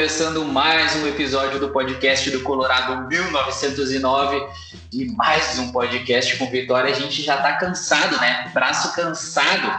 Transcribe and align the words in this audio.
Começando 0.00 0.42
mais 0.46 0.96
um 0.96 1.06
episódio 1.06 1.60
do 1.60 1.68
podcast 1.68 2.30
do 2.30 2.40
Colorado 2.40 3.06
1909 3.06 4.48
e 4.90 5.04
mais 5.12 5.58
um 5.58 5.70
podcast 5.70 6.38
com 6.38 6.50
vitória. 6.50 6.90
A 6.90 6.98
gente 6.98 7.20
já 7.20 7.36
tá 7.36 7.58
cansado, 7.58 8.18
né? 8.18 8.50
Braço 8.54 8.94
cansado 8.94 9.70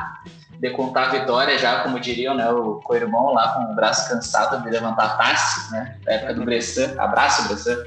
de 0.59 0.69
contar 0.69 1.07
a 1.07 1.09
vitória 1.09 1.57
já, 1.57 1.79
como 1.79 1.99
diriam, 1.99 2.35
né? 2.35 2.47
O 2.51 2.75
co-irmão 2.83 3.33
lá 3.33 3.47
com 3.53 3.73
o 3.73 3.75
braço 3.75 4.07
cansado 4.07 4.63
de 4.63 4.69
levantar 4.69 5.05
a 5.05 5.17
taça, 5.17 5.71
né? 5.71 5.97
Época 6.05 6.35
do 6.35 6.45
Bressan. 6.45 6.93
Abraço, 6.99 7.47
Bressan, 7.47 7.77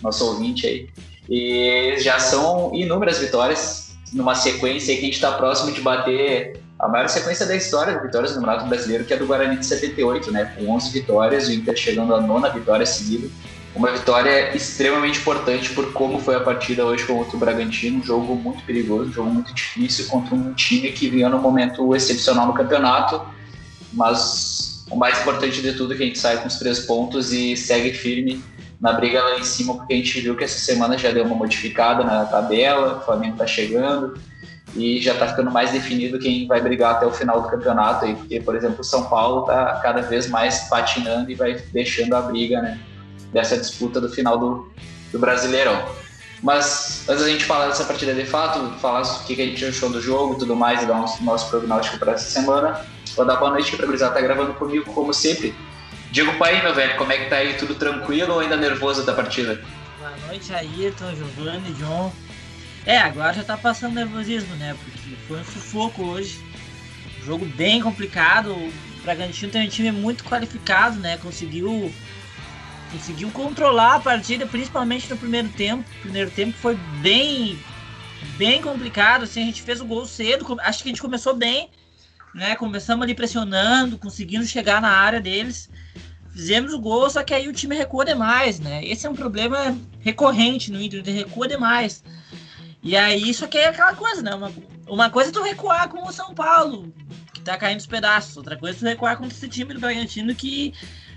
nosso 0.00 0.24
ouvinte 0.26 0.68
aí. 0.68 0.88
E 1.28 1.96
já 1.98 2.20
são 2.20 2.70
inúmeras 2.72 3.18
vitórias 3.18 3.96
numa 4.12 4.36
sequência 4.36 4.94
que 4.94 5.00
a 5.00 5.06
gente 5.06 5.14
está 5.14 5.32
próximo 5.32 5.72
de 5.72 5.80
bater 5.80 6.62
a 6.80 6.88
maior 6.88 7.08
sequência 7.08 7.44
da 7.44 7.54
história 7.54 7.94
de 7.94 8.02
vitórias 8.02 8.34
no 8.34 8.40
Campeonato 8.40 8.68
Brasileiro, 8.68 9.04
que 9.04 9.12
é 9.12 9.16
do 9.16 9.26
Guarani 9.26 9.58
de 9.58 9.66
78, 9.66 10.32
né? 10.32 10.44
Com 10.56 10.70
11 10.70 10.90
vitórias, 10.90 11.48
o 11.48 11.52
Inter 11.52 11.76
chegando 11.76 12.14
à 12.14 12.20
nona 12.20 12.48
vitória 12.48 12.86
seguida. 12.86 13.28
Uma 13.74 13.92
vitória 13.92 14.56
extremamente 14.56 15.20
importante 15.20 15.70
por 15.74 15.92
como 15.92 16.18
foi 16.18 16.34
a 16.34 16.40
partida 16.40 16.84
hoje 16.84 17.04
contra 17.04 17.36
o 17.36 17.38
Bragantino, 17.38 18.00
um 18.00 18.02
jogo 18.02 18.34
muito 18.34 18.64
perigoso, 18.64 19.10
um 19.10 19.12
jogo 19.12 19.30
muito 19.30 19.54
difícil 19.54 20.06
contra 20.06 20.34
um 20.34 20.52
time 20.54 20.90
que 20.90 21.08
vinha 21.08 21.28
num 21.28 21.38
momento 21.38 21.94
excepcional 21.94 22.46
no 22.46 22.54
campeonato, 22.54 23.22
mas 23.92 24.84
o 24.90 24.96
mais 24.96 25.20
importante 25.20 25.62
de 25.62 25.74
tudo 25.74 25.94
é 25.94 25.96
que 25.96 26.02
a 26.02 26.06
gente 26.06 26.18
sai 26.18 26.38
com 26.38 26.48
os 26.48 26.56
três 26.56 26.80
pontos 26.80 27.32
e 27.32 27.56
segue 27.56 27.92
firme 27.92 28.42
na 28.80 28.92
briga 28.92 29.22
lá 29.22 29.38
em 29.38 29.44
cima, 29.44 29.76
porque 29.76 29.92
a 29.92 29.96
gente 29.96 30.20
viu 30.20 30.34
que 30.34 30.42
essa 30.42 30.58
semana 30.58 30.98
já 30.98 31.12
deu 31.12 31.24
uma 31.24 31.36
modificada 31.36 32.02
na 32.02 32.24
tabela, 32.24 32.96
o 32.96 33.04
Flamengo 33.04 33.34
está 33.34 33.46
chegando, 33.46 34.18
e 34.74 35.00
já 35.00 35.12
está 35.12 35.28
ficando 35.28 35.50
mais 35.50 35.72
definido 35.72 36.18
quem 36.18 36.46
vai 36.46 36.60
brigar 36.60 36.96
até 36.96 37.06
o 37.06 37.12
final 37.12 37.42
do 37.42 37.48
campeonato 37.48 38.04
aí, 38.04 38.14
porque, 38.14 38.40
por 38.40 38.54
exemplo, 38.54 38.80
o 38.80 38.84
São 38.84 39.04
Paulo 39.04 39.40
está 39.42 39.80
cada 39.82 40.02
vez 40.02 40.28
mais 40.28 40.68
patinando 40.68 41.30
e 41.30 41.34
vai 41.34 41.54
deixando 41.72 42.14
a 42.14 42.20
briga, 42.22 42.62
né, 42.62 42.80
dessa 43.32 43.56
disputa 43.56 44.00
do 44.00 44.08
final 44.08 44.38
do, 44.38 44.72
do 45.12 45.18
Brasileirão. 45.18 45.84
Mas 46.42 47.04
antes 47.08 47.22
da 47.22 47.28
gente 47.28 47.44
falar 47.44 47.66
dessa 47.66 47.84
partida 47.84 48.14
de 48.14 48.24
fato, 48.24 48.78
falar 48.78 49.02
o 49.02 49.24
que, 49.24 49.34
a 49.34 49.44
gente 49.44 49.64
achou 49.64 49.90
do 49.90 50.00
jogo 50.00 50.36
tudo 50.36 50.56
mais 50.56 50.82
e 50.82 50.86
dar 50.86 50.94
um 50.94 51.24
nosso 51.24 51.50
prognóstico 51.50 51.98
para 51.98 52.12
essa 52.12 52.30
semana, 52.30 52.80
vou 53.14 53.26
dar 53.26 53.36
boa 53.36 53.50
noite 53.50 53.76
para 53.76 53.84
a 53.84 53.88
Grisada, 53.88 54.14
tá 54.14 54.20
gravando 54.20 54.54
comigo 54.54 54.90
como 54.92 55.12
sempre. 55.12 55.54
Diego 56.10 56.32
Pai, 56.38 56.62
meu 56.62 56.74
velho, 56.74 56.96
como 56.96 57.12
é 57.12 57.18
que 57.18 57.30
tá 57.30 57.36
aí? 57.36 57.54
Tudo 57.54 57.74
tranquilo 57.74 58.34
ou 58.34 58.40
ainda 58.40 58.56
nervoso 58.56 59.04
da 59.04 59.12
partida? 59.12 59.60
Boa 59.98 60.12
noite, 60.26 60.52
Ayrton, 60.52 61.14
Giovanni, 61.14 61.72
John. 61.74 62.10
É, 62.86 62.98
agora 62.98 63.34
já 63.34 63.44
tá 63.44 63.56
passando 63.56 63.94
nervosismo, 63.94 64.54
né? 64.56 64.76
Porque 64.82 65.16
foi 65.28 65.40
um 65.40 65.44
sufoco 65.44 66.02
hoje. 66.02 66.38
Jogo 67.24 67.44
bem 67.44 67.80
complicado. 67.82 68.52
O 68.52 68.72
Bragantino 69.02 69.52
tem 69.52 69.66
um 69.66 69.70
time 69.70 69.92
muito 69.92 70.24
qualificado, 70.24 70.98
né? 70.98 71.16
Conseguiu 71.18 71.92
conseguiu 72.90 73.30
controlar 73.30 73.96
a 73.96 74.00
partida, 74.00 74.46
principalmente 74.46 75.08
no 75.08 75.16
primeiro 75.16 75.48
tempo. 75.50 75.84
O 75.98 76.00
primeiro 76.00 76.30
tempo 76.30 76.56
foi 76.56 76.76
bem 77.00 77.58
bem 78.36 78.60
complicado, 78.60 79.24
assim, 79.24 79.42
a 79.42 79.46
gente 79.46 79.62
fez 79.62 79.80
o 79.80 79.84
gol 79.84 80.04
cedo, 80.04 80.58
acho 80.60 80.82
que 80.82 80.88
a 80.88 80.92
gente 80.92 81.00
começou 81.00 81.34
bem, 81.34 81.70
né? 82.34 82.54
Começamos 82.54 83.02
ali 83.02 83.14
pressionando, 83.14 83.98
conseguindo 83.98 84.44
chegar 84.46 84.80
na 84.80 84.90
área 84.90 85.20
deles. 85.20 85.70
Fizemos 86.32 86.72
o 86.72 86.78
gol, 86.78 87.10
só 87.10 87.22
que 87.22 87.34
aí 87.34 87.48
o 87.48 87.52
time 87.52 87.76
recua 87.76 88.04
demais, 88.04 88.60
né? 88.60 88.84
Esse 88.84 89.06
é 89.06 89.10
um 89.10 89.14
problema 89.14 89.76
recorrente 90.00 90.70
no 90.70 90.80
Inter, 90.80 91.02
recua 91.04 91.48
demais. 91.48 92.02
E 92.82 92.96
aí, 92.96 93.28
isso 93.28 93.44
aqui 93.44 93.58
é 93.58 93.68
aquela 93.68 93.94
coisa, 93.94 94.22
né? 94.22 94.34
Uma, 94.34 94.52
uma 94.88 95.10
coisa 95.10 95.30
é 95.30 95.32
tu 95.32 95.42
recuar 95.42 95.88
com 95.88 96.02
o 96.02 96.12
São 96.12 96.34
Paulo, 96.34 96.92
que 97.32 97.40
tá 97.40 97.56
caindo 97.56 97.80
os 97.80 97.86
pedaços. 97.86 98.36
Outra 98.36 98.56
coisa 98.56 98.76
é 98.76 98.80
tu 98.80 98.84
recuar 98.86 99.16
contra 99.16 99.36
esse 99.36 99.48
time 99.48 99.74
do 99.74 99.80
Bragantino 99.80 100.34
que 100.34 100.72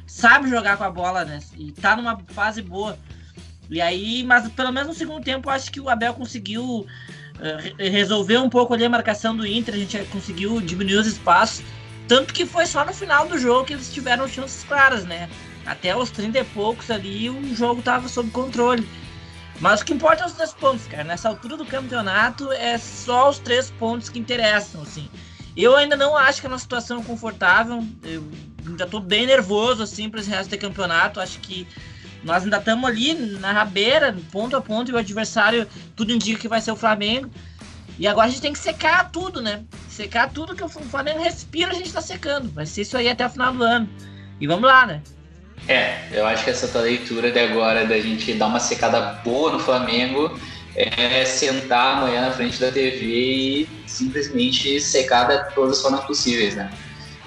sabe 0.05 0.49
jogar 0.49 0.77
com 0.77 0.83
a 0.83 0.91
bola, 0.91 1.23
né? 1.23 1.39
E 1.57 1.71
tá 1.71 1.95
numa 1.95 2.19
fase 2.29 2.61
boa. 2.61 2.97
E 3.69 3.81
aí, 3.81 4.23
mas 4.23 4.47
pelo 4.49 4.71
menos 4.71 4.89
no 4.89 4.93
segundo 4.93 5.23
tempo, 5.23 5.49
acho 5.49 5.71
que 5.71 5.79
o 5.79 5.89
Abel 5.89 6.13
conseguiu 6.13 6.63
uh, 6.63 7.77
resolver 7.77 8.37
um 8.37 8.49
pouco 8.49 8.73
ali 8.73 8.85
a 8.85 8.89
marcação 8.89 9.35
do 9.35 9.47
Inter, 9.47 9.75
a 9.75 9.77
gente 9.77 9.97
conseguiu 10.05 10.59
diminuir 10.61 10.97
os 10.97 11.07
espaços. 11.07 11.63
Tanto 12.07 12.33
que 12.33 12.45
foi 12.45 12.65
só 12.65 12.85
no 12.85 12.93
final 12.93 13.27
do 13.27 13.37
jogo 13.37 13.65
que 13.65 13.73
eles 13.73 13.91
tiveram 13.91 14.27
chances 14.27 14.63
claras, 14.65 15.05
né? 15.05 15.29
Até 15.65 15.95
os 15.95 16.11
30 16.11 16.39
e 16.39 16.43
poucos 16.43 16.91
ali, 16.91 17.29
o 17.29 17.55
jogo 17.55 17.81
tava 17.81 18.09
sob 18.09 18.29
controle. 18.31 18.87
Mas 19.63 19.79
o 19.79 19.85
que 19.85 19.93
importa 19.93 20.23
é 20.23 20.25
os 20.25 20.33
três 20.33 20.51
pontos, 20.51 20.85
cara. 20.87 21.05
Nessa 21.05 21.29
altura 21.29 21.55
do 21.55 21.65
campeonato 21.65 22.51
é 22.51 22.77
só 22.77 23.29
os 23.29 23.39
três 23.39 23.71
pontos 23.71 24.09
que 24.09 24.19
interessam, 24.19 24.81
assim. 24.81 25.09
Eu 25.55 25.77
ainda 25.77 25.95
não 25.95 26.17
acho 26.17 26.41
que 26.41 26.47
é 26.47 26.49
uma 26.49 26.59
situação 26.59 27.01
confortável. 27.01 27.81
Eu 28.03 28.29
ainda 28.67 28.85
tô 28.85 28.99
bem 28.99 29.25
nervoso, 29.25 29.81
assim, 29.81 30.09
para 30.09 30.19
esse 30.19 30.29
resto 30.29 30.49
do 30.49 30.57
campeonato. 30.57 31.21
Acho 31.21 31.39
que 31.39 31.65
nós 32.25 32.43
ainda 32.43 32.57
estamos 32.57 32.89
ali 32.89 33.13
na 33.39 33.53
rabeira, 33.53 34.13
ponto 34.33 34.53
a 34.57 34.59
ponto, 34.59 34.91
e 34.91 34.93
o 34.93 34.97
adversário, 34.97 35.65
tudo 35.95 36.11
indica 36.11 36.41
que 36.41 36.49
vai 36.49 36.59
ser 36.59 36.73
o 36.73 36.75
Flamengo. 36.75 37.31
E 37.97 38.05
agora 38.05 38.27
a 38.27 38.29
gente 38.29 38.41
tem 38.41 38.51
que 38.51 38.59
secar 38.59 39.11
tudo, 39.11 39.41
né? 39.41 39.63
Secar 39.87 40.29
tudo 40.29 40.57
que 40.57 40.63
o 40.65 40.67
Flamengo 40.67 41.23
respira, 41.23 41.71
a 41.71 41.73
gente 41.73 41.93
tá 41.93 42.01
secando. 42.01 42.51
Vai 42.51 42.65
ser 42.65 42.81
isso 42.81 42.97
aí 42.97 43.07
até 43.07 43.25
o 43.25 43.29
final 43.29 43.53
do 43.53 43.63
ano. 43.63 43.89
E 44.41 44.45
vamos 44.45 44.67
lá, 44.67 44.85
né? 44.85 45.01
É, 45.67 46.09
eu 46.11 46.25
acho 46.25 46.43
que 46.43 46.49
essa 46.49 46.67
tua 46.67 46.81
leitura 46.81 47.31
de 47.31 47.39
agora, 47.39 47.85
da 47.85 47.99
gente 47.99 48.33
dar 48.33 48.47
uma 48.47 48.59
secada 48.59 49.21
boa 49.23 49.51
no 49.51 49.59
Flamengo, 49.59 50.37
é 50.75 51.23
sentar 51.25 51.97
amanhã 51.97 52.21
na 52.21 52.31
frente 52.31 52.59
da 52.59 52.71
TV 52.71 53.05
e 53.05 53.69
simplesmente 53.85 54.81
secar 54.81 55.25
de 55.25 55.53
todas 55.53 55.77
as 55.77 55.81
formas 55.81 56.03
possíveis, 56.05 56.55
né? 56.55 56.71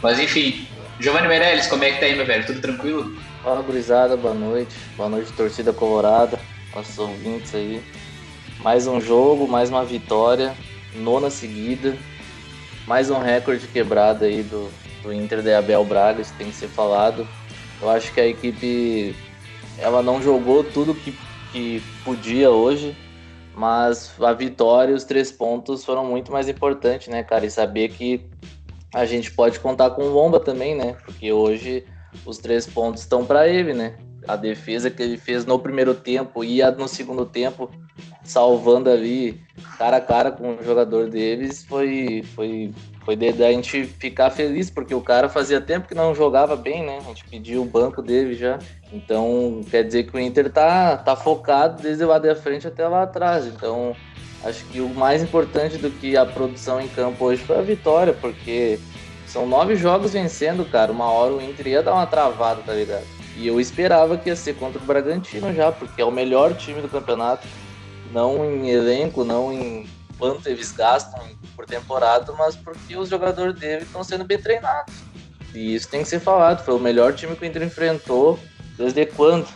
Mas 0.03 0.19
enfim, 0.19 0.67
Giovanni 0.99 1.29
Meirelles, 1.29 1.67
como 1.67 1.85
é 1.85 1.93
que 1.93 2.01
tá 2.01 2.07
aí, 2.07 2.17
meu 2.17 2.27
velho? 2.27 2.45
Tudo 2.45 2.61
tranquilo? 2.61 3.17
Fala, 3.43 3.63
gurizada, 3.63 4.17
boa 4.17 4.35
noite. 4.35 4.75
Boa 4.97 5.09
noite, 5.09 5.33
torcida 5.33 5.73
colorada, 5.73 6.39
nossos 6.75 6.99
ouvintes 6.99 7.55
aí. 7.55 7.83
Mais 8.61 8.87
um 8.87 9.01
jogo, 9.01 9.47
mais 9.47 9.71
uma 9.71 9.85
vitória, 9.85 10.55
nona 10.95 11.31
seguida, 11.31 11.97
mais 12.87 13.11
um 13.11 13.19
recorde 13.19 13.69
quebrado 13.69 14.25
aí 14.25 14.43
do, 14.43 14.71
do 15.03 15.13
Inter 15.13 15.43
de 15.43 15.55
Abel 15.55 15.85
Braga, 15.85 16.23
isso 16.23 16.33
tem 16.37 16.49
que 16.49 16.57
ser 16.57 16.69
falado. 16.69 17.29
Eu 17.81 17.91
acho 17.91 18.13
que 18.13 18.21
a 18.21 18.27
equipe 18.27 19.15
ela 19.79 20.03
não 20.03 20.23
jogou 20.23 20.65
tudo 20.65 20.95
que, 20.95 21.13
que 21.53 21.83
podia 22.05 22.51
hoje, 22.51 22.97
mas 23.55 24.13
a 24.21 24.33
vitória 24.33 24.93
e 24.93 24.95
os 24.95 25.05
três 25.05 25.31
pontos 25.31 25.85
foram 25.85 26.05
muito 26.05 26.33
mais 26.33 26.49
importantes, 26.49 27.09
né, 27.09 27.23
cara? 27.23 27.47
E 27.47 27.51
saber 27.51 27.91
que 27.91 28.25
a 28.95 29.05
gente 29.05 29.31
pode 29.31 29.61
contar 29.61 29.91
com 29.91 30.05
o 30.05 30.13
Lomba 30.13 30.41
também, 30.41 30.75
né? 30.75 30.97
Porque 31.05 31.33
hoje 31.33 31.85
os 32.25 32.39
três 32.39 32.67
pontos 32.67 33.03
estão 33.03 33.25
para 33.25 33.49
ele, 33.49 33.75
né? 33.75 33.97
A 34.27 34.37
defesa 34.37 34.91
que 34.91 35.03
ele 35.03 35.17
fez 35.17 35.45
no 35.45 35.59
primeiro 35.59 35.95
tempo 35.95 36.43
e 36.43 36.63
no 36.73 36.89
segundo 36.89 37.27
tempo, 37.27 37.71
salvando 38.27 38.91
ali 38.91 39.41
cara 39.79 39.99
a 39.99 40.01
cara 40.01 40.31
com 40.31 40.57
o 40.57 40.65
jogador 40.65 41.09
deles, 41.09 41.65
foi, 41.65 42.25
foi 42.35 42.73
foi 43.07 43.15
de, 43.15 43.29
a 43.29 43.53
gente 43.53 43.85
ficar 43.85 44.31
feliz, 44.31 44.69
porque 44.69 44.93
o 44.93 45.01
cara 45.01 45.29
fazia 45.29 45.61
tempo 45.61 45.87
que 45.87 45.95
não 45.95 46.13
jogava 46.13 46.57
bem, 46.57 46.85
né? 46.85 46.99
A 46.99 47.03
gente 47.03 47.25
pediu 47.25 47.63
o 47.63 47.65
banco 47.65 48.03
dele 48.03 48.35
já. 48.35 48.59
Então, 48.93 49.61
quer 49.71 49.85
dizer 49.85 50.11
que 50.11 50.17
o 50.17 50.19
Inter 50.19 50.51
tá, 50.51 50.97
tá 50.97 51.15
focado 51.15 51.81
desde 51.81 52.05
lá 52.05 52.19
da 52.19 52.35
frente 52.35 52.67
até 52.67 52.87
lá 52.89 53.05
atrás. 53.05 53.47
Então, 53.47 53.95
acho 54.43 54.65
que 54.65 54.81
o 54.81 54.89
mais 54.89 55.23
importante 55.23 55.79
do 55.79 55.89
que 55.89 56.17
a 56.17 56.27
produção 56.27 56.81
em 56.81 56.89
campo 56.89 57.27
hoje 57.27 57.45
foi 57.45 57.57
a 57.57 57.63
vitória, 57.63 58.13
porque 58.13 58.81
são 59.25 59.47
nove 59.47 59.77
jogos 59.77 60.13
vencendo, 60.13 60.65
cara. 60.65 60.91
Uma 60.91 61.09
hora 61.09 61.35
o 61.35 61.41
Inter 61.41 61.69
ia 61.69 61.83
dar 61.85 61.95
uma 61.95 62.07
travada, 62.07 62.61
tá 62.67 62.75
ligado? 62.75 63.07
E 63.37 63.47
eu 63.47 63.61
esperava 63.61 64.19
que 64.19 64.31
ia 64.31 64.35
ser 64.35 64.57
contra 64.57 64.83
o 64.83 64.85
Bragantino 64.85 65.55
já, 65.55 65.71
porque 65.71 66.03
é 66.03 66.05
o 66.05 66.11
melhor 66.11 66.55
time 66.55 66.81
do 66.81 66.89
campeonato. 66.89 67.47
Não 68.13 68.45
em 68.45 68.71
elenco, 68.71 69.25
não 69.25 69.53
em 69.53 69.89
quanto 70.19 70.49
eles 70.49 70.73
gastam 70.73 71.21
por 71.55 71.67
temporada, 71.67 72.33
mas 72.33 72.57
porque 72.57 72.97
os 72.97 73.09
jogadores 73.09 73.55
dele 73.55 73.83
estão 73.83 74.03
sendo 74.05 74.25
bem 74.25 74.39
treinados. 74.39 74.95
E 75.55 75.75
isso 75.75 75.89
tem 75.89 76.03
que 76.03 76.09
ser 76.09 76.21
falado. 76.21 76.65
Foi 76.65 76.75
o 76.75 76.79
melhor 76.79 77.15
time 77.15 77.35
que 77.35 77.43
o 77.43 77.47
Inter 77.47 77.63
enfrentou 77.63 78.39
desde 78.77 79.07
quando? 79.07 79.47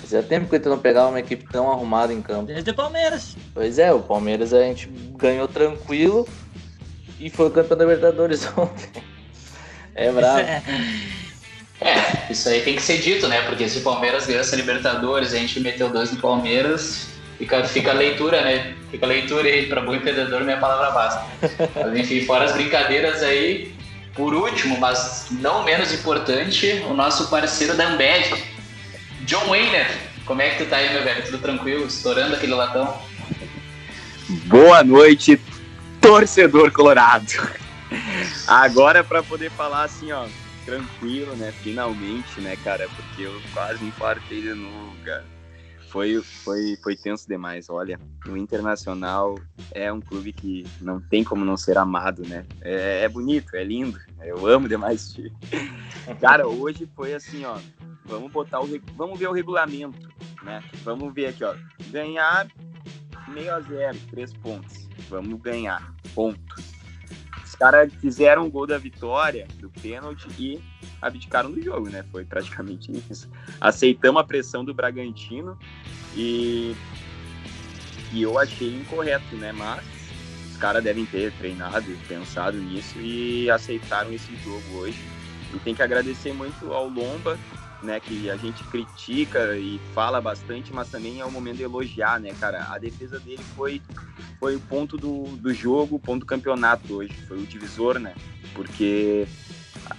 Fazia 0.00 0.22
tempo 0.22 0.48
que 0.48 0.54
o 0.54 0.56
Inter 0.56 0.70
não 0.70 0.78
pegava 0.78 1.08
uma 1.10 1.20
equipe 1.20 1.44
tão 1.50 1.70
arrumada 1.70 2.12
em 2.12 2.22
campo. 2.22 2.46
Desde 2.46 2.70
o 2.70 2.74
Palmeiras. 2.74 3.36
Pois 3.52 3.78
é, 3.78 3.92
o 3.92 4.00
Palmeiras 4.00 4.54
a 4.54 4.62
gente 4.62 4.88
ganhou 5.16 5.46
tranquilo 5.46 6.26
e 7.20 7.28
foi 7.28 7.50
campeão 7.50 7.76
da 7.76 7.84
Libertadores 7.84 8.46
ontem. 8.56 9.02
É 9.94 10.10
bravo. 10.10 10.40
É. 11.80 11.90
é, 11.90 12.26
isso 12.28 12.48
aí 12.48 12.60
tem 12.62 12.74
que 12.74 12.82
ser 12.82 12.98
dito, 12.98 13.28
né? 13.28 13.42
Porque 13.42 13.68
se 13.68 13.78
o 13.78 13.82
Palmeiras 13.82 14.26
ganhou 14.26 14.40
essa 14.40 14.56
Libertadores, 14.56 15.32
a 15.32 15.36
gente 15.36 15.60
meteu 15.60 15.88
dois 15.88 16.10
no 16.10 16.20
Palmeiras, 16.20 17.06
Fica, 17.38 17.62
fica 17.64 17.92
a 17.92 17.94
leitura, 17.94 18.42
né? 18.42 18.74
Fica 18.90 19.06
a 19.06 19.08
leitura 19.08 19.48
aí, 19.48 19.66
para 19.66 19.80
bom 19.80 19.94
entendedor, 19.94 20.42
minha 20.42 20.58
palavra 20.58 20.90
basta. 20.90 21.24
Mas 21.76 21.96
enfim, 21.96 22.26
fora 22.26 22.44
as 22.44 22.52
brincadeiras 22.52 23.22
aí, 23.22 23.72
por 24.14 24.34
último, 24.34 24.78
mas 24.80 25.28
não 25.30 25.62
menos 25.62 25.92
importante, 25.92 26.82
o 26.88 26.94
nosso 26.94 27.30
parceiro 27.30 27.76
da 27.76 27.88
Ambev, 27.88 28.34
John 29.20 29.46
Wayner. 29.46 29.86
Como 30.24 30.42
é 30.42 30.50
que 30.50 30.64
tu 30.64 30.68
tá 30.68 30.78
aí, 30.78 30.92
meu 30.92 31.04
velho? 31.04 31.24
Tudo 31.24 31.38
tranquilo? 31.38 31.86
Estourando 31.86 32.34
aquele 32.34 32.54
latão? 32.54 33.00
Boa 34.46 34.82
noite, 34.82 35.40
torcedor 36.00 36.72
colorado. 36.72 37.32
Agora 38.46 39.04
para 39.04 39.22
poder 39.22 39.50
falar 39.50 39.84
assim, 39.84 40.10
ó, 40.10 40.26
tranquilo, 40.66 41.34
né? 41.36 41.54
Finalmente, 41.62 42.40
né, 42.40 42.58
cara? 42.64 42.88
Porque 42.94 43.22
eu 43.22 43.40
quase 43.54 43.82
me 43.82 43.88
infartei 43.88 44.42
de 44.42 44.52
novo, 44.54 44.94
cara. 45.04 45.37
Foi, 45.88 46.22
foi, 46.22 46.76
foi 46.82 46.96
tenso 46.96 47.26
demais. 47.26 47.68
Olha, 47.70 47.98
o 48.26 48.36
Internacional 48.36 49.36
é 49.72 49.92
um 49.92 50.00
clube 50.00 50.32
que 50.32 50.66
não 50.80 51.00
tem 51.00 51.24
como 51.24 51.44
não 51.44 51.56
ser 51.56 51.78
amado, 51.78 52.22
né? 52.26 52.46
É, 52.60 53.04
é 53.04 53.08
bonito, 53.08 53.54
é 53.56 53.64
lindo. 53.64 53.98
Eu 54.20 54.46
amo 54.46 54.68
demais 54.68 55.16
Cara, 56.20 56.46
hoje 56.46 56.88
foi 56.94 57.14
assim, 57.14 57.44
ó. 57.44 57.58
Vamos 58.04 58.32
botar 58.32 58.60
o. 58.60 58.68
Vamos 58.96 59.18
ver 59.18 59.28
o 59.28 59.32
regulamento, 59.32 60.08
né? 60.42 60.62
Vamos 60.82 61.12
ver 61.12 61.26
aqui, 61.26 61.44
ó. 61.44 61.54
Ganhar 61.90 62.48
meio 63.28 63.54
a 63.54 63.60
zero, 63.60 63.98
três 64.10 64.32
pontos. 64.32 64.88
Vamos 65.08 65.40
ganhar. 65.40 65.94
Ponto 66.14 66.67
caras 67.58 67.92
fizeram 67.94 68.46
o 68.46 68.50
gol 68.50 68.66
da 68.66 68.78
vitória, 68.78 69.46
do 69.56 69.68
pênalti, 69.68 70.28
e 70.38 70.60
abdicaram 71.02 71.50
do 71.50 71.60
jogo, 71.60 71.88
né? 71.88 72.04
Foi 72.10 72.24
praticamente 72.24 72.90
isso. 73.10 73.28
Aceitamos 73.60 74.20
a 74.20 74.24
pressão 74.24 74.64
do 74.64 74.72
Bragantino 74.72 75.58
e, 76.16 76.74
e 78.12 78.22
eu 78.22 78.38
achei 78.38 78.74
incorreto, 78.74 79.36
né? 79.36 79.52
Mas 79.52 79.84
os 80.52 80.56
caras 80.56 80.82
devem 80.82 81.04
ter 81.04 81.32
treinado, 81.32 81.86
pensado 82.06 82.56
nisso 82.58 82.98
e 83.00 83.50
aceitaram 83.50 84.12
esse 84.12 84.34
jogo 84.36 84.78
hoje. 84.78 85.02
E 85.52 85.58
tem 85.58 85.74
que 85.74 85.82
agradecer 85.82 86.32
muito 86.32 86.72
ao 86.72 86.88
Lomba, 86.88 87.38
né, 87.82 88.00
que 88.00 88.28
a 88.28 88.36
gente 88.36 88.64
critica 88.64 89.56
e 89.56 89.80
fala 89.94 90.20
bastante, 90.20 90.72
mas 90.72 90.88
também 90.88 91.20
é 91.20 91.24
o 91.24 91.30
momento 91.30 91.58
de 91.58 91.62
elogiar, 91.62 92.18
né, 92.18 92.34
cara? 92.38 92.66
A 92.70 92.78
defesa 92.78 93.18
dele 93.20 93.42
foi, 93.56 93.80
foi 94.40 94.56
o 94.56 94.60
ponto 94.60 94.96
do, 94.96 95.24
do 95.36 95.54
jogo, 95.54 95.96
o 95.96 96.00
ponto 96.00 96.20
do 96.20 96.26
campeonato 96.26 96.94
hoje, 96.94 97.12
foi 97.26 97.38
o 97.38 97.46
divisor, 97.46 97.98
né? 97.98 98.14
Porque 98.54 99.26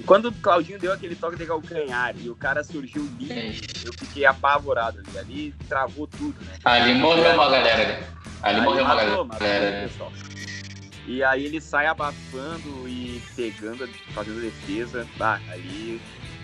quando 0.06 0.26
o 0.26 0.31
Claudinho 0.34 0.80
deu 0.80 0.92
aquele 0.92 1.16
toque 1.16 1.38
de 1.38 1.46
calcanhar 1.46 2.14
e 2.20 2.30
o 2.30 2.36
cara 2.36 2.64
surgiu 2.64 3.08
livre, 3.18 3.62
eu 3.86 3.94
fiquei 3.94 4.26
apavorado 4.26 5.00
ali, 5.00 5.18
ali 5.18 5.56
travou 5.68 6.06
tudo, 6.06 6.36
né? 6.46 6.54
Ali 6.66 6.94
morreu 6.96 7.34
uma 7.34 7.50
galera, 7.50 7.98
ali, 8.44 8.56
ali 8.58 8.62
morreu 8.62 8.84
uma 8.84 8.96
galera. 8.96 9.24
Matou, 9.24 9.88
pessoal. 9.88 10.12
E 11.08 11.24
aí 11.24 11.46
ele 11.46 11.60
sai 11.60 11.88
abafando 11.88 12.88
e 12.88 13.20
pegando, 13.36 13.88
fazendo 14.14 14.42
defesa. 14.42 15.08
Ah, 15.20 15.40
ali 15.50 16.00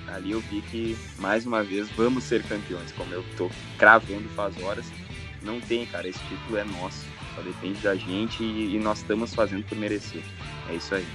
ali 0.08 0.32
eu 0.32 0.40
vi 0.40 0.62
que, 0.62 0.98
mais 1.20 1.46
uma 1.46 1.64
vez, 1.64 1.90
vamos 1.90 2.24
ser 2.24 2.44
campeões, 2.44 2.92
como 2.92 3.14
eu 3.14 3.24
tô 3.38 3.50
cravando 3.78 4.28
faz 4.36 4.56
horas. 4.62 4.86
Não 5.42 5.60
tem, 5.60 5.86
cara, 5.86 6.08
esse 6.08 6.20
título 6.28 6.58
é 6.58 6.64
nosso, 6.64 7.06
só 7.36 7.42
depende 7.42 7.80
da 7.80 7.96
gente 7.96 8.44
e, 8.44 8.76
e 8.76 8.80
nós 8.80 9.00
estamos 9.00 9.34
fazendo 9.34 9.64
por 9.64 9.78
merecer. 9.78 10.22
É 10.70 10.76
isso 10.76 10.96
aí. 10.96 11.06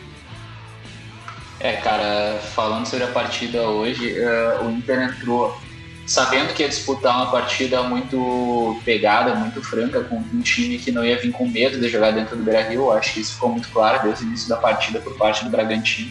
É, 1.59 1.77
cara, 1.77 2.39
falando 2.55 2.87
sobre 2.87 3.05
a 3.05 3.09
partida 3.09 3.63
hoje, 3.69 4.15
uh, 4.19 4.65
o 4.65 4.71
Inter 4.71 5.03
entrou 5.03 5.61
sabendo 6.07 6.55
que 6.55 6.63
ia 6.63 6.69
disputar 6.69 7.15
uma 7.15 7.31
partida 7.31 7.83
muito 7.83 8.81
pegada, 8.85 9.35
muito 9.35 9.63
franca, 9.63 10.03
com 10.03 10.17
um 10.17 10.41
time 10.41 10.79
que 10.79 10.91
não 10.91 11.05
ia 11.05 11.19
vir 11.19 11.31
com 11.31 11.47
medo 11.47 11.79
de 11.79 11.89
jogar 11.89 12.13
dentro 12.13 12.37
do 12.37 12.43
Beira-Rio. 12.43 12.91
Acho 12.91 13.15
que 13.15 13.21
isso 13.21 13.35
ficou 13.35 13.51
muito 13.51 13.69
claro 13.69 14.03
desde 14.03 14.25
o 14.25 14.27
início 14.27 14.49
da 14.49 14.57
partida 14.57 15.01
por 15.01 15.17
parte 15.17 15.45
do 15.45 15.51
Bragantino 15.51 16.11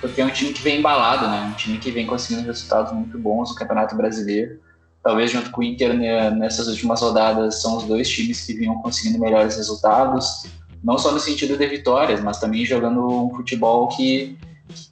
porque 0.00 0.20
é 0.20 0.24
um 0.24 0.30
time 0.30 0.52
que 0.52 0.62
vem 0.62 0.78
embalado, 0.78 1.28
né? 1.28 1.50
Um 1.52 1.56
time 1.56 1.78
que 1.78 1.90
vem 1.90 2.06
conseguindo 2.06 2.46
resultados 2.46 2.92
muito 2.92 3.18
bons 3.18 3.50
no 3.50 3.56
Campeonato 3.56 3.96
Brasileiro. 3.96 4.60
Talvez 5.02 5.30
junto 5.30 5.50
com 5.50 5.60
o 5.60 5.64
Inter 5.64 5.94
né, 5.94 6.30
nessas 6.30 6.68
últimas 6.68 7.00
rodadas 7.00 7.62
são 7.62 7.76
os 7.76 7.84
dois 7.84 8.08
times 8.08 8.44
que 8.44 8.52
vinham 8.52 8.76
conseguindo 8.76 9.18
melhores 9.18 9.56
resultados, 9.56 10.46
não 10.82 10.98
só 10.98 11.12
no 11.12 11.20
sentido 11.20 11.56
de 11.56 11.66
vitórias, 11.66 12.20
mas 12.20 12.38
também 12.38 12.64
jogando 12.64 13.06
um 13.06 13.34
futebol 13.34 13.88
que, 13.88 14.36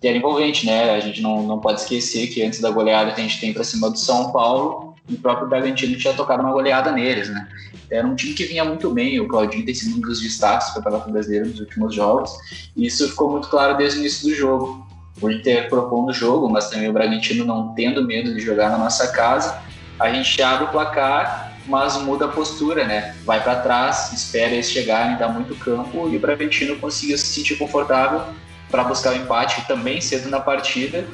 que 0.00 0.08
era 0.08 0.16
envolvente, 0.16 0.66
né? 0.66 0.90
A 0.90 1.00
gente 1.00 1.20
não, 1.20 1.42
não 1.42 1.60
pode 1.60 1.80
esquecer 1.80 2.28
que 2.28 2.42
antes 2.42 2.60
da 2.60 2.70
goleada 2.70 3.12
que 3.12 3.20
a 3.20 3.24
gente 3.24 3.40
tem 3.40 3.52
para 3.52 3.64
cima 3.64 3.90
do 3.90 3.98
São 3.98 4.32
Paulo, 4.32 4.94
o 5.08 5.16
próprio 5.18 5.48
Bragantino 5.48 5.96
tinha 5.96 6.14
tocado 6.14 6.42
uma 6.42 6.52
goleada 6.52 6.90
neles, 6.90 7.28
né? 7.28 7.46
Era 7.88 8.06
um 8.06 8.16
time 8.16 8.34
que 8.34 8.44
vinha 8.44 8.64
muito 8.64 8.90
bem, 8.90 9.20
o 9.20 9.28
Claudinho 9.28 9.64
tem 9.64 9.74
sido 9.74 9.96
um 9.96 10.00
dos 10.00 10.20
destaques 10.20 10.68
do 10.68 10.74
Campeonato 10.74 11.10
Brasileiro 11.10 11.48
nos 11.48 11.60
últimos 11.60 11.94
jogos, 11.94 12.32
e 12.76 12.86
isso 12.86 13.08
ficou 13.08 13.30
muito 13.30 13.48
claro 13.48 13.76
desde 13.76 13.98
o 13.98 14.00
início 14.00 14.28
do 14.28 14.34
jogo 14.34 14.85
o 15.20 15.30
Inter 15.30 15.68
propondo 15.68 16.10
o 16.10 16.12
jogo, 16.12 16.48
mas 16.48 16.68
também 16.68 16.88
o 16.88 16.92
Bragantino 16.92 17.44
não 17.44 17.74
tendo 17.74 18.04
medo 18.04 18.34
de 18.34 18.40
jogar 18.40 18.70
na 18.70 18.78
nossa 18.78 19.08
casa, 19.08 19.58
a 19.98 20.10
gente 20.12 20.42
abre 20.42 20.66
o 20.66 20.68
placar, 20.68 21.56
mas 21.66 21.96
muda 22.02 22.26
a 22.26 22.28
postura, 22.28 22.84
né? 22.84 23.16
Vai 23.24 23.42
para 23.42 23.56
trás, 23.56 24.12
espera 24.12 24.52
eles 24.52 24.70
chegarem, 24.70 25.16
dá 25.16 25.28
muito 25.28 25.54
campo 25.56 26.08
e 26.08 26.16
o 26.16 26.20
Bragantino 26.20 26.76
conseguiu 26.76 27.16
se 27.18 27.26
sentir 27.26 27.56
confortável 27.56 28.22
para 28.70 28.84
buscar 28.84 29.12
o 29.12 29.16
empate 29.16 29.66
também 29.66 30.00
cedo 30.00 30.28
na 30.28 30.40
partida 30.40 31.06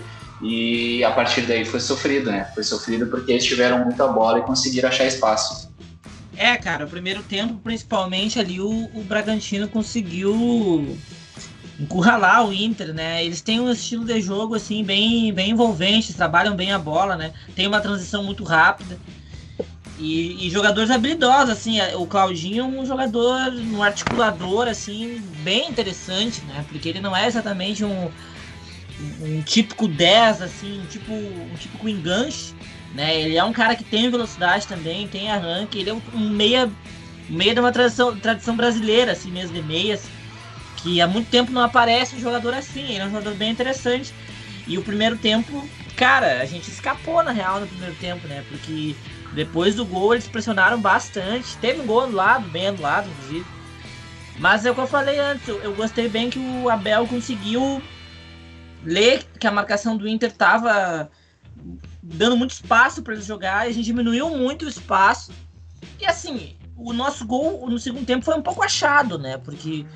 e 0.43 1.05
a 1.05 1.13
partir 1.13 1.43
daí 1.43 1.65
foi 1.65 1.79
sofrido, 1.79 2.31
né? 2.31 2.51
Foi 2.55 2.65
sofrido 2.65 3.07
porque 3.07 3.33
eles 3.33 3.45
tiveram 3.45 3.85
muita 3.85 4.09
bola 4.09 4.41
e 4.41 4.43
conseguiram 4.43 4.89
achar 4.89 5.05
espaço. 5.05 5.71
É, 6.37 6.57
cara, 6.57 6.87
o 6.87 6.89
primeiro 6.89 7.23
tempo, 7.23 7.55
principalmente 7.63 8.39
ali, 8.39 8.61
o, 8.61 8.91
o 8.95 9.05
Bragantino 9.05 9.69
conseguiu 9.69 10.99
encurralar 11.83 12.47
o 12.47 12.53
Inter, 12.53 12.95
né? 12.95 13.25
Eles 13.25 13.41
têm 13.41 13.61
um 13.61 13.71
estilo 13.71 14.05
de 14.05 14.21
jogo 14.21 14.55
assim 14.55 14.85
bem, 14.85 15.33
bem 15.33 15.51
envolvente, 15.51 16.15
trabalham 16.15 16.55
bem 16.55 16.73
a 16.73 16.79
bola, 16.79 17.17
né? 17.17 17.33
Tem 17.57 17.67
uma 17.67 17.81
transição 17.81 18.23
muito 18.23 18.45
rápida. 18.45 18.97
E, 19.99 20.47
e, 20.47 20.51
jogadores 20.51 20.91
habilidosos, 20.91 21.51
assim, 21.51 21.79
o 21.95 22.07
Claudinho 22.07 22.65
é 22.65 22.67
um 22.67 22.87
jogador, 22.87 23.53
um 23.73 23.83
articulador, 23.83 24.67
assim, 24.67 25.23
bem 25.45 25.69
interessante, 25.69 26.41
né? 26.43 26.65
Porque 26.69 26.89
ele 26.89 27.01
não 27.01 27.17
é 27.17 27.27
exatamente 27.27 27.85
um, 27.85 28.11
um 29.21 29.43
típico 29.43 29.87
10, 29.87 30.43
assim, 30.43 30.81
um 30.81 30.87
tipo, 30.87 31.13
um 31.13 31.55
típico 31.57 31.89
enganche, 31.89 32.55
né? 32.95 33.21
Ele 33.21 33.37
é 33.37 33.45
um 33.45 33.53
cara 33.53 33.77
que 33.77 33.85
tem 33.85 34.11
velocidade 34.11 34.67
também, 34.67 35.07
tem 35.07 35.31
arranque, 35.31 35.79
ele 35.79 35.91
é 35.91 35.95
um, 35.95 36.31
meia, 36.31 36.71
meia 37.29 37.55
de 37.55 37.61
uma 37.61 37.71
tradição, 37.71 38.17
tradição 38.19 38.57
brasileira, 38.57 39.13
assim 39.13 39.31
mesmo, 39.31 39.55
de 39.55 39.63
meias 39.63 40.03
que 40.83 41.01
há 41.01 41.07
muito 41.07 41.31
tempo 41.31 41.53
não 41.53 41.63
aparece 41.63 42.17
um 42.17 42.21
jogador 42.21 42.55
assim. 42.55 42.83
Ele 42.83 42.99
é 42.99 43.05
um 43.07 43.11
jogador 43.11 43.35
bem 43.35 43.51
interessante. 43.51 44.13
E 44.67 44.79
o 44.79 44.83
primeiro 44.83 45.17
tempo, 45.17 45.69
cara, 45.97 46.41
a 46.41 46.45
gente 46.45 46.69
escapou 46.71 47.23
na 47.23 47.31
real 47.31 47.61
no 47.61 47.67
primeiro 47.67 47.95
tempo, 47.97 48.27
né? 48.29 48.45
Porque 48.49 48.95
depois 49.33 49.75
do 49.75 49.85
gol 49.85 50.15
eles 50.15 50.27
pressionaram 50.27 50.81
bastante. 50.81 51.57
Teve 51.59 51.81
um 51.81 51.87
gol 51.87 52.11
lado 52.11 52.49
bem 52.49 52.69
anulado, 52.69 53.09
inclusive. 53.09 53.47
Mas 54.39 54.65
é 54.65 54.71
o 54.71 54.75
que 54.75 54.81
eu 54.81 54.87
falei 54.87 55.19
antes, 55.19 55.47
eu 55.47 55.75
gostei 55.75 56.09
bem 56.09 56.31
que 56.31 56.39
o 56.39 56.69
Abel 56.69 57.07
conseguiu 57.07 57.83
ler 58.85 59.25
que 59.39 59.47
a 59.47 59.51
marcação 59.53 59.97
do 59.97 60.09
Inter 60.09 60.33
tava 60.33 61.11
dando 62.03 62.37
muito 62.37 62.51
espaço 62.51 63.03
para 63.03 63.15
eles 63.15 63.27
jogar, 63.27 63.61
a 63.61 63.71
gente 63.71 63.85
diminuiu 63.85 64.31
muito 64.31 64.65
o 64.65 64.69
espaço. 64.69 65.33
E 66.01 66.07
assim, 66.07 66.57
o 66.77 66.93
nosso 66.93 67.25
gol 67.27 67.69
no 67.69 67.79
segundo 67.79 68.05
tempo 68.05 68.25
foi 68.25 68.35
um 68.35 68.43
pouco 68.43 68.63
achado, 68.63 69.19
né? 69.19 69.39
Porque 69.39 69.87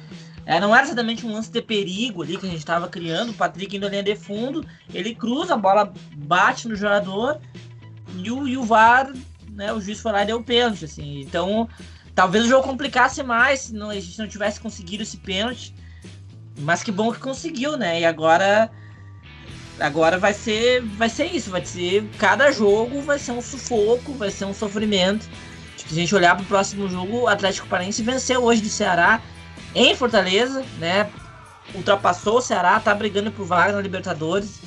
é, 0.47 0.61
não 0.61 0.75
era 0.75 0.87
exatamente 0.87 1.27
um 1.27 1.33
lance 1.33 1.51
de 1.51 1.61
perigo 1.61 2.23
ali 2.23 2.39
que 2.39 2.47
a 2.47 2.49
gente 2.49 2.61
estava 2.61 2.89
criando. 2.89 3.31
O 3.31 3.35
Patrick 3.35 3.77
indo 3.77 3.89
linha 3.89 4.03
de 4.03 4.15
fundo, 4.15 4.65
ele 4.95 5.13
cruza, 5.13 5.55
a 5.55 5.57
bola 5.57 5.93
bate 6.15 6.69
no 6.69 6.77
jogador 6.77 7.41
e 8.15 8.31
o, 8.31 8.47
e 8.47 8.57
o 8.57 8.63
VAR, 8.63 9.13
né, 9.51 9.73
o 9.73 9.81
juiz 9.81 10.01
foi 10.01 10.13
lá 10.13 10.23
e 10.23 10.27
deu 10.27 10.37
o 10.37 10.45
pênalti. 10.45 10.85
Assim. 10.85 11.21
Então, 11.21 11.69
talvez 12.15 12.45
o 12.45 12.49
jogo 12.49 12.63
complicasse 12.63 13.25
mais 13.25 13.63
se 13.63 13.75
não, 13.75 13.91
a 13.91 13.95
gente 13.95 14.17
não 14.21 14.29
tivesse 14.29 14.61
conseguido 14.61 15.03
esse 15.03 15.17
pênalti. 15.17 15.75
Mas 16.61 16.85
que 16.85 16.93
bom 16.93 17.13
que 17.13 17.19
conseguiu, 17.19 17.77
né? 17.77 18.01
E 18.01 18.05
agora 18.05 18.71
agora 19.81 20.17
vai 20.17 20.33
ser 20.33 20.81
vai 20.81 21.09
ser 21.11 21.27
isso, 21.27 21.51
vai 21.51 21.63
ser 21.67 22.09
cada 22.19 22.51
jogo 22.51 23.03
vai 23.03 23.19
ser 23.19 23.33
um 23.33 23.43
sufoco, 23.43 24.13
vai 24.15 24.31
ser 24.31 24.45
um 24.45 24.55
sofrimento. 24.55 25.29
Se 25.77 25.93
a 25.93 25.95
gente 25.95 26.15
olhar 26.15 26.35
para 26.37 26.45
o 26.45 26.47
próximo 26.47 26.89
jogo, 26.89 27.23
o 27.23 27.29
Atlético 27.29 27.67
Paranaense 27.67 28.03
venceu 28.03 28.43
hoje 28.43 28.63
do 28.63 28.69
Ceará 28.69 29.21
em 29.77 29.95
Fortaleza, 29.95 30.65
né? 30.79 31.11
Ultrapassou 31.75 32.39
o 32.39 32.41
Ceará, 32.41 32.81
tá 32.81 32.95
brigando 32.95 33.31
por 33.31 33.45
vaga 33.45 33.75
na 33.75 33.81
Libertadores. 33.81 34.61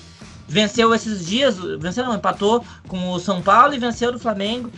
Venceu 0.47 0.93
esses 0.93 1.25
dias, 1.25 1.57
venceu 1.79 2.05
não, 2.05 2.15
empatou 2.15 2.63
com 2.87 3.11
o 3.11 3.19
São 3.19 3.41
Paulo 3.41 3.73
e 3.73 3.79
venceu 3.79 4.11
do 4.11 4.19
Flamengo 4.19 4.71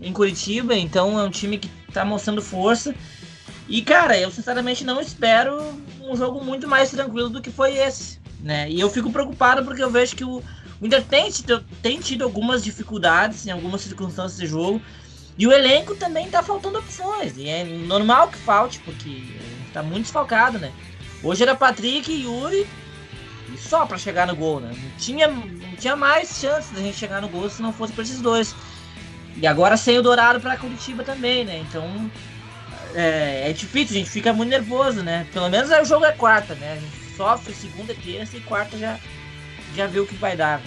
em 0.00 0.12
Curitiba, 0.12 0.76
então 0.76 1.18
é 1.18 1.22
um 1.22 1.30
time 1.30 1.58
que 1.58 1.68
tá 1.92 2.04
mostrando 2.04 2.42
força. 2.42 2.94
E 3.68 3.82
cara, 3.82 4.18
eu 4.18 4.30
sinceramente 4.30 4.84
não 4.84 5.00
espero 5.00 5.58
um 6.00 6.16
jogo 6.16 6.44
muito 6.44 6.68
mais 6.68 6.90
tranquilo 6.90 7.28
do 7.28 7.40
que 7.40 7.50
foi 7.50 7.76
esse, 7.76 8.20
né? 8.40 8.70
E 8.70 8.80
eu 8.80 8.90
fico 8.90 9.10
preocupado 9.10 9.64
porque 9.64 9.82
eu 9.82 9.90
vejo 9.90 10.14
que 10.14 10.24
o, 10.24 10.42
Inter 10.80 11.02
tem 11.04 11.30
tido, 11.30 11.64
tem 11.82 11.98
tido 11.98 12.24
algumas 12.24 12.62
dificuldades 12.62 13.46
em 13.46 13.50
algumas 13.50 13.80
circunstâncias 13.80 14.38
de 14.38 14.46
jogo. 14.46 14.80
E 15.38 15.46
o 15.46 15.52
elenco 15.52 15.94
também 15.94 16.30
tá 16.30 16.42
faltando 16.42 16.78
opções. 16.78 17.36
E 17.36 17.48
é 17.48 17.64
normal 17.64 18.28
que 18.28 18.38
falte, 18.38 18.78
porque 18.80 19.22
tá 19.76 19.82
muito 19.82 20.04
desfalcado, 20.04 20.58
né? 20.58 20.72
Hoje 21.22 21.42
era 21.42 21.54
Patrick 21.54 22.10
e 22.10 22.24
Yuri 22.24 22.66
e 23.52 23.58
só 23.58 23.84
para 23.84 23.98
chegar 23.98 24.26
no 24.26 24.34
gol, 24.34 24.58
né? 24.58 24.70
Não 24.74 24.90
tinha, 24.98 25.28
não 25.28 25.76
tinha 25.78 25.94
mais 25.94 26.40
chance 26.40 26.72
da 26.72 26.80
gente 26.80 26.96
chegar 26.96 27.20
no 27.20 27.28
gol 27.28 27.50
se 27.50 27.60
não 27.60 27.72
fosse 27.72 27.92
por 27.92 28.02
esses 28.02 28.20
dois. 28.22 28.54
E 29.36 29.46
agora 29.46 29.76
sem 29.76 29.98
o 29.98 30.02
Dourado 30.02 30.40
para 30.40 30.56
Curitiba 30.56 31.04
também, 31.04 31.44
né? 31.44 31.58
Então 31.58 32.10
é, 32.94 33.50
é, 33.50 33.52
difícil, 33.52 33.96
a 33.96 33.98
gente 33.98 34.10
fica 34.10 34.32
muito 34.32 34.48
nervoso, 34.48 35.02
né? 35.02 35.26
Pelo 35.30 35.50
menos 35.50 35.70
o 35.70 35.84
jogo 35.84 36.06
é 36.06 36.12
quarta, 36.12 36.54
né? 36.54 36.72
A 36.72 36.76
gente 36.76 37.14
sofre 37.14 37.52
segunda, 37.52 37.94
terça 37.94 38.38
e 38.38 38.40
quarta 38.40 38.78
já, 38.78 38.98
já 39.74 39.86
viu 39.86 40.04
o 40.04 40.06
que 40.06 40.14
vai 40.14 40.36
dar. 40.36 40.62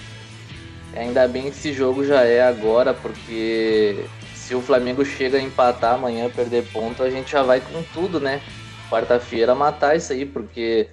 Ainda 0.95 1.27
bem 1.27 1.43
que 1.43 1.49
esse 1.49 1.73
jogo 1.73 2.05
já 2.05 2.23
é 2.23 2.43
agora, 2.43 2.93
porque 2.93 4.05
se 4.35 4.53
o 4.53 4.61
Flamengo 4.61 5.03
chega 5.03 5.37
a 5.37 5.41
empatar 5.41 5.95
amanhã, 5.95 6.29
perder 6.29 6.63
ponto, 6.71 7.01
a 7.01 7.09
gente 7.09 7.31
já 7.31 7.41
vai 7.41 7.59
com 7.59 7.81
tudo, 7.93 8.19
né? 8.19 8.41
Quarta-feira 8.89 9.53
matar 9.53 9.95
isso 9.95 10.11
aí, 10.13 10.25
porque 10.25 10.89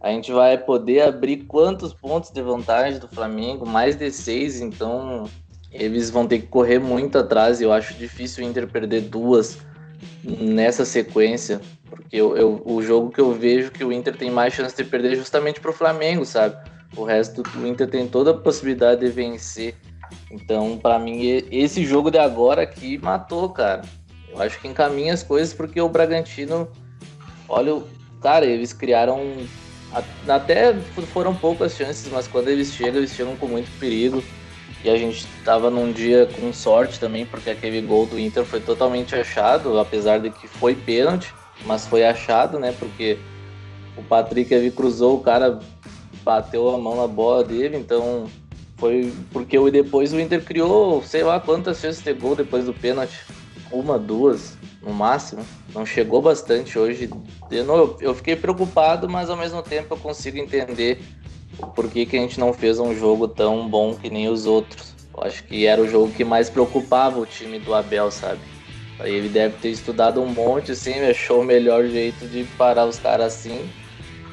a 0.00 0.10
gente 0.10 0.32
vai 0.32 0.56
poder 0.58 1.02
abrir 1.02 1.44
quantos 1.44 1.92
pontos 1.92 2.30
de 2.30 2.42
vantagem 2.42 2.98
do 2.98 3.08
Flamengo? 3.08 3.66
Mais 3.66 3.96
de 3.96 4.10
seis, 4.10 4.60
então 4.60 5.24
eles 5.70 6.10
vão 6.10 6.26
ter 6.26 6.40
que 6.40 6.46
correr 6.46 6.78
muito 6.78 7.18
atrás. 7.18 7.60
Eu 7.60 7.72
acho 7.72 7.94
difícil 7.94 8.44
o 8.44 8.48
Inter 8.48 8.66
perder 8.66 9.02
duas 9.02 9.58
nessa 10.24 10.84
sequência, 10.84 11.60
porque 11.88 12.16
eu, 12.16 12.36
eu, 12.36 12.62
o 12.64 12.82
jogo 12.82 13.10
que 13.10 13.20
eu 13.20 13.32
vejo 13.32 13.70
que 13.70 13.84
o 13.84 13.92
Inter 13.92 14.16
tem 14.16 14.30
mais 14.30 14.54
chance 14.54 14.76
de 14.76 14.84
perder 14.84 15.12
é 15.12 15.16
justamente 15.16 15.60
para 15.60 15.70
o 15.70 15.74
Flamengo, 15.74 16.24
sabe? 16.24 16.56
O 16.96 17.04
resto 17.04 17.42
do 17.42 17.66
Inter 17.66 17.88
tem 17.88 18.08
toda 18.08 18.32
a 18.32 18.34
possibilidade 18.34 19.00
de 19.00 19.10
vencer. 19.10 19.76
Então, 20.30 20.76
para 20.76 20.98
mim, 20.98 21.22
esse 21.50 21.84
jogo 21.84 22.10
de 22.10 22.18
agora 22.18 22.62
aqui 22.62 22.98
matou, 22.98 23.48
cara. 23.50 23.82
Eu 24.28 24.40
acho 24.40 24.60
que 24.60 24.68
encaminha 24.68 25.12
as 25.12 25.22
coisas 25.22 25.54
porque 25.54 25.80
o 25.80 25.88
Bragantino, 25.88 26.68
olha, 27.50 27.82
cara, 28.22 28.46
eles 28.46 28.72
criaram 28.72 29.20
até 30.28 30.72
foram 31.12 31.34
poucas 31.34 31.74
chances, 31.76 32.10
mas 32.12 32.28
quando 32.28 32.48
eles 32.48 32.72
chegam, 32.72 32.98
eles 32.98 33.12
chegam 33.12 33.36
com 33.36 33.46
muito 33.46 33.68
perigo. 33.78 34.22
E 34.82 34.88
a 34.88 34.96
gente 34.96 35.26
estava 35.38 35.68
num 35.68 35.92
dia 35.92 36.26
com 36.40 36.52
sorte 36.54 36.98
também, 36.98 37.26
porque 37.26 37.50
aquele 37.50 37.82
gol 37.82 38.06
do 38.06 38.18
Inter 38.18 38.44
foi 38.44 38.60
totalmente 38.60 39.14
achado, 39.14 39.78
apesar 39.78 40.18
de 40.20 40.30
que 40.30 40.48
foi 40.48 40.74
pênalti, 40.74 41.34
mas 41.66 41.86
foi 41.86 42.02
achado, 42.02 42.58
né? 42.58 42.74
Porque 42.78 43.18
o 43.94 44.02
Patrick 44.02 44.54
ali 44.54 44.70
cruzou, 44.70 45.16
o 45.16 45.20
cara 45.20 45.58
bateu 46.22 46.70
a 46.70 46.78
mão 46.78 46.96
na 46.96 47.06
bola 47.06 47.44
dele, 47.44 47.76
então 47.76 48.26
foi 48.78 49.12
porque 49.30 49.58
depois 49.70 50.14
o 50.14 50.20
Inter 50.20 50.42
criou, 50.42 51.02
sei 51.02 51.22
lá 51.22 51.38
quantas 51.38 51.80
chances 51.80 52.02
de 52.02 52.14
gol 52.14 52.34
depois 52.34 52.64
do 52.64 52.72
pênalti. 52.72 53.20
Uma, 53.70 53.98
duas, 53.98 54.56
no 54.82 54.92
máximo. 54.92 55.44
Não 55.72 55.86
chegou 55.86 56.20
bastante 56.20 56.78
hoje. 56.78 57.08
Eu, 57.50 57.96
eu 58.00 58.14
fiquei 58.14 58.34
preocupado, 58.34 59.08
mas 59.08 59.30
ao 59.30 59.36
mesmo 59.36 59.62
tempo 59.62 59.94
eu 59.94 59.98
consigo 59.98 60.38
entender 60.38 61.00
por 61.74 61.88
que, 61.88 62.06
que 62.06 62.16
a 62.16 62.20
gente 62.20 62.40
não 62.40 62.52
fez 62.52 62.78
um 62.78 62.94
jogo 62.94 63.28
tão 63.28 63.68
bom 63.68 63.94
que 63.94 64.10
nem 64.10 64.28
os 64.28 64.46
outros. 64.46 64.94
Eu 65.16 65.24
acho 65.24 65.44
que 65.44 65.66
era 65.66 65.80
o 65.80 65.88
jogo 65.88 66.12
que 66.12 66.24
mais 66.24 66.48
preocupava 66.48 67.20
o 67.20 67.26
time 67.26 67.58
do 67.58 67.74
Abel, 67.74 68.10
sabe? 68.10 68.40
Aí 68.98 69.14
ele 69.14 69.28
deve 69.28 69.56
ter 69.56 69.70
estudado 69.70 70.20
um 70.20 70.26
monte, 70.26 70.72
assim, 70.72 71.00
achou 71.00 71.40
o 71.40 71.44
melhor 71.44 71.86
jeito 71.86 72.26
de 72.26 72.44
parar 72.58 72.86
os 72.86 72.98
caras 72.98 73.34
assim. 73.34 73.68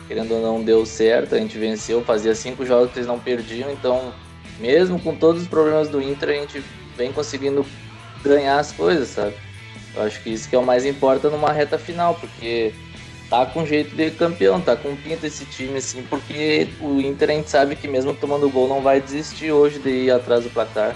Querendo 0.08 0.36
ou 0.36 0.42
não, 0.42 0.64
deu 0.64 0.86
certo, 0.86 1.36
a 1.36 1.38
gente 1.38 1.58
venceu, 1.58 2.04
fazia 2.04 2.34
cinco 2.34 2.66
jogos 2.66 2.92
que 2.92 3.00
eles 3.00 3.08
não 3.08 3.20
perdiam, 3.20 3.70
então, 3.72 4.14
mesmo 4.58 5.00
com 5.00 5.16
todos 5.16 5.42
os 5.42 5.48
problemas 5.48 5.90
do 5.90 6.02
Inter, 6.02 6.30
a 6.30 6.34
gente 6.34 6.64
vem 6.96 7.12
conseguindo 7.12 7.66
ganhar 8.24 8.60
as 8.60 8.72
coisas, 8.72 9.10
sabe? 9.10 9.36
Eu 9.96 10.04
acho 10.04 10.22
que 10.22 10.30
isso 10.30 10.50
que 10.50 10.56
é 10.56 10.60
o 10.60 10.66
mais 10.66 10.86
importante 10.86 11.34
numa 11.34 11.52
reta 11.52 11.78
final, 11.78 12.16
porque 12.16 12.74
tá 13.30 13.46
com 13.46 13.66
jeito 13.66 13.96
de 13.96 14.12
campeão, 14.12 14.62
tá 14.62 14.76
com 14.76 14.96
pinta 14.96 15.28
esse 15.28 15.46
time, 15.46 15.78
assim, 15.78 16.04
porque 16.04 16.68
o 16.80 17.02
Inter 17.02 17.30
a 17.30 17.34
gente 17.34 17.50
sabe 17.50 17.76
que 17.76 17.88
mesmo 17.88 18.14
tomando 18.14 18.50
gol 18.50 18.68
não 18.68 18.82
vai 18.82 19.02
desistir 19.02 19.52
hoje 19.52 19.80
de 19.80 19.90
ir 19.90 20.12
atrás 20.12 20.44
do 20.44 20.50
placar. 20.50 20.96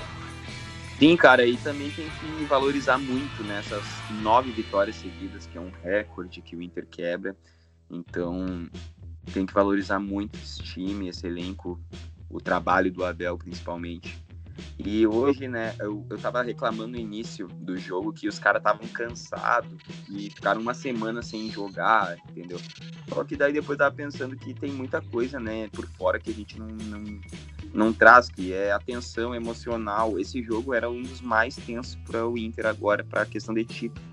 Sim, 1.00 1.18
cara, 1.18 1.46
e 1.48 1.58
também 1.58 1.90
tem 1.90 2.08
que 2.20 2.46
valorizar 2.46 3.00
muito 3.00 3.44
nessas 3.44 3.84
né, 4.08 4.22
nove 4.22 4.52
vitórias 4.52 4.98
seguidas, 4.98 5.48
que 5.48 5.58
é 5.58 5.62
um 5.62 5.72
recorde 5.84 6.44
que 6.44 6.56
o 6.56 6.62
Inter 6.62 6.86
quebra. 6.86 7.36
Então, 7.90 8.70
tem 9.34 9.46
que 9.46 9.54
valorizar 9.54 10.00
muito 10.00 10.38
esse 10.38 10.62
time, 10.62 11.10
esse 11.10 11.26
elenco, 11.26 11.80
o 12.30 12.40
trabalho 12.40 12.92
do 12.92 13.04
Abel 13.04 13.36
principalmente. 13.36 14.16
E 14.78 15.06
hoje, 15.06 15.48
né, 15.48 15.76
eu, 15.80 16.06
eu 16.10 16.18
tava 16.18 16.42
reclamando 16.42 16.90
no 16.90 16.98
início 16.98 17.48
do 17.48 17.78
jogo 17.78 18.12
que 18.12 18.28
os 18.28 18.40
caras 18.40 18.60
estavam 18.60 18.88
cansados 18.88 19.72
e 20.10 20.30
ficaram 20.30 20.60
uma 20.60 20.74
semana 20.74 21.22
sem 21.22 21.52
jogar, 21.52 22.18
entendeu? 22.30 22.60
Só 23.10 23.24
que 23.24 23.36
daí 23.36 23.54
depois 23.54 23.78
tava 23.78 23.94
pensando 23.96 24.36
que 24.36 24.54
tem 24.54 24.72
muita 24.72 25.02
coisa, 25.02 25.40
né, 25.40 25.70
por 25.72 25.86
fora 25.88 26.20
que 26.20 26.32
a 26.32 26.34
gente 26.34 26.58
não, 26.58 26.68
não, 26.68 27.20
não 27.74 27.94
traz, 27.94 28.30
que 28.30 28.54
é 28.54 28.72
a 28.72 28.80
tensão 28.80 29.36
emocional. 29.36 30.20
Esse 30.20 30.42
jogo 30.42 30.74
era 30.74 30.90
um 30.90 31.02
dos 31.02 31.22
mais 31.22 31.56
tensos 31.56 31.96
para 31.96 32.28
o 32.28 32.38
Inter 32.38 32.66
agora, 32.66 33.04
para 33.04 33.22
a 33.22 33.26
questão 33.26 33.54
de 33.54 33.64
título. 33.64 34.06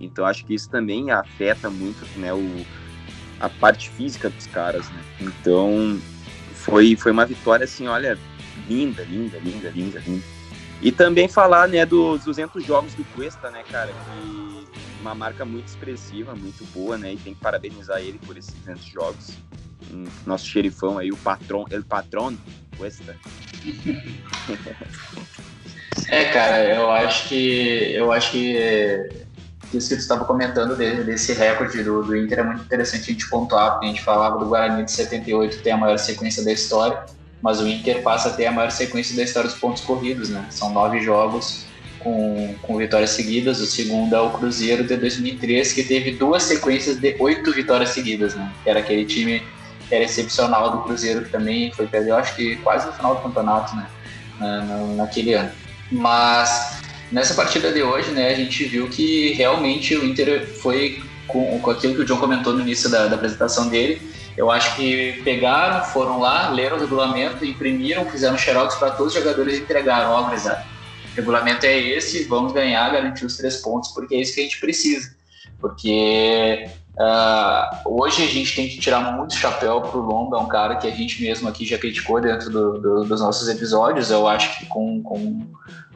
Então 0.00 0.24
acho 0.24 0.44
que 0.44 0.54
isso 0.54 0.68
também 0.70 1.10
afeta 1.10 1.68
muito, 1.68 2.06
né, 2.18 2.32
o, 2.32 2.66
a 3.40 3.48
parte 3.48 3.90
física 3.90 4.30
dos 4.30 4.46
caras, 4.46 4.88
né? 4.90 5.04
Então 5.20 6.00
foi, 6.54 6.94
foi 6.94 7.10
uma 7.10 7.26
vitória 7.26 7.64
assim, 7.64 7.88
olha, 7.88 8.16
linda, 8.68 9.02
linda, 9.02 9.38
linda, 9.38 9.70
linda, 9.70 9.98
linda. 10.00 10.24
E 10.80 10.90
também 10.90 11.28
falar, 11.28 11.68
né, 11.68 11.86
dos 11.86 12.24
200 12.24 12.64
jogos 12.64 12.92
do 12.94 13.04
Cuesta, 13.14 13.50
né, 13.50 13.62
cara, 13.70 13.92
que 13.92 14.66
uma 15.00 15.14
marca 15.14 15.44
muito 15.44 15.66
expressiva, 15.66 16.34
muito 16.34 16.64
boa, 16.72 16.98
né, 16.98 17.12
e 17.12 17.16
tem 17.16 17.34
que 17.34 17.40
parabenizar 17.40 18.00
ele 18.00 18.18
por 18.26 18.36
esses 18.36 18.52
200 18.54 18.84
jogos. 18.86 19.30
Um, 19.92 20.04
nosso 20.26 20.46
xerifão 20.46 20.98
aí, 20.98 21.10
o 21.12 21.16
patrão, 21.16 21.66
ele 21.70 21.84
patrão, 21.84 22.36
Cuesta. 22.76 23.16
É, 26.08 26.24
cara, 26.26 26.64
eu 26.64 26.90
acho 26.90 27.28
que 27.28 27.92
eu 27.94 28.10
acho 28.10 28.32
que 28.32 28.56
isso 29.72 29.88
que 29.88 29.96
tu 29.96 30.00
estava 30.00 30.24
comentando 30.24 30.76
desse, 30.76 31.04
desse 31.04 31.32
recorde 31.32 31.82
do, 31.82 32.02
do 32.02 32.16
Inter 32.16 32.40
é 32.40 32.42
muito 32.42 32.64
interessante 32.64 33.02
a 33.02 33.12
gente 33.12 33.28
pontuar, 33.28 33.72
porque 33.72 33.86
a 33.86 33.88
gente 33.88 34.02
falava 34.02 34.38
do 34.38 34.46
Guarani 34.46 34.84
de 34.84 34.90
78, 34.90 35.58
que 35.58 35.62
tem 35.62 35.72
a 35.72 35.76
maior 35.76 35.98
sequência 35.98 36.44
da 36.44 36.52
história 36.52 37.04
mas 37.42 37.60
o 37.60 37.66
Inter 37.66 38.02
passa 38.02 38.28
a 38.28 38.32
ter 38.32 38.46
a 38.46 38.52
maior 38.52 38.70
sequência 38.70 39.16
da 39.16 39.24
história 39.24 39.50
dos 39.50 39.58
pontos 39.58 39.82
corridos, 39.82 40.30
né? 40.30 40.46
São 40.48 40.72
nove 40.72 41.00
jogos 41.00 41.66
com, 41.98 42.54
com 42.62 42.76
vitórias 42.76 43.10
seguidas. 43.10 43.60
O 43.60 43.66
segundo 43.66 44.14
é 44.14 44.20
o 44.20 44.30
Cruzeiro 44.30 44.84
de 44.84 44.96
2003, 44.96 45.72
que 45.72 45.82
teve 45.82 46.12
duas 46.12 46.44
sequências 46.44 46.98
de 46.98 47.16
oito 47.18 47.52
vitórias 47.52 47.90
seguidas, 47.90 48.34
né? 48.34 48.52
Era 48.64 48.78
aquele 48.78 49.04
time 49.04 49.42
era 49.90 50.04
excepcional 50.04 50.70
do 50.70 50.78
Cruzeiro, 50.84 51.22
que 51.22 51.30
também 51.30 51.70
foi 51.72 51.86
perder, 51.86 52.12
acho 52.12 52.34
que 52.34 52.56
quase 52.56 52.86
no 52.86 52.92
final 52.92 53.16
do 53.16 53.22
campeonato, 53.22 53.76
né? 53.76 53.86
Na, 54.38 54.64
naquele 54.96 55.34
ano. 55.34 55.50
Mas 55.90 56.80
nessa 57.10 57.34
partida 57.34 57.70
de 57.70 57.82
hoje, 57.82 58.10
né, 58.12 58.30
a 58.30 58.34
gente 58.34 58.64
viu 58.64 58.88
que 58.88 59.34
realmente 59.34 59.94
o 59.94 60.04
Inter 60.04 60.46
foi 60.46 61.02
com, 61.28 61.60
com 61.60 61.70
aquilo 61.70 61.94
que 61.94 62.00
o 62.00 62.04
John 62.04 62.16
comentou 62.16 62.54
no 62.54 62.60
início 62.60 62.90
da, 62.90 63.06
da 63.06 63.16
apresentação 63.16 63.68
dele, 63.68 64.00
eu 64.36 64.50
acho 64.50 64.74
que 64.76 65.20
pegaram, 65.22 65.84
foram 65.84 66.18
lá, 66.20 66.50
leram 66.50 66.76
o 66.76 66.80
regulamento, 66.80 67.44
imprimiram, 67.44 68.04
fizeram 68.06 68.38
xerox 68.38 68.76
para 68.76 68.90
todos 68.92 69.14
os 69.14 69.18
jogadores 69.18 69.58
e 69.58 69.62
entregaram. 69.62 70.10
Ó, 70.10 70.20
oh, 70.20 70.24
o 70.24 71.14
regulamento 71.14 71.66
é 71.66 71.78
esse, 71.78 72.24
vamos 72.24 72.52
ganhar, 72.52 72.90
garantir 72.90 73.26
os 73.26 73.36
três 73.36 73.56
pontos, 73.58 73.90
porque 73.90 74.14
é 74.14 74.20
isso 74.20 74.34
que 74.34 74.40
a 74.40 74.44
gente 74.44 74.60
precisa. 74.60 75.14
Porque 75.60 76.66
uh, 76.96 77.76
hoje 77.84 78.22
a 78.22 78.26
gente 78.26 78.54
tem 78.54 78.68
que 78.68 78.78
tirar 78.78 79.16
muito 79.16 79.34
chapéu 79.34 79.80
pro 79.80 80.00
Lomba, 80.00 80.36
é 80.36 80.40
um 80.40 80.48
cara 80.48 80.76
que 80.76 80.86
a 80.86 80.90
gente 80.90 81.22
mesmo 81.22 81.48
aqui 81.48 81.64
já 81.64 81.78
criticou 81.78 82.20
dentro 82.20 82.50
do, 82.50 82.78
do, 82.78 83.04
dos 83.04 83.20
nossos 83.20 83.48
episódios, 83.48 84.10
eu 84.10 84.26
acho 84.26 84.58
que 84.58 84.66
com, 84.66 85.02
com 85.02 85.46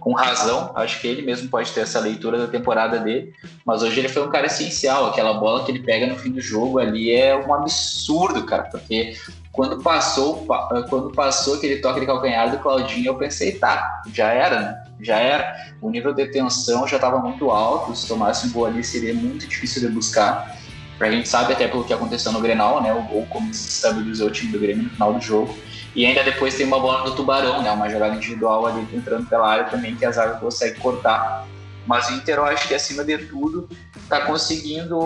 com 0.07 0.13
razão, 0.13 0.71
acho 0.77 1.01
que 1.01 1.09
ele 1.09 1.23
mesmo 1.23 1.49
pode 1.49 1.73
ter 1.73 1.81
essa 1.81 1.99
leitura 1.99 2.39
da 2.39 2.47
temporada 2.47 3.01
dele, 3.01 3.35
mas 3.65 3.83
hoje 3.83 3.99
ele 3.99 4.09
foi 4.09 4.25
um 4.25 4.31
cara 4.31 4.47
essencial, 4.47 5.07
aquela 5.07 5.35
bola 5.35 5.65
que 5.65 5.73
ele 5.73 5.83
pega 5.83 6.07
no 6.07 6.17
fim 6.17 6.31
do 6.31 6.41
jogo 6.41 6.79
ali 6.79 7.11
é 7.11 7.37
um 7.37 7.53
absurdo, 7.53 8.47
cara, 8.47 8.63
porque 8.71 9.17
quando 9.51 9.83
passou, 9.83 10.47
quando 10.89 11.11
passou 11.11 11.55
aquele 11.55 11.79
toque 11.79 11.99
de 11.99 12.07
calcanhar 12.07 12.53
do 12.53 12.59
Claudinho, 12.59 13.07
eu 13.07 13.15
pensei, 13.17 13.53
tá, 13.53 14.03
já 14.13 14.29
era, 14.31 14.61
né? 14.61 14.85
Já 15.01 15.17
era. 15.19 15.57
O 15.81 15.91
nível 15.91 16.15
de 16.15 16.27
tensão 16.27 16.87
já 16.87 16.97
estava 16.97 17.19
muito 17.19 17.51
alto, 17.51 17.97
se 17.97 18.07
tomasse 18.07 18.47
um 18.47 18.53
gol 18.53 18.67
ali 18.67 18.85
seria 18.85 19.13
muito 19.13 19.47
difícil 19.49 19.81
de 19.81 19.89
buscar. 19.89 20.57
A 20.99 21.11
gente 21.11 21.29
sabe 21.29 21.53
até 21.53 21.69
pelo 21.69 21.85
que 21.85 21.93
aconteceu 21.93 22.33
no 22.33 22.41
Grenal, 22.41 22.83
né? 22.83 22.93
O 22.93 23.03
gol 23.03 23.27
como 23.29 23.51
estabilizou 23.51 24.29
o 24.29 24.31
time 24.31 24.53
do 24.53 24.59
Grêmio 24.59 24.85
no 24.85 24.91
final 24.91 25.13
do 25.13 25.21
jogo. 25.21 25.57
E 25.95 26.05
ainda 26.05 26.23
depois 26.23 26.55
tem 26.55 26.67
uma 26.67 26.79
bola 26.79 27.05
do 27.05 27.15
Tubarão, 27.15 27.63
né? 27.63 27.71
Uma 27.71 27.89
jogada 27.89 28.15
individual 28.15 28.67
ali 28.67 28.87
entrando 28.93 29.27
pela 29.27 29.49
área 29.49 29.65
também 29.65 29.95
que 29.95 30.05
a 30.05 30.11
zaga 30.11 30.39
consegue 30.39 30.79
cortar. 30.81 31.47
Mas 31.87 32.09
o 32.09 32.15
Inter, 32.15 32.37
eu 32.37 32.45
acho 32.45 32.67
que 32.67 32.75
acima 32.75 33.05
de 33.05 33.17
tudo, 33.17 33.69
está 34.03 34.23
conseguindo 34.23 34.99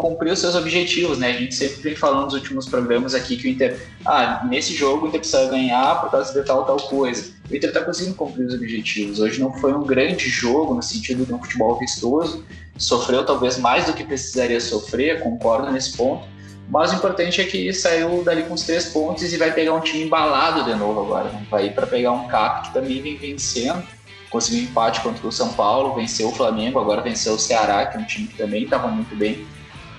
cumprir 0.00 0.32
os 0.32 0.38
seus 0.38 0.54
objetivos, 0.54 1.18
né? 1.18 1.28
A 1.28 1.32
gente 1.32 1.54
sempre 1.54 1.82
vem 1.82 1.94
falando 1.94 2.24
nos 2.24 2.34
últimos 2.34 2.66
programas 2.66 3.14
aqui 3.14 3.36
que 3.36 3.46
o 3.46 3.50
Inter, 3.50 3.86
ah, 4.04 4.42
nesse 4.48 4.74
jogo 4.74 5.04
o 5.04 5.08
Inter 5.08 5.20
precisa 5.20 5.48
ganhar 5.48 6.00
por 6.00 6.10
causa 6.10 6.32
de 6.32 6.46
tal 6.46 6.64
tal 6.64 6.78
coisa. 6.78 7.32
O 7.50 7.54
Inter 7.54 7.68
está 7.68 7.82
conseguindo 7.82 8.16
cumprir 8.16 8.46
os 8.46 8.54
objetivos. 8.54 9.20
Hoje 9.20 9.38
não 9.38 9.52
foi 9.58 9.74
um 9.74 9.84
grande 9.84 10.28
jogo 10.28 10.74
no 10.74 10.82
sentido 10.82 11.26
de 11.26 11.34
um 11.34 11.38
futebol 11.38 11.78
vistoso, 11.78 12.42
sofreu 12.76 13.24
talvez 13.24 13.58
mais 13.58 13.86
do 13.86 13.92
que 13.92 14.04
precisaria 14.04 14.60
sofrer, 14.60 15.22
concordo 15.22 15.70
nesse 15.70 15.96
ponto 15.96 16.32
mas 16.72 16.90
o 16.90 16.96
importante 16.96 17.38
é 17.38 17.44
que 17.44 17.70
saiu 17.74 18.24
dali 18.24 18.44
com 18.44 18.54
os 18.54 18.62
três 18.62 18.86
pontos 18.86 19.30
e 19.30 19.36
vai 19.36 19.52
pegar 19.52 19.74
um 19.74 19.80
time 19.80 20.04
embalado 20.04 20.64
de 20.64 20.74
novo 20.74 21.00
agora. 21.02 21.28
Né? 21.30 21.46
Vai 21.50 21.66
ir 21.66 21.74
para 21.74 21.86
pegar 21.86 22.12
um 22.12 22.26
CAP 22.26 22.68
que 22.68 22.72
também 22.72 23.02
vem 23.02 23.14
vencendo. 23.14 23.82
Conseguiu 24.30 24.60
um 24.60 24.64
empate 24.64 25.02
contra 25.02 25.26
o 25.26 25.30
São 25.30 25.52
Paulo, 25.52 25.94
venceu 25.94 26.30
o 26.30 26.32
Flamengo, 26.32 26.80
agora 26.80 27.02
venceu 27.02 27.34
o 27.34 27.38
Ceará, 27.38 27.84
que 27.84 27.98
é 27.98 28.00
um 28.00 28.06
time 28.06 28.26
que 28.26 28.38
também 28.38 28.64
estava 28.64 28.88
muito 28.88 29.14
bem. 29.14 29.46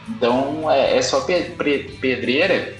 Então 0.09 0.69
é, 0.71 0.97
é 0.97 1.01
só 1.03 1.21
pedreira, 1.21 2.73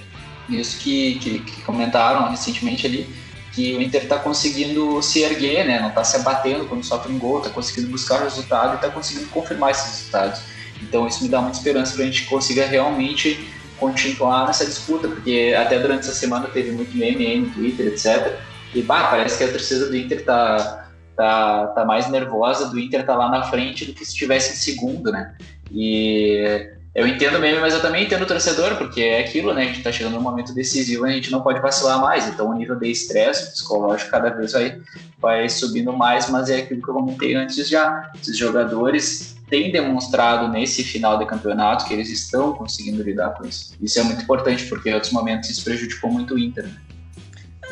isso 0.50 0.80
que, 0.80 1.20
que, 1.20 1.40
que, 1.40 1.62
comentaram 1.62 2.32
recentemente 2.32 2.88
ali, 2.88 3.08
que 3.54 3.76
o 3.76 3.82
Inter 3.82 4.04
está 4.04 4.18
conseguindo 4.18 5.02
se 5.02 5.22
erguer, 5.22 5.66
né? 5.66 5.80
Não 5.80 5.90
está 5.90 6.04
se 6.04 6.18
abatendo 6.18 6.66
quando 6.66 6.84
sofre 6.84 7.14
um 7.14 7.20
gol, 7.20 7.38
está 7.38 7.50
conseguindo 7.52 7.90
buscar 7.90 8.22
o 8.22 8.24
resultado 8.24 8.74
e 8.74 8.76
está 8.76 8.90
conseguindo 8.90 9.28
confirmar 9.30 9.72
esses 9.72 10.00
resultados. 10.00 10.42
Então 10.82 11.08
isso 11.08 11.24
me 11.24 11.30
dá 11.30 11.40
muita 11.40 11.58
esperança 11.58 11.94
para 11.94 12.04
a 12.04 12.06
gente 12.06 12.26
consiga 12.26 12.66
realmente 12.66 13.48
continuar 13.78 14.48
nessa 14.48 14.66
disputa, 14.66 15.08
porque 15.08 15.54
até 15.58 15.78
durante 15.80 16.02
essa 16.02 16.14
semana 16.14 16.48
teve 16.48 16.72
muito 16.72 16.96
meme 16.98 17.38
no 17.38 17.50
Twitter, 17.52 17.88
etc. 17.88 18.40
E 18.74 18.82
bah, 18.82 19.08
parece 19.10 19.38
que 19.38 19.44
a 19.44 19.52
torcida 19.52 19.86
do 19.88 19.96
Inter 19.96 20.26
tá, 20.26 20.90
tá, 21.16 21.68
tá 21.68 21.86
mais 21.86 22.10
nervosa 22.10 22.70
do 22.70 22.80
Inter 22.80 23.06
tá 23.06 23.16
lá 23.16 23.30
na 23.30 23.44
frente 23.44 23.86
do 23.86 23.94
que 23.94 24.04
se 24.04 24.12
estivesse 24.12 24.54
em 24.54 24.56
segundo, 24.56 25.12
né? 25.12 25.36
E 25.72 26.72
eu 26.96 27.08
entendo 27.08 27.40
mesmo, 27.40 27.60
mas 27.60 27.74
eu 27.74 27.82
também 27.82 28.06
entendo 28.06 28.22
o 28.22 28.28
torcedor, 28.28 28.76
porque 28.78 29.02
é 29.02 29.22
aquilo, 29.22 29.52
né? 29.52 29.64
A 29.64 29.66
gente 29.66 29.82
tá 29.82 29.92
chegando 29.92 30.14
num 30.14 30.22
momento 30.22 30.54
decisivo 30.54 31.08
e 31.08 31.10
a 31.10 31.14
gente 31.14 31.32
não 31.32 31.42
pode 31.42 31.60
vacilar 31.60 32.00
mais. 32.00 32.28
Então 32.28 32.50
o 32.50 32.54
nível 32.54 32.76
de 32.76 32.92
estresse 32.92 33.52
psicológico 33.52 34.12
cada 34.12 34.30
vez 34.30 34.52
vai, 34.52 34.80
vai 35.18 35.50
subindo 35.50 35.92
mais, 35.92 36.30
mas 36.30 36.52
é 36.52 36.58
aquilo 36.58 36.84
que 36.84 36.90
eu 36.90 36.94
comentei 36.94 37.34
antes 37.34 37.68
já. 37.68 38.12
Esses 38.22 38.38
jogadores 38.38 39.36
têm 39.50 39.72
demonstrado 39.72 40.48
nesse 40.50 40.84
final 40.84 41.18
de 41.18 41.26
campeonato 41.26 41.86
que 41.86 41.96
eles 41.96 42.10
estão 42.10 42.54
conseguindo 42.54 43.02
lidar 43.02 43.32
com 43.32 43.48
isso. 43.48 43.74
Isso 43.82 44.00
é 44.00 44.04
muito 44.04 44.22
importante, 44.22 44.66
porque 44.66 44.92
em 44.92 44.94
outros 44.94 45.12
momentos 45.12 45.50
isso 45.50 45.64
prejudicou 45.64 46.12
muito 46.12 46.36
o 46.36 46.40
Inter. 46.40 46.66
Né? 46.66 46.76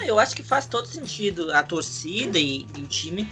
Eu 0.03 0.17
acho 0.17 0.35
que 0.35 0.41
faz 0.41 0.65
todo 0.65 0.87
sentido 0.87 1.53
a 1.53 1.61
torcida 1.61 2.39
e, 2.39 2.65
e 2.75 2.81
o 2.81 2.87
time 2.87 3.29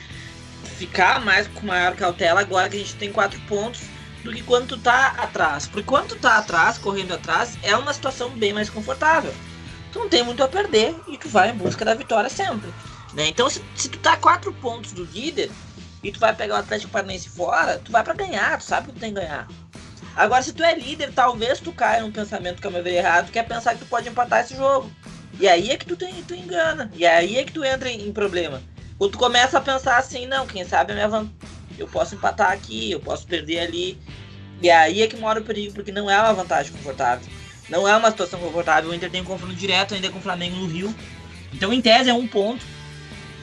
ficar 0.77 1.25
mais 1.25 1.47
com 1.47 1.65
maior 1.65 1.95
cautela 1.95 2.41
agora 2.41 2.69
que 2.69 2.75
a 2.75 2.79
gente 2.79 2.93
tem 2.95 3.11
quatro 3.11 3.39
pontos 3.47 3.81
do 4.23 4.33
que 4.33 4.43
quando 4.43 4.67
tu 4.67 4.77
tá 4.77 5.15
atrás. 5.17 5.67
Porque 5.67 5.87
quando 5.87 6.09
tu 6.09 6.15
tá 6.15 6.37
atrás, 6.37 6.77
correndo 6.77 7.13
atrás, 7.13 7.57
é 7.63 7.75
uma 7.75 7.93
situação 7.93 8.29
bem 8.29 8.53
mais 8.53 8.69
confortável. 8.69 9.33
Tu 9.91 9.99
não 9.99 10.09
tem 10.09 10.23
muito 10.23 10.43
a 10.43 10.47
perder 10.47 10.95
e 11.07 11.17
tu 11.17 11.29
vai 11.29 11.49
em 11.49 11.55
busca 11.55 11.83
da 11.83 11.93
vitória 11.93 12.29
sempre. 12.29 12.69
Né? 13.13 13.27
Então, 13.27 13.49
se, 13.49 13.63
se 13.75 13.89
tu 13.89 13.97
tá 13.99 14.13
a 14.13 14.17
quatro 14.17 14.53
pontos 14.53 14.91
do 14.91 15.03
líder 15.05 15.49
e 16.03 16.11
tu 16.11 16.19
vai 16.19 16.35
pegar 16.35 16.55
o 16.55 16.59
Atlético 16.59 16.91
Paranaense 16.91 17.29
fora, 17.29 17.79
tu 17.79 17.91
vai 17.91 18.03
para 18.03 18.13
ganhar, 18.13 18.57
tu 18.57 18.63
sabe 18.63 18.87
que 18.87 18.93
tu 18.93 18.99
tem 18.99 19.13
que 19.13 19.19
ganhar. 19.19 19.47
Agora, 20.15 20.43
se 20.43 20.53
tu 20.53 20.63
é 20.63 20.75
líder, 20.75 21.11
talvez 21.13 21.59
tu 21.59 21.71
caia 21.71 22.01
num 22.01 22.11
pensamento 22.11 22.61
que 22.61 22.67
é 22.67 22.69
meu 22.69 22.85
errado, 22.85 23.31
que 23.31 23.39
é 23.39 23.43
pensar 23.43 23.73
que 23.73 23.79
tu 23.79 23.85
pode 23.85 24.09
empatar 24.09 24.41
esse 24.41 24.55
jogo. 24.55 24.91
E 25.39 25.47
aí 25.47 25.71
é 25.71 25.77
que 25.77 25.85
tu, 25.85 25.95
tem, 25.95 26.13
tu 26.23 26.35
engana. 26.35 26.91
E 26.95 27.05
aí 27.05 27.37
é 27.37 27.43
que 27.43 27.53
tu 27.53 27.63
entra 27.63 27.89
em, 27.89 28.07
em 28.07 28.11
problema. 28.11 28.61
Quando 28.97 29.11
tu 29.13 29.17
começa 29.17 29.57
a 29.57 29.61
pensar 29.61 29.97
assim, 29.97 30.25
não, 30.25 30.45
quem 30.45 30.65
sabe 30.65 30.91
a 30.91 30.95
minha 30.95 31.07
vantagem 31.07 31.58
eu 31.81 31.87
posso 31.87 32.15
empatar 32.15 32.51
aqui, 32.51 32.91
eu 32.91 32.99
posso 32.99 33.25
perder 33.25 33.59
ali. 33.59 33.97
E 34.61 34.69
aí 34.69 35.01
é 35.01 35.07
que 35.07 35.15
mora 35.15 35.39
o 35.39 35.43
perigo, 35.43 35.73
porque 35.73 35.91
não 35.91 36.09
é 36.09 36.19
uma 36.19 36.33
vantagem 36.33 36.71
confortável. 36.71 37.25
Não 37.69 37.87
é 37.87 37.95
uma 37.95 38.11
situação 38.11 38.39
confortável. 38.39 38.89
O 38.89 38.93
Inter 38.93 39.09
tem 39.09 39.21
um 39.21 39.25
confronto 39.25 39.55
direto 39.55 39.93
ainda 39.93 40.09
com 40.09 40.19
o 40.19 40.21
Flamengo 40.21 40.55
no 40.57 40.67
Rio. 40.67 40.93
Então, 41.53 41.71
em 41.71 41.81
tese, 41.81 42.09
é 42.09 42.13
um 42.13 42.27
ponto. 42.27 42.65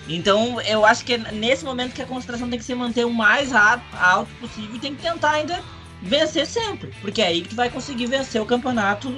Então, 0.09 0.61
eu 0.61 0.85
acho 0.85 1.05
que 1.05 1.15
é 1.15 1.19
nesse 1.33 1.65
momento 1.65 1.95
que 1.95 2.03
a 2.03 2.07
concentração 2.07 2.49
tem 2.49 2.59
que 2.59 2.65
se 2.65 2.75
manter 2.75 3.05
o 3.05 3.13
mais 3.13 3.53
alto 3.53 4.31
possível 4.41 4.77
e 4.77 4.79
tem 4.79 4.95
que 4.95 5.03
tentar 5.03 5.33
ainda 5.33 5.63
vencer 6.03 6.47
sempre. 6.47 6.93
Porque 7.01 7.23
é 7.23 7.27
aí 7.27 7.41
que 7.43 7.49
tu 7.49 7.57
vai 7.57 7.71
conseguir 7.71 8.07
vencer 8.07 8.41
o 8.41 8.47
campeonato 8.47 9.13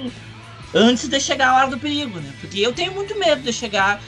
antes 0.73 1.07
de 1.07 1.19
chegar 1.19 1.49
a 1.49 1.57
hora 1.57 1.67
do 1.67 1.79
perigo, 1.79 2.19
né? 2.19 2.33
Porque 2.39 2.59
eu 2.59 2.73
tenho 2.73 2.93
muito 2.93 3.17
medo 3.19 3.41
de 3.41 3.51
chegar 3.51 4.01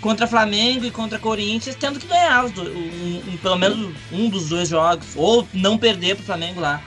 contra 0.00 0.26
Flamengo 0.26 0.84
e 0.84 0.90
contra 0.90 1.18
Corinthians, 1.18 1.76
tendo 1.76 1.98
que 1.98 2.06
ganhar 2.06 2.44
os 2.44 2.52
dois, 2.52 2.68
um, 2.74 3.32
um, 3.32 3.36
pelo 3.38 3.56
menos 3.56 3.94
um 4.12 4.28
dos 4.28 4.48
dois 4.48 4.68
jogos, 4.68 5.08
ou 5.16 5.46
não 5.52 5.76
perder 5.76 6.16
pro 6.16 6.24
Flamengo 6.24 6.60
lá. 6.60 6.82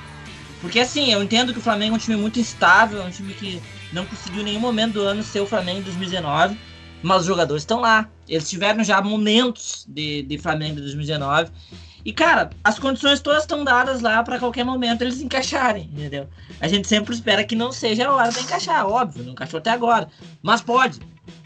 Porque 0.61 0.79
assim, 0.79 1.11
eu 1.11 1.23
entendo 1.23 1.51
que 1.51 1.59
o 1.59 1.61
Flamengo 1.61 1.95
é 1.95 1.97
um 1.97 1.99
time 1.99 2.15
muito 2.15 2.39
instável, 2.39 3.01
é 3.01 3.05
um 3.05 3.09
time 3.09 3.33
que 3.33 3.61
não 3.91 4.05
conseguiu 4.05 4.41
em 4.41 4.45
nenhum 4.45 4.59
momento 4.59 4.93
do 4.93 5.01
ano 5.01 5.23
ser 5.23 5.41
o 5.41 5.45
Flamengo 5.45 5.79
de 5.79 5.85
2019, 5.85 6.57
mas 7.01 7.21
os 7.21 7.27
jogadores 7.27 7.63
estão 7.63 7.79
lá. 7.79 8.07
Eles 8.27 8.49
tiveram 8.49 8.83
já 8.83 9.01
momentos 9.01 9.85
de, 9.87 10.21
de 10.21 10.37
Flamengo 10.37 10.75
de 10.75 10.81
2019. 10.81 11.51
E, 12.03 12.11
cara, 12.13 12.49
as 12.63 12.79
condições 12.79 13.19
todas 13.19 13.43
estão 13.43 13.63
dadas 13.63 14.01
lá 14.01 14.23
para 14.23 14.39
qualquer 14.39 14.63
momento 14.63 15.01
eles 15.01 15.21
encaixarem, 15.21 15.89
entendeu? 15.93 16.27
A 16.59 16.67
gente 16.67 16.87
sempre 16.87 17.13
espera 17.13 17.43
que 17.43 17.55
não 17.55 17.71
seja 17.71 18.07
a 18.07 18.13
hora 18.13 18.31
de 18.31 18.39
encaixar, 18.39 18.87
óbvio, 18.87 19.23
não 19.23 19.33
encaixou 19.33 19.59
até 19.59 19.69
agora. 19.69 20.07
Mas 20.41 20.61
pode. 20.61 20.99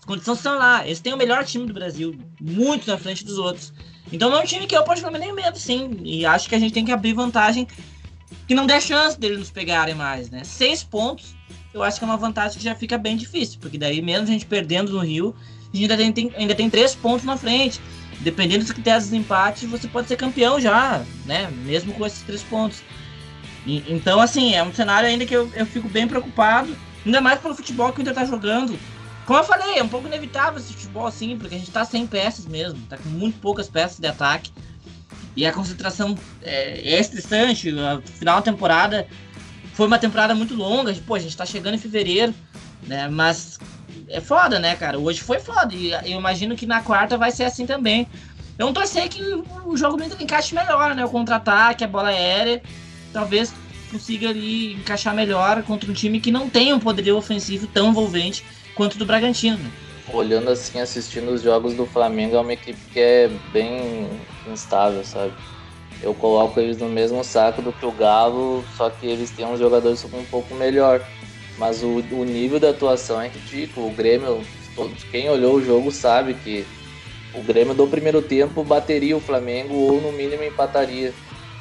As 0.06 0.08
condições 0.08 0.38
estão 0.38 0.56
lá. 0.56 0.86
Eles 0.86 1.00
têm 1.00 1.14
o 1.14 1.18
melhor 1.18 1.44
time 1.44 1.66
do 1.66 1.74
Brasil, 1.74 2.16
muito 2.40 2.88
na 2.88 2.96
frente 2.96 3.26
dos 3.26 3.40
outros. 3.40 3.74
Então 4.14 4.30
não 4.30 4.38
é 4.38 4.44
um 4.44 4.46
time 4.46 4.68
que 4.68 4.78
eu 4.78 4.84
particularmente 4.84 5.26
nem 5.26 5.36
medo, 5.36 5.58
sim. 5.58 5.98
E 6.04 6.24
acho 6.28 6.48
que 6.48 6.54
a 6.54 6.60
gente 6.60 6.74
tem 6.74 6.86
que 6.86 6.92
abrir 6.92 7.14
vantagem 7.14 7.68
que 8.48 8.54
não 8.54 8.68
dê 8.68 8.80
chance 8.80 9.20
deles 9.20 9.40
nos 9.40 9.50
pegarem 9.50 9.96
mais, 9.96 10.30
né? 10.30 10.44
Seis 10.44 10.84
pontos, 10.84 11.36
eu 11.74 11.82
acho 11.82 11.98
que 11.98 12.06
é 12.06 12.08
uma 12.08 12.18
vantagem 12.18 12.60
que 12.60 12.64
já 12.64 12.76
fica 12.76 13.00
bem 13.00 13.18
difícil, 13.18 13.58
porque 13.60 13.80
daí 13.80 14.00
mesmo 14.00 14.28
a 14.28 14.32
gente 14.32 14.46
perdendo 14.46 14.92
no 14.92 15.00
Rio, 15.00 15.36
a 15.74 15.76
gente 15.76 15.92
ainda 15.92 15.98
tem, 15.98 16.12
tem 16.12 16.32
ainda 16.38 16.54
tem 16.54 16.70
três 16.70 16.94
pontos 16.94 17.26
na 17.26 17.36
frente. 17.36 17.82
Dependendo 18.22 18.64
dos 18.64 18.72
critérios 18.72 19.10
de 19.10 19.18
empate, 19.18 19.66
você 19.66 19.88
pode 19.88 20.08
ser 20.08 20.18
campeão 20.18 20.62
já, 20.62 21.04
né? 21.26 21.52
Mesmo 21.66 21.94
com 21.94 22.06
esses 22.06 22.22
três 22.22 22.44
pontos. 22.44 22.84
E, 23.66 23.84
então, 23.92 24.22
assim, 24.22 24.54
é 24.54 24.64
um 24.64 24.74
cenário 24.74 25.10
ainda 25.10 25.26
que 25.26 25.36
eu, 25.36 25.52
eu 25.56 25.66
fico 25.66 25.90
bem 25.90 26.08
preocupado, 26.08 26.78
ainda 27.04 27.20
mais 27.20 27.40
pelo 27.40 27.56
futebol 27.56 27.92
que 27.92 28.00
o 28.00 28.02
Inter 28.02 28.14
tá 28.14 28.24
jogando. 28.24 28.78
Como 29.26 29.40
eu 29.40 29.44
falei, 29.44 29.80
é 29.80 29.84
um 29.84 29.88
pouco 29.88 30.08
inevitável 30.08 30.60
esse 30.60 30.74
futebol 30.74 31.08
assim, 31.08 31.38
porque 31.38 31.56
a 31.56 31.58
gente 31.58 31.72
tá 31.72 31.84
sem 31.84 32.06
peças 32.06 32.46
mesmo, 32.46 32.80
tá 32.88 32.98
com 32.98 33.10
muito 33.10 33.40
poucas 33.40 33.68
peças 33.68 34.00
de 34.00 34.08
ataque. 34.08 34.52
E 35.36 35.46
a 35.46 35.52
concentração 35.52 36.16
é, 36.42 36.94
é 36.94 37.00
estressante. 37.00 37.70
A 37.80 38.02
final 38.02 38.38
da 38.38 38.42
temporada 38.42 39.08
foi 39.74 39.88
uma 39.88 39.98
temporada 40.00 40.34
muito 40.34 40.56
longa. 40.56 40.94
Pô, 41.06 41.16
a 41.16 41.20
gente 41.20 41.36
tá 41.36 41.46
chegando 41.46 41.74
em 41.76 41.80
fevereiro, 41.80 42.34
né? 42.84 43.10
Mas 43.10 43.60
é 44.08 44.22
foda, 44.22 44.60
né, 44.60 44.76
cara? 44.76 44.98
Hoje 44.98 45.22
foi 45.22 45.40
foda. 45.40 45.74
E 45.74 45.92
eu 45.92 46.18
imagino 46.18 46.56
que 46.56 46.66
na 46.66 46.82
quarta 46.82 47.18
vai 47.18 47.32
ser 47.32 47.44
assim 47.44 47.66
também. 47.66 48.08
Eu 48.58 48.68
não 48.68 48.74
torcer 48.74 49.10
que 49.10 49.22
o 49.66 49.76
jogo 49.76 49.98
do 49.98 50.24
encaixe 50.24 50.56
melhor, 50.56 50.96
né? 50.96 51.04
O 51.04 51.10
contra-ataque, 51.10 51.84
a 51.84 51.88
bola 51.88 52.10
aérea. 52.10 52.62
Talvez 53.12 53.54
consiga 53.92 54.30
ali 54.30 54.74
encaixar 54.74 55.14
melhor 55.14 55.64
contra 55.64 55.90
um 55.90 55.94
time 55.94 56.22
que 56.22 56.32
não 56.32 56.50
tem 56.50 56.74
um 56.74 56.80
poderio 56.80 57.18
ofensivo 57.18 57.68
tão 57.68 57.90
envolvente 57.90 58.46
quanto 58.76 58.98
do 58.98 59.06
Bragantino. 59.06 59.72
Olhando 60.14 60.52
assim, 60.52 60.80
assistindo 60.80 61.32
os 61.32 61.42
jogos 61.42 61.74
do 61.74 61.86
Flamengo, 61.86 62.36
é 62.36 62.40
uma 62.40 62.54
equipe 62.54 62.80
que 62.94 63.00
é 63.00 63.30
bem 63.52 64.08
instável, 64.48 65.04
sabe? 65.04 65.34
Eu 66.02 66.14
coloco 66.14 66.60
eles 66.60 66.78
no 66.78 66.88
mesmo 66.88 67.24
saco 67.24 67.62
do 67.62 67.74
que 67.74 67.86
o 67.86 67.92
Galo, 67.92 68.64
só 68.78 68.90
que 68.90 69.08
eles 69.08 69.32
têm 69.32 69.46
uns 69.46 69.60
jogadores 69.60 70.04
um 70.06 70.26
pouco 70.26 70.54
melhor. 70.54 71.02
Mas 71.58 71.82
o, 71.82 72.04
o 72.12 72.26
nível 72.26 72.60
da 72.60 72.70
atuação 72.70 73.20
é 73.20 73.30
ridículo. 73.30 73.88
O 73.88 73.92
Grêmio, 73.92 74.42
todos, 74.76 75.04
quem 75.06 75.30
olhou 75.30 75.56
o 75.56 75.64
jogo 75.64 75.92
sabe 75.92 76.34
que 76.34 76.66
o 77.34 77.42
Grêmio 77.42 77.74
do 77.74 77.88
primeiro 77.88 78.22
tempo 78.22 78.64
bateria 78.64 79.16
o 79.16 79.22
Flamengo 79.22 79.74
ou 79.74 80.02
no 80.02 80.12
mínimo 80.12 80.44
empataria. 80.44 81.14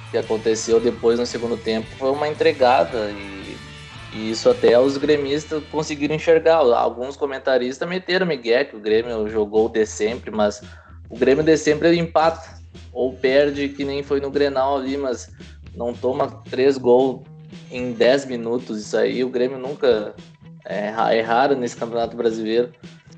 O 0.08 0.10
que 0.10 0.18
aconteceu 0.18 0.80
depois 0.80 1.18
no 1.18 1.26
segundo 1.26 1.56
tempo 1.56 1.86
foi 1.96 2.10
uma 2.10 2.28
entregada 2.28 3.10
e 3.10 3.33
e 4.14 4.30
isso 4.30 4.48
até 4.48 4.78
os 4.78 4.96
gremistas 4.96 5.62
conseguiram 5.72 6.14
enxergar. 6.14 6.58
Alguns 6.58 7.16
comentaristas 7.16 7.88
meteram 7.88 8.26
Miguel 8.26 8.66
que 8.66 8.76
o 8.76 8.80
Grêmio 8.80 9.28
jogou 9.28 9.68
de 9.68 9.84
sempre, 9.84 10.30
mas 10.30 10.62
o 11.10 11.16
Grêmio 11.16 11.42
de 11.42 11.56
sempre 11.56 11.96
empata 11.98 12.62
ou 12.92 13.12
perde, 13.12 13.68
que 13.68 13.84
nem 13.84 14.02
foi 14.02 14.20
no 14.20 14.30
Grenal 14.30 14.76
ali, 14.76 14.96
mas 14.96 15.30
não 15.74 15.92
toma 15.92 16.42
três 16.48 16.78
gols 16.78 17.22
em 17.70 17.92
10 17.92 18.26
minutos. 18.26 18.80
Isso 18.80 18.96
aí 18.96 19.24
o 19.24 19.28
Grêmio 19.28 19.58
nunca 19.58 20.14
é, 20.64 20.86
é 21.16 21.20
raro 21.20 21.56
nesse 21.56 21.76
Campeonato 21.76 22.16
Brasileiro. 22.16 22.72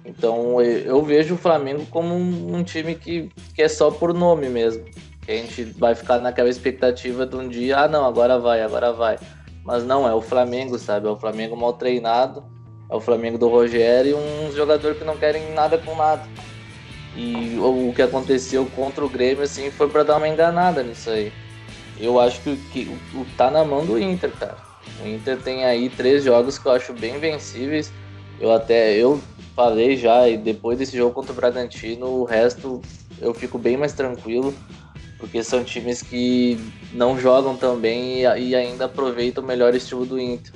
Então 0.04 0.62
eu, 0.62 1.02
vejo 1.02 1.34
o 1.34 1.38
Flamengo 1.38 1.84
como 1.90 2.14
um, 2.14 2.56
um, 2.56 2.62
time 2.62 2.94
que, 2.94 3.28
que 3.54 3.62
é 3.62 3.68
só 3.68 3.90
por 3.90 4.14
nome 4.14 4.48
mesmo. 4.48 4.84
A 5.28 5.32
gente 5.32 5.64
vai 5.64 5.94
ficar 5.94 6.20
naquela 6.20 6.48
expectativa 6.48 7.26
de 7.26 7.34
um 7.34 7.48
dia, 7.48 7.80
ah 7.80 7.88
não, 7.88 8.06
agora 8.06 8.38
vai, 8.38 8.62
agora 8.62 8.92
vai. 8.92 9.18
Mas 9.66 9.84
não, 9.84 10.08
é 10.08 10.14
o 10.14 10.20
Flamengo, 10.20 10.78
sabe? 10.78 11.08
É 11.08 11.10
o 11.10 11.16
Flamengo 11.16 11.56
mal 11.56 11.72
treinado, 11.72 12.44
é 12.88 12.94
o 12.94 13.00
Flamengo 13.00 13.36
do 13.36 13.48
Rogério 13.48 14.12
e 14.12 14.14
uns 14.14 14.54
jogadores 14.54 14.96
que 14.96 15.04
não 15.04 15.16
querem 15.16 15.52
nada 15.52 15.76
com 15.76 15.96
nada. 15.96 16.22
E 17.16 17.58
o 17.58 17.92
que 17.92 18.02
aconteceu 18.02 18.64
contra 18.76 19.04
o 19.04 19.08
Grêmio, 19.08 19.42
assim, 19.42 19.68
foi 19.72 19.88
para 19.88 20.04
dar 20.04 20.18
uma 20.18 20.28
enganada 20.28 20.84
nisso 20.84 21.10
aí. 21.10 21.32
Eu 21.98 22.20
acho 22.20 22.40
que, 22.42 22.56
que 22.56 22.96
o, 23.12 23.26
tá 23.36 23.50
na 23.50 23.64
mão 23.64 23.84
do 23.84 23.98
Inter, 23.98 24.30
cara. 24.38 24.56
O 25.02 25.08
Inter 25.08 25.36
tem 25.42 25.64
aí 25.64 25.90
três 25.90 26.22
jogos 26.22 26.58
que 26.58 26.66
eu 26.66 26.72
acho 26.72 26.92
bem 26.92 27.18
vencíveis. 27.18 27.92
Eu 28.38 28.52
até 28.52 28.94
eu 28.94 29.20
falei 29.56 29.96
já, 29.96 30.28
e 30.28 30.36
depois 30.36 30.78
desse 30.78 30.96
jogo 30.96 31.12
contra 31.12 31.32
o 31.32 31.34
Bragantino, 31.34 32.06
o 32.06 32.24
resto 32.24 32.80
eu 33.20 33.34
fico 33.34 33.58
bem 33.58 33.76
mais 33.76 33.94
tranquilo 33.94 34.54
porque 35.18 35.42
são 35.42 35.64
times 35.64 36.02
que 36.02 36.58
não 36.92 37.18
jogam 37.18 37.56
tão 37.56 37.76
bem 37.76 38.20
e, 38.20 38.54
ainda 38.54 38.84
aproveitam 38.84 39.42
o 39.42 39.46
melhor 39.46 39.74
estilo 39.74 40.04
do 40.04 40.20
Inter. 40.20 40.52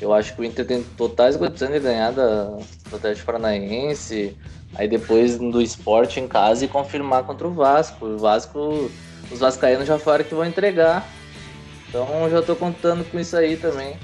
Eu 0.00 0.12
acho 0.12 0.34
que 0.34 0.40
o 0.40 0.44
Inter 0.44 0.66
tem 0.66 0.82
totais 0.82 1.36
condições 1.36 1.72
de 1.72 1.80
ganhar 1.80 2.10
da, 2.10 2.44
do 2.44 2.96
Atlético 2.96 3.26
Paranaense, 3.26 4.36
aí 4.74 4.88
depois 4.88 5.38
do 5.38 5.62
esporte 5.62 6.20
em 6.20 6.28
casa 6.28 6.64
e 6.64 6.68
confirmar 6.68 7.24
contra 7.24 7.46
o 7.46 7.54
Vasco. 7.54 8.04
O 8.04 8.18
Vasco, 8.18 8.90
os 9.30 9.38
vascaínos 9.38 9.86
já 9.86 9.98
falaram 9.98 10.24
que 10.24 10.34
vão 10.34 10.44
entregar. 10.44 11.08
Então 11.88 12.28
já 12.28 12.42
tô 12.42 12.56
contando 12.56 13.08
com 13.10 13.18
isso 13.18 13.36
aí 13.36 13.56
também. 13.56 13.96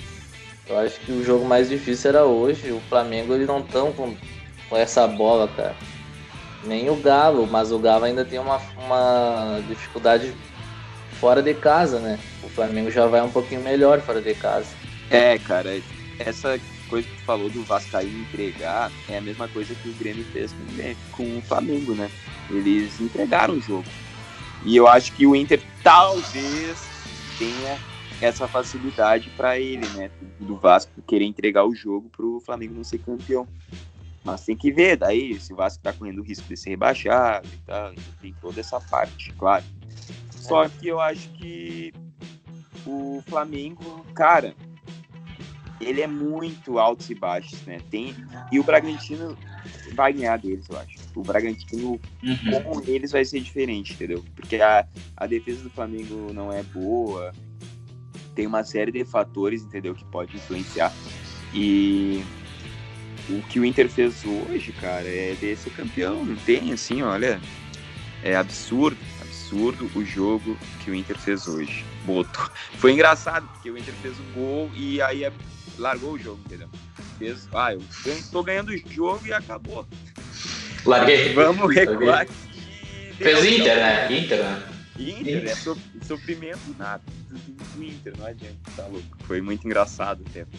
Eu 0.68 0.78
acho 0.78 1.00
que 1.00 1.10
o 1.10 1.24
jogo 1.24 1.44
mais 1.44 1.68
difícil 1.68 2.10
era 2.10 2.24
hoje. 2.24 2.70
O 2.70 2.80
Flamengo 2.88 3.34
eles 3.34 3.48
não 3.48 3.58
estão 3.58 3.92
com, 3.92 4.14
com 4.68 4.76
essa 4.76 5.06
bola, 5.08 5.48
cara. 5.48 5.74
Nem 6.64 6.90
o 6.90 6.96
Galo, 6.96 7.46
mas 7.46 7.72
o 7.72 7.78
Galo 7.78 8.04
ainda 8.04 8.24
tem 8.24 8.38
uma, 8.38 8.60
uma 8.76 9.60
dificuldade 9.68 10.32
fora 11.20 11.42
de 11.42 11.54
casa, 11.54 11.98
né? 12.00 12.18
O 12.42 12.48
Flamengo 12.48 12.90
já 12.90 13.06
vai 13.06 13.20
um 13.22 13.30
pouquinho 13.30 13.62
melhor 13.62 14.00
fora 14.00 14.20
de 14.20 14.34
casa. 14.34 14.68
É, 15.10 15.38
cara, 15.38 15.80
essa 16.18 16.58
coisa 16.88 17.06
que 17.06 17.14
tu 17.16 17.22
falou 17.24 17.48
do 17.50 17.62
Vascaíno 17.62 18.20
entregar 18.20 18.90
é 19.08 19.18
a 19.18 19.20
mesma 19.20 19.48
coisa 19.48 19.74
que 19.74 19.88
o 19.88 19.94
Grêmio 19.94 20.24
fez 20.32 20.54
com, 21.12 21.38
o 21.38 21.42
Flamengo, 21.42 21.94
né? 21.94 22.10
Eles 22.50 23.00
entregaram 23.00 23.54
o 23.54 23.60
jogo. 23.60 23.84
E 24.64 24.76
eu 24.76 24.86
acho 24.86 25.12
que 25.12 25.26
o 25.26 25.34
Inter 25.34 25.60
talvez 25.82 26.78
tenha 27.38 27.78
essa 28.20 28.46
facilidade 28.46 29.30
para 29.36 29.58
ele, 29.58 29.86
né? 29.94 30.10
Do 30.38 30.56
Vasco 30.56 30.90
querer 31.06 31.24
entregar 31.24 31.64
o 31.64 31.74
jogo 31.74 32.10
para 32.14 32.26
o 32.26 32.40
Flamengo 32.40 32.74
não 32.74 32.84
ser 32.84 32.98
campeão. 32.98 33.46
Mas 34.24 34.44
tem 34.44 34.56
que 34.56 34.70
ver 34.70 34.96
daí 34.96 35.38
se 35.40 35.52
o 35.52 35.56
Vasco 35.56 35.78
está 35.78 35.92
correndo 35.92 36.20
o 36.20 36.24
risco 36.24 36.46
de 36.46 36.56
ser 36.56 36.70
rebaixado 36.70 37.48
e 37.48 37.58
tal. 37.66 37.94
Tem 38.20 38.34
toda 38.40 38.60
essa 38.60 38.80
parte, 38.80 39.32
claro. 39.34 39.64
Só 40.30 40.68
que 40.68 40.88
eu 40.88 41.00
acho 41.00 41.28
que 41.30 41.92
o 42.86 43.22
Flamengo, 43.26 44.04
cara, 44.14 44.54
ele 45.80 46.02
é 46.02 46.06
muito 46.06 46.78
altos 46.78 47.08
e 47.08 47.14
baixos, 47.14 47.62
né? 47.62 47.78
Tem 47.90 48.14
e 48.52 48.58
o 48.58 48.64
Bragantino 48.64 49.36
vai 49.94 50.12
ganhar 50.12 50.36
deles, 50.38 50.66
eu 50.68 50.78
acho. 50.78 50.98
O 51.14 51.22
Bragantino 51.22 52.00
uhum. 52.22 52.62
com 52.62 52.82
eles 52.86 53.12
vai 53.12 53.24
ser 53.24 53.40
diferente, 53.40 53.94
entendeu? 53.94 54.24
Porque 54.34 54.56
a, 54.56 54.86
a 55.16 55.26
defesa 55.26 55.62
do 55.62 55.70
Flamengo 55.70 56.32
não 56.32 56.52
é 56.52 56.62
boa, 56.62 57.32
tem 58.34 58.46
uma 58.46 58.64
série 58.64 58.92
de 58.92 59.04
fatores, 59.04 59.62
entendeu, 59.62 59.94
que 59.94 60.04
pode 60.06 60.36
influenciar. 60.36 60.92
E 61.54 62.22
o 63.30 63.42
que 63.48 63.60
o 63.60 63.64
Inter 63.64 63.88
fez 63.88 64.24
hoje, 64.24 64.72
cara, 64.72 65.06
é 65.06 65.36
de 65.38 65.56
ser 65.56 65.70
campeão. 65.70 66.24
Não 66.24 66.36
tem, 66.36 66.72
assim, 66.72 67.02
olha, 67.02 67.40
é 68.22 68.36
absurdo, 68.36 68.98
absurdo 69.20 69.90
o 69.94 70.04
jogo 70.04 70.56
que 70.84 70.90
o 70.90 70.94
Inter 70.94 71.18
fez 71.18 71.46
hoje. 71.46 71.84
Botou. 72.04 72.50
Foi 72.78 72.92
engraçado, 72.92 73.48
porque 73.48 73.70
o 73.70 73.78
Inter 73.78 73.94
fez 74.02 74.18
o 74.18 74.22
gol 74.34 74.70
e 74.74 75.00
aí 75.02 75.30
largou 75.78 76.12
o 76.12 76.18
jogo, 76.18 76.40
entendeu? 76.46 76.68
Fez, 77.18 77.48
ah, 77.54 77.72
eu 77.72 77.82
tô 78.30 78.42
ganhando 78.42 78.70
o 78.70 78.76
jogo 78.76 79.26
e 79.26 79.32
acabou. 79.32 79.86
Larguei. 80.84 81.34
Vamos 81.34 81.74
recuar 81.74 82.22
aqui. 82.22 82.32
Fez 83.16 83.44
Inter, 83.44 83.76
né? 83.76 84.18
Inter, 84.18 84.42
né? 84.42 84.62
Inter, 84.98 85.46
é 85.46 85.54
so, 85.54 85.78
sofrimento 86.06 86.60
nada 86.78 87.02
do 87.30 87.84
Inter, 87.84 88.14
não 88.18 88.26
adianta, 88.26 88.56
tá 88.76 88.86
louco. 88.86 89.16
Foi 89.20 89.40
muito 89.40 89.66
engraçado 89.66 90.20
o 90.20 90.30
tempo. 90.30 90.50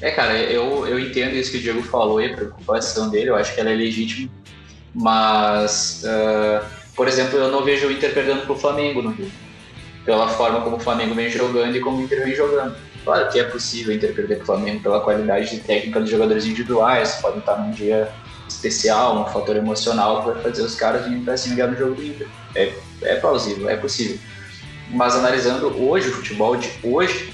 É, 0.00 0.10
cara, 0.12 0.38
eu, 0.38 0.86
eu 0.86 0.98
entendo 0.98 1.34
isso 1.34 1.50
que 1.50 1.58
o 1.58 1.60
Diego 1.60 1.82
falou 1.82 2.20
e 2.20 2.26
a 2.26 2.34
preocupação 2.34 3.10
dele, 3.10 3.30
eu 3.30 3.36
acho 3.36 3.52
que 3.54 3.60
ela 3.60 3.70
é 3.70 3.74
legítima, 3.74 4.30
mas, 4.94 6.04
uh, 6.04 6.64
por 6.94 7.08
exemplo, 7.08 7.38
eu 7.38 7.50
não 7.50 7.64
vejo 7.64 7.88
o 7.88 7.92
Inter 7.92 8.14
perdendo 8.14 8.46
pro 8.46 8.54
Flamengo 8.54 9.02
no 9.02 9.10
Rio, 9.10 9.30
pela 10.04 10.28
forma 10.28 10.60
como 10.60 10.76
o 10.76 10.80
Flamengo 10.80 11.14
vem 11.14 11.28
jogando 11.28 11.76
e 11.76 11.80
como 11.80 11.98
o 11.98 12.02
Inter 12.02 12.24
vem 12.24 12.34
jogando. 12.34 12.76
Claro 13.04 13.28
que 13.28 13.40
é 13.40 13.44
possível 13.44 13.92
o 13.92 13.96
Inter 13.96 14.14
perder 14.14 14.36
pro 14.36 14.46
Flamengo 14.46 14.82
pela 14.82 15.00
qualidade 15.00 15.50
de 15.50 15.60
técnica 15.60 16.00
dos 16.00 16.10
jogadores 16.10 16.46
individuais, 16.46 17.16
podem 17.20 17.40
estar 17.40 17.56
num 17.56 17.72
dia 17.72 18.08
especial, 18.48 19.20
um 19.20 19.26
fator 19.26 19.56
emocional 19.56 20.22
que 20.22 20.30
vai 20.30 20.42
fazer 20.42 20.62
os 20.62 20.74
caras 20.74 21.04
virem 21.04 21.24
pra 21.24 21.36
cima 21.36 21.66
no 21.66 21.76
jogo 21.76 21.94
do 21.94 22.04
Inter. 22.04 22.28
É, 22.54 22.72
é 23.02 23.16
plausível, 23.16 23.68
é 23.68 23.76
possível. 23.76 24.18
Mas 24.90 25.14
analisando 25.14 25.66
hoje, 25.82 26.08
o 26.08 26.12
futebol 26.12 26.56
de 26.56 26.70
hoje, 26.82 27.32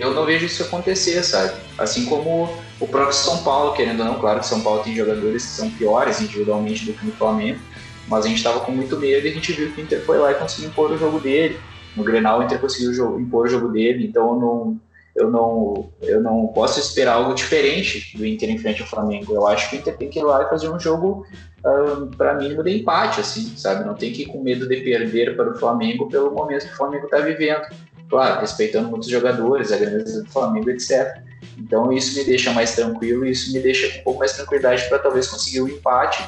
eu 0.00 0.14
não 0.14 0.24
vejo 0.24 0.46
isso 0.46 0.62
acontecer, 0.62 1.22
sabe? 1.22 1.54
Assim 1.78 2.04
como 2.06 2.48
o 2.80 2.86
próprio 2.86 3.14
São 3.14 3.42
Paulo, 3.42 3.72
querendo 3.74 4.00
ou 4.00 4.06
não, 4.06 4.18
claro 4.18 4.40
que 4.40 4.46
São 4.46 4.60
Paulo 4.60 4.82
tem 4.82 4.94
jogadores 4.94 5.44
que 5.44 5.52
são 5.52 5.70
piores 5.70 6.20
individualmente 6.20 6.84
do 6.84 6.92
que 6.92 7.06
o 7.06 7.12
Flamengo, 7.12 7.60
mas 8.08 8.24
a 8.24 8.28
gente 8.28 8.38
estava 8.38 8.60
com 8.60 8.72
muito 8.72 8.96
medo 8.98 9.26
e 9.26 9.30
a 9.30 9.34
gente 9.34 9.52
viu 9.52 9.72
que 9.72 9.80
o 9.80 9.84
Inter 9.84 10.04
foi 10.04 10.18
lá 10.18 10.30
e 10.30 10.34
conseguiu 10.34 10.68
impor 10.68 10.90
o 10.90 10.98
jogo 10.98 11.18
dele. 11.18 11.58
No 11.96 12.04
Grenal, 12.04 12.40
o 12.40 12.42
Inter 12.42 12.60
conseguiu 12.60 13.18
impor 13.18 13.46
o 13.46 13.48
jogo 13.48 13.68
dele, 13.68 14.06
então 14.06 14.34
eu 14.34 14.40
não, 14.40 14.80
eu 15.16 15.30
não, 15.30 15.90
eu 16.02 16.22
não 16.22 16.46
posso 16.48 16.78
esperar 16.78 17.14
algo 17.14 17.34
diferente 17.34 18.16
do 18.16 18.24
Inter 18.24 18.50
em 18.50 18.58
frente 18.58 18.82
ao 18.82 18.88
Flamengo. 18.88 19.32
Eu 19.32 19.46
acho 19.46 19.70
que 19.70 19.76
o 19.76 19.78
Inter 19.78 19.96
tem 19.96 20.10
que 20.10 20.18
ir 20.18 20.22
lá 20.22 20.42
e 20.44 20.48
fazer 20.48 20.68
um 20.68 20.78
jogo, 20.78 21.26
uh, 21.64 22.06
para 22.16 22.34
mínimo, 22.34 22.62
de 22.62 22.78
empate, 22.78 23.20
assim, 23.20 23.56
sabe? 23.56 23.84
Não 23.84 23.94
tem 23.94 24.12
que 24.12 24.22
ir 24.22 24.26
com 24.26 24.42
medo 24.42 24.68
de 24.68 24.76
perder 24.76 25.34
para 25.36 25.50
o 25.50 25.58
Flamengo 25.58 26.08
pelo 26.08 26.30
momento 26.30 26.66
que 26.66 26.74
o 26.74 26.76
Flamengo 26.76 27.06
está 27.06 27.18
vivendo. 27.18 27.66
Claro, 28.08 28.40
respeitando 28.40 28.88
muitos 28.88 29.08
jogadores, 29.08 29.72
a 29.72 29.76
grandeza 29.76 30.22
do 30.22 30.30
Flamengo, 30.30 30.70
etc. 30.70 31.20
Então 31.58 31.92
isso 31.92 32.16
me 32.16 32.24
deixa 32.24 32.52
mais 32.52 32.74
tranquilo 32.74 33.26
e 33.26 33.30
isso 33.30 33.52
me 33.52 33.60
deixa 33.60 33.88
com 33.90 34.00
um 34.00 34.04
pouco 34.04 34.18
mais 34.20 34.32
tranquilidade 34.32 34.88
para 34.88 34.98
talvez 34.98 35.26
conseguir 35.26 35.60
o 35.60 35.64
um 35.64 35.68
empate, 35.68 36.22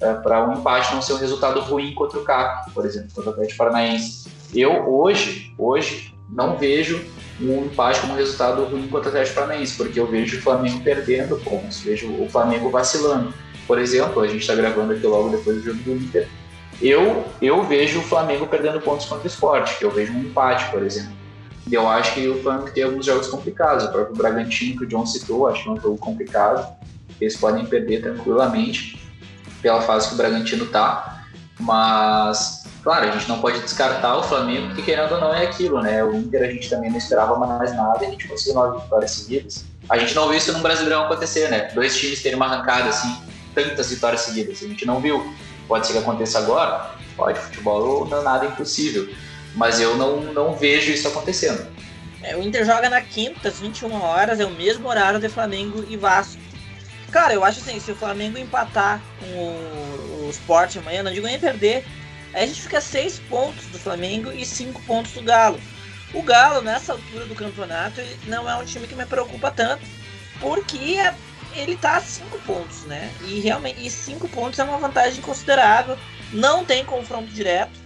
uh, 0.00 0.22
para 0.22 0.48
um 0.48 0.54
empate 0.54 0.94
não 0.94 1.02
ser 1.02 1.14
um 1.14 1.18
resultado 1.18 1.60
ruim 1.60 1.94
contra 1.94 2.18
o 2.18 2.24
CAP, 2.24 2.70
por 2.72 2.86
exemplo, 2.86 3.08
contra 3.14 3.30
o 3.30 3.32
Atlético 3.34 3.58
Paranaense. 3.58 4.28
Eu 4.54 4.88
hoje, 4.88 5.52
hoje, 5.58 6.14
não 6.30 6.56
vejo 6.56 7.04
um 7.40 7.64
empate 7.64 8.00
como 8.00 8.14
resultado 8.14 8.64
ruim 8.64 8.86
contra 8.86 9.08
o 9.08 9.10
Atlético 9.10 9.34
Paranaense, 9.34 9.76
porque 9.76 9.98
eu 9.98 10.06
vejo 10.06 10.38
o 10.38 10.42
Flamengo 10.42 10.80
perdendo 10.80 11.36
pontos, 11.38 11.80
vejo 11.80 12.08
o 12.22 12.28
Flamengo 12.28 12.70
vacilando. 12.70 13.34
Por 13.66 13.78
exemplo, 13.78 14.22
a 14.22 14.28
gente 14.28 14.42
está 14.42 14.54
gravando 14.54 14.92
aqui 14.92 15.06
logo 15.06 15.30
depois 15.30 15.56
do 15.56 15.62
jogo 15.64 15.78
do 15.78 15.92
Inter. 15.96 16.28
Eu, 16.80 17.24
eu 17.40 17.62
vejo 17.64 18.00
o 18.00 18.02
Flamengo 18.02 18.46
perdendo 18.46 18.80
pontos 18.80 19.06
contra 19.06 19.24
o 19.24 19.26
esporte, 19.26 19.78
que 19.78 19.84
eu 19.84 19.90
vejo 19.90 20.12
um 20.12 20.20
empate, 20.20 20.70
por 20.70 20.82
exemplo. 20.82 21.23
E 21.66 21.74
eu 21.74 21.88
acho 21.88 22.14
que 22.14 22.28
o 22.28 22.42
Flamengo 22.42 22.70
tem 22.70 22.84
alguns 22.84 23.06
jogos 23.06 23.28
complicados. 23.28 23.84
O 23.84 23.92
próprio 23.92 24.16
Bragantino, 24.16 24.78
que 24.78 24.84
o 24.84 24.88
John 24.88 25.06
citou, 25.06 25.48
acho 25.48 25.62
que 25.62 25.68
é 25.68 25.72
um 25.72 25.80
jogo 25.80 25.98
complicado. 25.98 26.76
Eles 27.20 27.36
podem 27.36 27.64
perder 27.64 28.02
tranquilamente 28.02 29.00
pela 29.62 29.80
fase 29.80 30.08
que 30.08 30.14
o 30.14 30.16
Bragantino 30.16 30.66
tá. 30.66 31.24
Mas 31.58 32.64
Claro, 32.84 33.08
a 33.08 33.10
gente 33.12 33.26
não 33.30 33.40
pode 33.40 33.60
descartar 33.60 34.14
o 34.18 34.22
Flamengo, 34.22 34.66
porque 34.66 34.82
querendo 34.82 35.12
ou 35.14 35.18
não 35.18 35.34
é 35.34 35.44
aquilo, 35.44 35.80
né? 35.80 36.04
O 36.04 36.14
Inter 36.14 36.42
a 36.42 36.52
gente 36.52 36.68
também 36.68 36.90
não 36.90 36.98
esperava 36.98 37.34
mais 37.38 37.74
nada, 37.74 38.04
a 38.04 38.10
gente 38.10 38.28
conseguiu 38.28 38.56
nove 38.56 38.82
vitórias 38.82 39.10
seguidas. 39.10 39.64
A 39.88 39.96
gente 39.96 40.14
não 40.14 40.28
viu 40.28 40.36
isso 40.36 40.52
num 40.52 40.60
Brasileirão 40.60 41.04
acontecer, 41.04 41.48
né? 41.48 41.70
Dois 41.74 41.96
times 41.96 42.22
terem 42.22 42.36
uma 42.36 42.44
arrancada 42.44 42.90
assim, 42.90 43.16
tantas 43.54 43.88
vitórias 43.88 44.20
seguidas. 44.20 44.62
A 44.62 44.66
gente 44.66 44.84
não 44.84 45.00
viu. 45.00 45.34
Pode 45.66 45.86
ser 45.86 45.94
que 45.94 45.98
aconteça 46.00 46.38
agora? 46.38 46.90
Pode, 47.16 47.38
futebol 47.38 48.06
não 48.06 48.18
é 48.18 48.22
nada 48.22 48.44
impossível. 48.44 49.08
Mas 49.54 49.80
eu 49.80 49.96
não, 49.96 50.20
não 50.32 50.54
vejo 50.54 50.92
isso 50.92 51.06
acontecendo. 51.08 51.66
É, 52.22 52.36
o 52.36 52.42
Inter 52.42 52.64
joga 52.64 52.88
na 52.88 53.00
quinta, 53.00 53.48
às 53.48 53.60
21 53.60 53.92
horas, 53.92 54.40
é 54.40 54.44
o 54.44 54.50
mesmo 54.50 54.88
horário 54.88 55.20
de 55.20 55.28
Flamengo 55.28 55.84
e 55.88 55.96
Vasco. 55.96 56.40
Cara, 57.12 57.34
eu 57.34 57.44
acho 57.44 57.60
assim, 57.60 57.78
se 57.78 57.92
o 57.92 57.96
Flamengo 57.96 58.38
empatar 58.38 59.00
com 59.20 59.26
o, 59.26 60.26
o 60.26 60.30
Sport 60.30 60.76
amanhã, 60.76 61.02
não 61.02 61.12
digo 61.12 61.26
nem 61.26 61.38
perder, 61.38 61.84
Aí 62.34 62.42
a 62.42 62.46
gente 62.46 62.62
fica 62.62 62.80
seis 62.80 63.20
pontos 63.30 63.64
do 63.66 63.78
Flamengo 63.78 64.32
e 64.32 64.44
cinco 64.44 64.82
pontos 64.82 65.12
do 65.12 65.22
Galo. 65.22 65.58
O 66.12 66.20
Galo, 66.20 66.60
nessa 66.60 66.92
altura 66.92 67.26
do 67.26 67.34
campeonato, 67.34 68.00
não 68.26 68.50
é 68.50 68.56
um 68.56 68.64
time 68.64 68.88
que 68.88 68.94
me 68.94 69.06
preocupa 69.06 69.52
tanto, 69.52 69.84
porque 70.40 70.98
ele 71.54 71.76
tá 71.76 71.96
a 71.96 72.00
cinco 72.00 72.38
pontos, 72.40 72.82
né? 72.82 73.12
E 73.22 73.38
realmente, 73.38 73.86
e 73.86 73.88
cinco 73.88 74.28
pontos 74.28 74.58
é 74.58 74.64
uma 74.64 74.78
vantagem 74.78 75.22
considerável. 75.22 75.96
Não 76.32 76.64
tem 76.64 76.84
confronto 76.84 77.30
direto, 77.30 77.78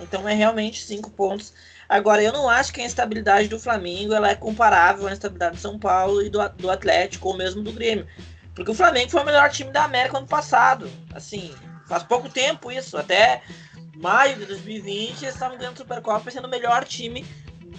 então 0.00 0.28
é 0.28 0.34
realmente 0.34 0.82
cinco 0.82 1.10
pontos. 1.10 1.52
Agora, 1.88 2.22
eu 2.22 2.32
não 2.32 2.48
acho 2.48 2.72
que 2.72 2.80
a 2.80 2.84
instabilidade 2.84 3.48
do 3.48 3.58
Flamengo 3.58 4.14
ela 4.14 4.30
é 4.30 4.34
comparável 4.34 5.06
à 5.06 5.12
instabilidade 5.12 5.56
do 5.56 5.60
São 5.60 5.78
Paulo 5.78 6.22
e 6.22 6.30
do, 6.30 6.46
do 6.50 6.70
Atlético, 6.70 7.28
ou 7.28 7.36
mesmo 7.36 7.62
do 7.62 7.72
Grêmio. 7.72 8.06
Porque 8.54 8.70
o 8.70 8.74
Flamengo 8.74 9.10
foi 9.10 9.22
o 9.22 9.26
melhor 9.26 9.50
time 9.50 9.70
da 9.70 9.84
América 9.84 10.16
ano 10.16 10.26
passado. 10.26 10.90
Assim, 11.14 11.54
faz 11.86 12.02
pouco 12.02 12.28
tempo 12.28 12.70
isso. 12.70 12.96
Até 12.96 13.42
maio 13.96 14.36
de 14.36 14.46
2020, 14.46 15.22
eles 15.22 15.34
estavam 15.34 15.58
ganhando 15.58 15.76
Supercopa 15.76 16.30
sendo 16.30 16.46
o 16.46 16.50
melhor 16.50 16.84
time 16.84 17.24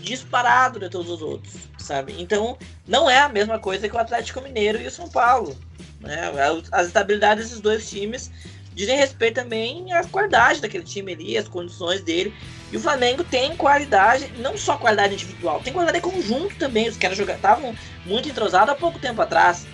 disparado 0.01 0.80
de 0.80 0.89
todos 0.89 1.10
os 1.10 1.21
outros, 1.21 1.54
sabe? 1.80 2.15
Então, 2.19 2.58
não 2.88 3.10
é 3.10 3.19
a 3.19 3.30
mesma 3.30 3.58
coisa 3.58 3.89
que 3.89 3.95
o 3.95 3.99
Atlético 3.99 4.41
Mineiro 4.41 4.80
e 4.80 4.88
o 4.88 4.91
São 4.91 5.10
Paulo. 5.10 5.58
Né? 5.99 6.32
As 6.71 6.88
estabilidades 6.88 7.45
desses 7.45 7.62
dois 7.62 7.89
times 7.89 8.30
dizem 8.75 8.97
respeito 8.97 9.35
também 9.35 9.91
à 9.93 10.03
qualidade 10.03 10.61
daquele 10.61 10.83
time 10.83 11.13
ali, 11.13 11.38
as 11.38 11.47
condições 11.47 12.01
dele. 12.01 12.33
E 12.71 12.77
o 12.77 12.79
Flamengo 12.79 13.23
tem 13.23 13.55
qualidade, 13.55 14.31
não 14.38 14.57
só 14.57 14.77
qualidade 14.77 15.13
individual, 15.13 15.61
tem 15.61 15.71
qualidade 15.71 16.01
conjunto 16.01 16.55
também. 16.57 16.89
Os 16.89 16.97
caras 16.97 17.17
estavam 17.17 17.73
muito 18.05 18.27
entrosados 18.27 18.69
há 18.69 18.75
pouco 18.75 18.99
tempo 18.99 19.21
atrás. 19.21 19.65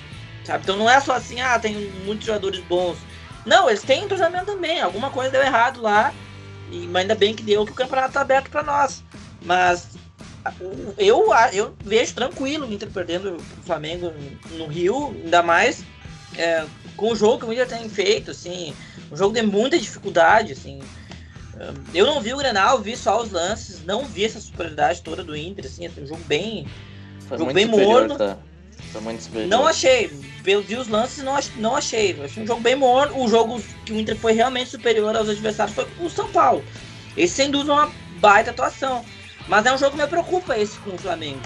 Sabe? 0.45 0.63
Então 0.63 0.77
não 0.77 0.89
é 0.89 0.99
só 0.99 1.13
assim, 1.13 1.41
ah, 1.41 1.57
tem 1.59 1.75
muitos 2.05 2.25
jogadores 2.25 2.59
bons. 2.61 2.97
Não, 3.45 3.69
eles 3.69 3.81
têm 3.81 4.03
entrosamento 4.03 4.45
também. 4.45 4.81
Alguma 4.81 5.09
coisa 5.09 5.31
deu 5.31 5.41
errado 5.41 5.81
lá 5.81 6.13
e, 6.71 6.87
mas 6.87 7.01
ainda 7.01 7.15
bem 7.15 7.33
que 7.35 7.43
deu 7.43 7.65
que 7.65 7.71
o 7.71 7.75
campeonato 7.75 8.13
tá 8.13 8.21
aberto 8.21 8.49
para 8.49 8.63
nós. 8.63 9.03
Mas 9.43 9.89
eu, 10.97 11.27
eu 11.53 11.75
vejo 11.83 12.13
tranquilo 12.13 12.67
o 12.67 12.73
Inter 12.73 12.89
perdendo 12.89 13.35
o 13.35 13.63
Flamengo 13.63 14.13
no 14.51 14.67
Rio, 14.67 15.15
ainda 15.23 15.43
mais 15.43 15.83
é, 16.37 16.65
com 16.95 17.11
o 17.11 17.15
jogo 17.15 17.39
que 17.39 17.45
o 17.45 17.53
Inter 17.53 17.67
tem 17.67 17.89
feito, 17.89 18.31
assim, 18.31 18.73
um 19.11 19.17
jogo 19.17 19.33
de 19.33 19.41
muita 19.41 19.77
dificuldade, 19.77 20.53
assim. 20.53 20.81
Eu 21.93 22.05
não 22.05 22.21
vi 22.21 22.33
o 22.33 22.37
Grenal, 22.37 22.79
vi 22.79 22.95
só 22.95 23.21
os 23.21 23.31
lances, 23.31 23.83
não 23.83 24.05
vi 24.05 24.25
essa 24.25 24.39
superioridade 24.39 25.01
toda 25.01 25.23
do 25.23 25.35
Inter, 25.35 25.65
assim, 25.65 25.85
é 25.85 25.91
um 26.01 26.07
jogo 26.07 26.23
bem, 26.23 26.67
Foi 27.27 27.37
jogo 27.37 27.53
bem 27.53 27.65
morno. 27.65 28.17
Tá? 28.17 28.37
Não 29.47 29.67
achei. 29.67 30.11
Eu 30.45 30.61
vi 30.61 30.75
os 30.75 30.87
lances 30.87 31.23
não, 31.23 31.37
não 31.57 31.75
achei. 31.75 32.19
Achei 32.23 32.43
um 32.43 32.47
jogo 32.47 32.61
bem 32.61 32.75
morno. 32.75 33.23
O 33.23 33.27
jogo 33.27 33.61
que 33.85 33.93
o 33.93 33.99
Inter 33.99 34.17
foi 34.17 34.33
realmente 34.33 34.69
superior 34.69 35.15
aos 35.15 35.29
adversários 35.29 35.75
foi 35.75 35.87
o 35.99 36.09
São 36.09 36.29
Paulo. 36.31 36.63
Esse 37.15 37.35
sem 37.35 37.51
dúvida 37.51 37.71
é 37.71 37.75
uma 37.75 37.91
baita 38.19 38.51
atuação. 38.51 39.05
Mas 39.47 39.65
é 39.65 39.73
um 39.73 39.77
jogo 39.77 39.91
que 39.91 40.01
me 40.01 40.07
preocupa 40.07 40.57
esse 40.57 40.77
com 40.79 40.91
o 40.91 40.97
Flamengo. 40.97 41.41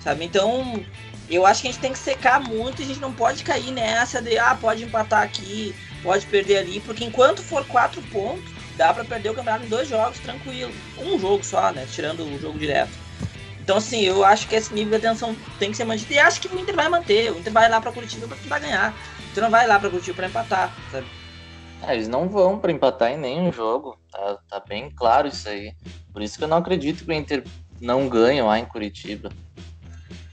Sabe? 0.00 0.24
Então, 0.24 0.84
eu 1.30 1.46
acho 1.46 1.62
que 1.62 1.68
a 1.68 1.70
gente 1.70 1.80
tem 1.80 1.92
que 1.92 1.98
secar 1.98 2.40
muito 2.40 2.80
e 2.80 2.84
a 2.84 2.88
gente 2.88 3.00
não 3.00 3.12
pode 3.12 3.42
cair 3.42 3.70
nessa 3.70 4.20
de 4.20 4.36
ah, 4.38 4.56
pode 4.60 4.84
empatar 4.84 5.22
aqui, 5.22 5.74
pode 6.02 6.26
perder 6.26 6.58
ali, 6.58 6.80
porque 6.80 7.04
enquanto 7.04 7.42
for 7.42 7.64
quatro 7.66 8.02
pontos, 8.02 8.50
dá 8.76 8.92
para 8.92 9.04
perder 9.04 9.30
o 9.30 9.34
campeonato 9.34 9.64
em 9.64 9.68
dois 9.68 9.88
jogos 9.88 10.18
tranquilo. 10.18 10.72
Um 10.98 11.18
jogo 11.18 11.44
só, 11.44 11.70
né? 11.72 11.86
Tirando 11.90 12.24
o 12.24 12.38
jogo 12.38 12.58
direto. 12.58 12.92
Então, 13.60 13.76
assim, 13.76 14.02
eu 14.02 14.24
acho 14.24 14.48
que 14.48 14.56
esse 14.56 14.74
nível 14.74 14.98
de 14.98 15.06
atenção 15.06 15.36
tem 15.58 15.70
que 15.70 15.76
ser 15.76 15.84
mantido. 15.84 16.12
E 16.12 16.18
acho 16.18 16.40
que 16.40 16.48
o 16.48 16.58
Inter 16.58 16.74
vai 16.74 16.88
manter. 16.88 17.30
O 17.30 17.38
Inter 17.38 17.52
vai 17.52 17.68
lá 17.68 17.80
pra 17.80 17.92
Curitiba 17.92 18.26
pra 18.26 18.36
tentar 18.36 18.58
ganhar. 18.58 18.92
O 18.92 19.30
Inter 19.30 19.42
não 19.44 19.50
vai 19.50 19.66
lá 19.68 19.78
pra 19.78 19.88
Curitiba 19.88 20.16
pra 20.16 20.26
empatar, 20.26 20.74
sabe? 20.90 21.06
É, 21.86 21.94
eles 21.94 22.08
não 22.08 22.28
vão 22.28 22.58
para 22.58 22.72
empatar 22.72 23.12
em 23.12 23.18
nenhum 23.18 23.52
jogo. 23.52 23.96
Tá, 24.10 24.38
tá 24.48 24.60
bem 24.68 24.90
claro 24.90 25.28
isso 25.28 25.48
aí. 25.48 25.72
Por 26.12 26.22
isso 26.22 26.38
que 26.38 26.44
eu 26.44 26.48
não 26.48 26.56
acredito 26.56 27.04
que 27.04 27.10
o 27.10 27.14
Inter 27.14 27.44
não 27.80 28.08
ganhe 28.08 28.42
lá 28.42 28.58
em 28.58 28.64
Curitiba. 28.64 29.30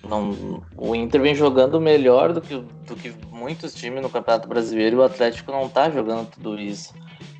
Não, 0.07 0.63
o 0.77 0.95
Inter 0.95 1.21
vem 1.21 1.35
jogando 1.35 1.79
melhor 1.79 2.33
do 2.33 2.41
que, 2.41 2.55
do 2.87 2.95
que 2.95 3.13
muitos 3.31 3.73
times 3.73 4.01
no 4.01 4.09
Campeonato 4.09 4.47
Brasileiro 4.47 4.95
e 4.95 4.99
o 4.99 5.03
Atlético 5.03 5.51
não 5.51 5.67
tá 5.67 5.89
jogando 5.89 6.29
tudo 6.29 6.59
isso. 6.59 6.93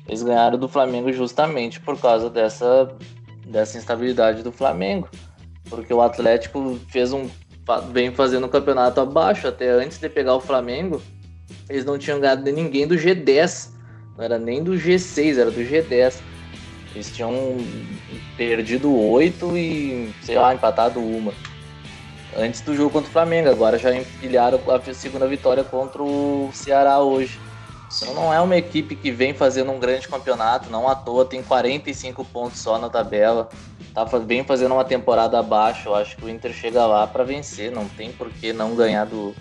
Eles 0.06 0.22
ganharam 0.22 0.58
do 0.58 0.68
Flamengo 0.68 1.12
justamente 1.12 1.80
por 1.80 1.98
causa 1.98 2.28
dessa, 2.28 2.92
dessa 3.46 3.78
instabilidade 3.78 4.42
do 4.42 4.52
Flamengo. 4.52 5.08
Porque 5.68 5.94
o 5.94 6.02
Atlético 6.02 6.78
fez 6.88 7.12
um. 7.12 7.28
vem 7.92 8.12
fazendo 8.12 8.46
um 8.46 8.50
campeonato 8.50 9.00
abaixo. 9.00 9.46
Até 9.46 9.70
antes 9.70 9.98
de 9.98 10.08
pegar 10.08 10.34
o 10.34 10.40
Flamengo, 10.40 11.00
eles 11.68 11.84
não 11.84 11.96
tinham 11.96 12.18
ganhado 12.18 12.42
de 12.42 12.50
ninguém 12.50 12.86
do 12.86 12.96
G10. 12.96 13.70
Não 14.16 14.24
era 14.24 14.38
nem 14.38 14.62
do 14.62 14.72
G6, 14.72 15.38
era 15.38 15.50
do 15.50 15.60
G10. 15.60 16.20
Eles 16.92 17.14
tinham 17.14 17.56
perdido 18.36 18.92
oito 18.92 19.56
e, 19.56 20.12
sei 20.22 20.36
lá, 20.36 20.52
empatado 20.52 20.98
uma. 20.98 21.32
Antes 22.36 22.60
do 22.60 22.74
jogo 22.74 22.90
contra 22.90 23.08
o 23.08 23.12
Flamengo. 23.12 23.48
Agora 23.48 23.78
já 23.78 23.94
empilharam 23.94 24.60
a 24.68 24.94
segunda 24.94 25.26
vitória 25.26 25.64
contra 25.64 26.02
o 26.02 26.50
Ceará 26.52 27.00
hoje. 27.00 27.38
Então 27.96 28.14
não 28.14 28.32
é 28.32 28.40
uma 28.40 28.56
equipe 28.56 28.94
que 28.94 29.10
vem 29.10 29.34
fazendo 29.34 29.72
um 29.72 29.80
grande 29.80 30.06
campeonato, 30.06 30.70
não 30.70 30.88
à 30.88 30.94
toa, 30.94 31.24
tem 31.24 31.42
45 31.42 32.24
pontos 32.26 32.60
só 32.60 32.78
na 32.78 32.88
tabela. 32.88 33.48
Tá 33.92 34.04
bem 34.20 34.44
fazendo 34.44 34.74
uma 34.74 34.84
temporada 34.84 35.38
abaixo. 35.38 35.88
Eu 35.88 35.96
acho 35.96 36.16
que 36.16 36.24
o 36.24 36.28
Inter 36.28 36.52
chega 36.52 36.86
lá 36.86 37.06
para 37.06 37.24
vencer, 37.24 37.72
não 37.72 37.88
tem 37.88 38.12
por 38.12 38.30
que 38.30 38.52
não 38.52 38.76
ganhar 38.76 39.06
do, 39.06 39.34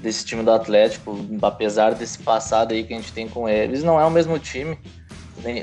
desse 0.00 0.24
time 0.24 0.42
do 0.42 0.50
Atlético, 0.50 1.16
apesar 1.42 1.94
desse 1.94 2.18
passado 2.18 2.72
aí 2.72 2.84
que 2.84 2.92
a 2.92 2.96
gente 2.96 3.12
tem 3.12 3.28
com 3.28 3.48
eles, 3.48 3.82
não 3.82 4.00
é 4.00 4.04
o 4.04 4.10
mesmo 4.10 4.38
time. 4.38 4.78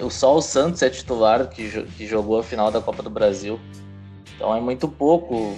Só 0.09 0.35
o 0.35 0.41
Santos 0.41 0.81
é 0.81 0.89
titular 0.89 1.47
que, 1.47 1.83
que 1.83 2.07
jogou 2.07 2.39
a 2.39 2.43
final 2.43 2.71
da 2.71 2.81
Copa 2.81 3.03
do 3.03 3.09
Brasil. 3.09 3.59
Então 4.35 4.55
é 4.55 4.59
muito 4.59 4.87
pouco. 4.87 5.55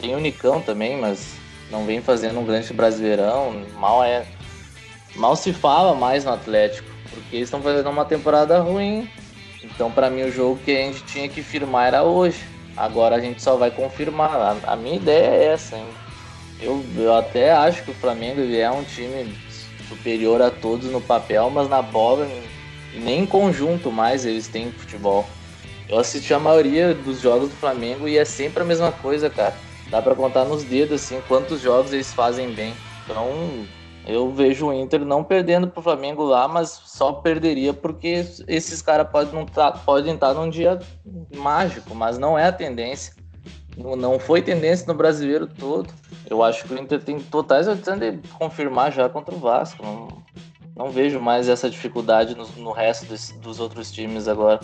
Tem 0.00 0.14
o 0.14 0.20
Nicão 0.20 0.60
também, 0.60 0.96
mas 0.96 1.34
não 1.70 1.84
vem 1.84 2.00
fazendo 2.00 2.38
um 2.38 2.44
grande 2.44 2.72
brasileirão. 2.72 3.64
Mal 3.78 4.04
é 4.04 4.24
mal 5.16 5.36
se 5.36 5.52
fala 5.52 5.94
mais 5.94 6.24
no 6.24 6.32
Atlético, 6.32 6.88
porque 7.10 7.36
eles 7.36 7.48
estão 7.48 7.62
fazendo 7.62 7.88
uma 7.88 8.04
temporada 8.04 8.58
ruim. 8.60 9.08
Então, 9.62 9.90
para 9.90 10.10
mim, 10.10 10.22
o 10.22 10.32
jogo 10.32 10.60
que 10.64 10.70
a 10.70 10.82
gente 10.82 11.02
tinha 11.04 11.28
que 11.28 11.42
firmar 11.42 11.86
era 11.86 12.02
hoje. 12.02 12.44
Agora 12.76 13.16
a 13.16 13.20
gente 13.20 13.40
só 13.40 13.56
vai 13.56 13.70
confirmar. 13.70 14.56
A, 14.64 14.76
minha 14.76 14.96
ideia 14.96 15.26
é 15.26 15.44
essa, 15.46 15.76
hein? 15.76 15.86
Eu, 16.60 16.84
eu 16.96 17.14
até 17.14 17.52
acho 17.52 17.82
que 17.82 17.90
o 17.90 17.94
Flamengo 17.94 18.40
é 18.40 18.70
um 18.70 18.84
time 18.84 19.34
superior 19.88 20.42
a 20.42 20.50
todos 20.50 20.90
no 20.90 21.00
papel, 21.00 21.50
mas 21.50 21.68
na 21.68 21.82
bola, 21.82 22.28
nem 22.94 23.20
em 23.20 23.26
conjunto 23.26 23.90
mais 23.90 24.24
eles 24.24 24.48
têm 24.48 24.72
futebol. 24.72 25.26
Eu 25.88 25.98
assisti 25.98 26.32
a 26.32 26.38
maioria 26.38 26.94
dos 26.94 27.20
jogos 27.20 27.50
do 27.50 27.56
Flamengo 27.56 28.08
e 28.08 28.16
é 28.16 28.24
sempre 28.24 28.62
a 28.62 28.66
mesma 28.66 28.90
coisa, 28.90 29.28
cara. 29.28 29.54
Dá 29.90 30.00
para 30.00 30.14
contar 30.14 30.44
nos 30.44 30.64
dedos, 30.64 31.02
assim, 31.02 31.20
quantos 31.28 31.60
jogos 31.60 31.92
eles 31.92 32.12
fazem 32.12 32.52
bem. 32.52 32.74
Então, 33.04 33.66
eu 34.06 34.30
vejo 34.30 34.66
o 34.66 34.72
Inter 34.72 35.04
não 35.04 35.24
perdendo 35.24 35.68
pro 35.68 35.82
Flamengo 35.82 36.24
lá, 36.24 36.46
mas 36.46 36.68
só 36.84 37.12
perderia 37.12 37.72
porque 37.72 38.24
esses 38.46 38.82
caras 38.82 39.08
podem 39.10 39.34
não 39.34 39.46
tá, 39.46 39.72
podem 39.72 40.14
estar 40.14 40.34
num 40.34 40.50
dia 40.50 40.78
mágico, 41.36 41.94
mas 41.94 42.18
não 42.18 42.38
é 42.38 42.46
a 42.46 42.52
tendência. 42.52 43.14
Não 43.76 44.18
foi 44.18 44.40
tendência 44.40 44.86
no 44.86 44.94
brasileiro 44.94 45.46
todo. 45.46 45.92
Eu 46.28 46.42
acho 46.42 46.64
que 46.64 46.74
o 46.74 46.78
Inter 46.78 47.02
tem 47.02 47.18
totais 47.18 47.66
opções 47.66 47.98
de 47.98 48.18
confirmar 48.38 48.92
já 48.92 49.08
contra 49.08 49.34
o 49.34 49.38
Vasco. 49.38 49.84
Não, 49.84 50.08
não 50.76 50.90
vejo 50.90 51.18
mais 51.18 51.48
essa 51.48 51.68
dificuldade 51.68 52.36
no, 52.36 52.46
no 52.56 52.72
resto 52.72 53.06
dos, 53.06 53.30
dos, 53.32 53.58
outros 53.58 53.90
times 53.90 54.28
agora. 54.28 54.60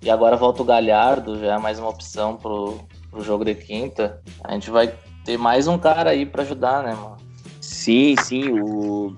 E 0.00 0.10
agora 0.10 0.36
volta 0.36 0.62
o 0.62 0.64
Galhardo, 0.64 1.38
já 1.38 1.54
é 1.54 1.58
mais 1.58 1.78
uma 1.78 1.88
opção 1.88 2.36
pro, 2.36 2.78
pro 3.12 3.22
jogo 3.22 3.44
de 3.44 3.54
quinta. 3.54 4.20
A 4.42 4.54
gente 4.54 4.70
vai 4.70 4.92
ter 5.24 5.36
mais 5.36 5.68
um 5.68 5.78
cara 5.78 6.10
aí 6.10 6.24
para 6.24 6.42
ajudar, 6.42 6.82
né, 6.82 6.94
mano? 6.94 7.18
Sim, 7.60 8.16
sim. 8.16 8.50
O, 8.50 9.14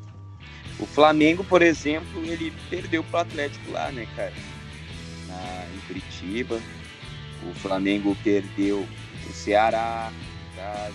o 0.81 0.87
Flamengo, 0.87 1.45
por 1.45 1.63
exemplo, 1.63 2.23
ele 2.25 2.53
perdeu 2.69 3.05
pro 3.05 3.21
Atlético 3.21 3.71
lá, 3.71 3.91
né, 3.93 4.07
cara? 4.17 4.33
Na, 5.29 5.67
em 5.75 5.81
Curitiba. 5.87 6.61
O 7.49 7.55
Flamengo 7.55 8.17
perdeu 8.25 8.87
o 9.29 9.33
Ceará, 9.33 10.13
casa. 10.57 10.95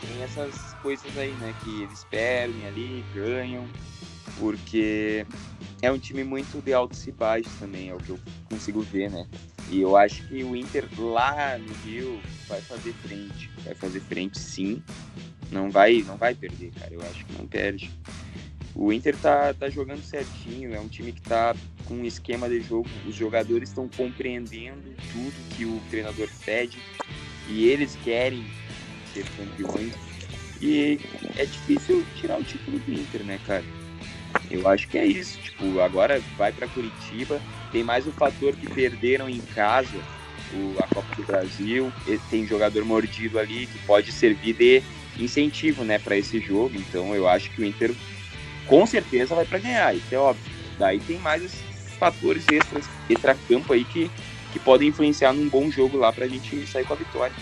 Tem 0.00 0.22
essas 0.22 0.74
coisas 0.82 1.16
aí, 1.18 1.32
né? 1.32 1.54
Que 1.62 1.82
eles 1.82 2.02
perdem 2.04 2.66
ali, 2.66 3.04
ganham. 3.14 3.66
Porque 4.38 5.26
é 5.82 5.92
um 5.92 5.98
time 5.98 6.24
muito 6.24 6.62
de 6.62 6.72
altos 6.72 7.06
e 7.06 7.12
baixos 7.12 7.52
também, 7.58 7.90
é 7.90 7.94
o 7.94 7.98
que 7.98 8.10
eu 8.10 8.18
consigo 8.48 8.80
ver, 8.80 9.10
né? 9.10 9.26
E 9.70 9.80
eu 9.80 9.96
acho 9.96 10.22
que 10.28 10.44
o 10.44 10.54
Inter 10.54 10.84
lá 10.98 11.58
no 11.58 11.72
Rio 11.84 12.20
vai 12.48 12.60
fazer 12.60 12.92
frente. 12.92 13.50
Vai 13.64 13.74
fazer 13.74 14.00
frente 14.00 14.38
sim. 14.38 14.82
Não 15.50 15.70
vai, 15.70 16.02
não 16.06 16.16
vai 16.16 16.34
perder, 16.34 16.72
cara. 16.78 16.94
Eu 16.94 17.00
acho 17.02 17.24
que 17.24 17.32
não 17.32 17.46
perde. 17.46 17.90
O 18.74 18.92
Inter 18.92 19.16
tá, 19.16 19.54
tá 19.54 19.70
jogando 19.70 20.02
certinho, 20.02 20.74
é 20.74 20.78
um 20.78 20.86
time 20.86 21.10
que 21.10 21.22
tá 21.22 21.56
com 21.86 21.94
um 21.94 22.04
esquema 22.04 22.48
de 22.48 22.60
jogo. 22.60 22.88
Os 23.06 23.14
jogadores 23.14 23.70
estão 23.70 23.88
compreendendo 23.88 24.94
tudo 25.12 25.56
que 25.56 25.64
o 25.64 25.80
treinador 25.88 26.28
pede 26.44 26.78
e 27.48 27.66
eles 27.66 27.96
querem 28.04 28.44
ser 29.14 29.24
campeões. 29.30 29.94
E 30.60 31.00
é 31.36 31.44
difícil 31.46 32.04
tirar 32.16 32.38
o 32.38 32.44
título 32.44 32.78
do 32.78 32.92
Inter, 32.92 33.24
né, 33.24 33.40
cara? 33.46 33.64
Eu 34.50 34.68
acho 34.68 34.88
que 34.88 34.98
é 34.98 35.06
isso. 35.06 35.38
Tipo, 35.38 35.80
agora 35.80 36.22
vai 36.36 36.52
para 36.52 36.68
Curitiba. 36.68 37.40
Tem 37.72 37.82
mais 37.82 38.06
o 38.06 38.12
fator 38.12 38.54
que 38.54 38.68
perderam 38.68 39.28
em 39.28 39.40
casa 39.40 39.98
o, 40.52 40.76
a 40.78 40.86
Copa 40.86 41.14
do 41.16 41.24
Brasil. 41.24 41.92
Tem 42.30 42.46
jogador 42.46 42.84
mordido 42.84 43.38
ali 43.38 43.66
que 43.66 43.78
pode 43.80 44.12
servir 44.12 44.54
de 44.54 44.82
incentivo, 45.18 45.84
né, 45.84 45.98
para 45.98 46.16
esse 46.16 46.40
jogo. 46.40 46.72
Então 46.74 47.14
eu 47.14 47.28
acho 47.28 47.50
que 47.50 47.62
o 47.62 47.64
Inter 47.64 47.94
com 48.66 48.86
certeza 48.86 49.34
vai 49.34 49.44
para 49.44 49.58
ganhar, 49.58 49.94
isso 49.94 50.14
é 50.14 50.18
óbvio. 50.18 50.52
Daí 50.78 50.98
tem 51.00 51.18
mais 51.18 51.42
esses 51.42 51.60
fatores 51.98 52.44
extras, 52.52 52.86
extra-campo 53.08 53.72
aí 53.72 53.84
que, 53.84 54.10
que 54.52 54.58
podem 54.58 54.88
influenciar 54.88 55.32
num 55.32 55.48
bom 55.48 55.70
jogo 55.70 55.96
lá 55.96 56.12
pra 56.12 56.26
gente 56.26 56.66
sair 56.66 56.84
com 56.84 56.92
a 56.92 56.96
vitória. 56.96 57.34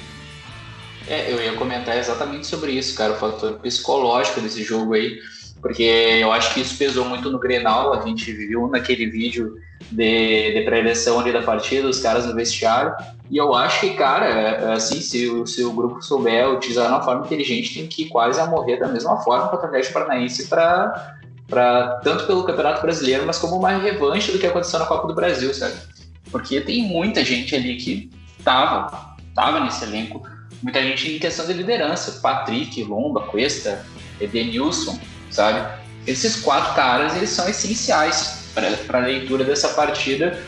É, 1.07 1.31
eu 1.31 1.43
ia 1.43 1.55
comentar 1.55 1.99
exatamente 1.99 2.47
sobre 2.47 2.73
isso, 2.73 2.95
cara, 2.95 3.13
o 3.13 3.17
fator 3.17 3.59
psicológico 3.59 4.41
desse 4.41 4.63
jogo 4.63 4.95
aí, 4.95 5.21
porque 5.65 5.83
eu 5.83 6.31
acho 6.31 6.53
que 6.53 6.61
isso 6.61 6.77
pesou 6.77 7.07
muito 7.07 7.31
no 7.31 7.39
Grenal, 7.39 7.95
a 7.95 8.03
gente 8.03 8.31
viu 8.31 8.69
naquele 8.69 9.07
vídeo 9.07 9.57
de, 9.91 10.53
de 10.53 10.61
pré-eleição 10.61 11.19
ali 11.19 11.33
da 11.33 11.41
partida, 11.41 11.89
os 11.89 12.01
caras 12.01 12.27
no 12.27 12.35
vestiário, 12.35 12.95
e 13.31 13.39
eu 13.39 13.55
acho 13.55 13.81
que, 13.81 13.95
cara, 13.95 14.27
é, 14.27 14.63
é 14.63 14.73
assim, 14.75 15.01
se, 15.01 15.27
o, 15.27 15.47
se 15.47 15.65
o 15.65 15.73
grupo 15.73 16.03
souber 16.03 16.51
utilizar 16.51 16.89
de 16.89 16.93
uma 16.93 17.03
forma 17.03 17.25
inteligente, 17.25 17.73
tem 17.73 17.87
que 17.87 18.03
ir 18.03 18.09
quase 18.11 18.39
a 18.39 18.47
morrer 18.47 18.77
da 18.77 18.89
mesma 18.89 19.17
forma 19.23 19.49
contra 19.49 19.65
o 19.65 19.69
Atlético 19.71 19.95
Paranaense 19.95 20.49
para 20.49 21.17
para 21.49 21.99
tanto 22.01 22.27
pelo 22.27 22.45
Campeonato 22.45 22.83
Brasileiro, 22.83 23.25
mas 23.27 23.39
como 23.39 23.57
uma 23.57 23.71
revanche 23.71 24.33
do 24.33 24.39
que 24.39 24.47
aconteceu 24.47 24.79
na 24.81 24.87
Copa 24.87 25.09
do 25.09 25.15
Brasil, 25.15 25.53
sabe? 25.55 25.77
Porque 26.31 26.61
tem 26.61 26.83
muita 26.83 27.25
gente 27.25 27.55
ali 27.57 27.77
que 27.77 28.11
tava, 28.45 29.17
tava 29.35 29.61
nesse 29.61 29.83
elenco, 29.85 30.27
muita 30.63 30.83
gente 30.83 31.11
em 31.11 31.19
questão 31.19 31.47
de 31.47 31.55
liderança, 31.55 32.21
Patrick, 32.21 32.83
Lomba, 32.85 33.23
Cuesta, 33.23 33.85
Edenilson, 34.21 34.99
sabe? 35.31 35.67
Esses 36.07 36.37
quatro 36.37 36.75
caras, 36.75 37.17
eles 37.17 37.31
são 37.31 37.49
essenciais 37.49 38.45
para 38.55 38.99
a 38.99 39.07
leitura 39.07 39.45
dessa 39.45 39.69
partida 39.69 40.39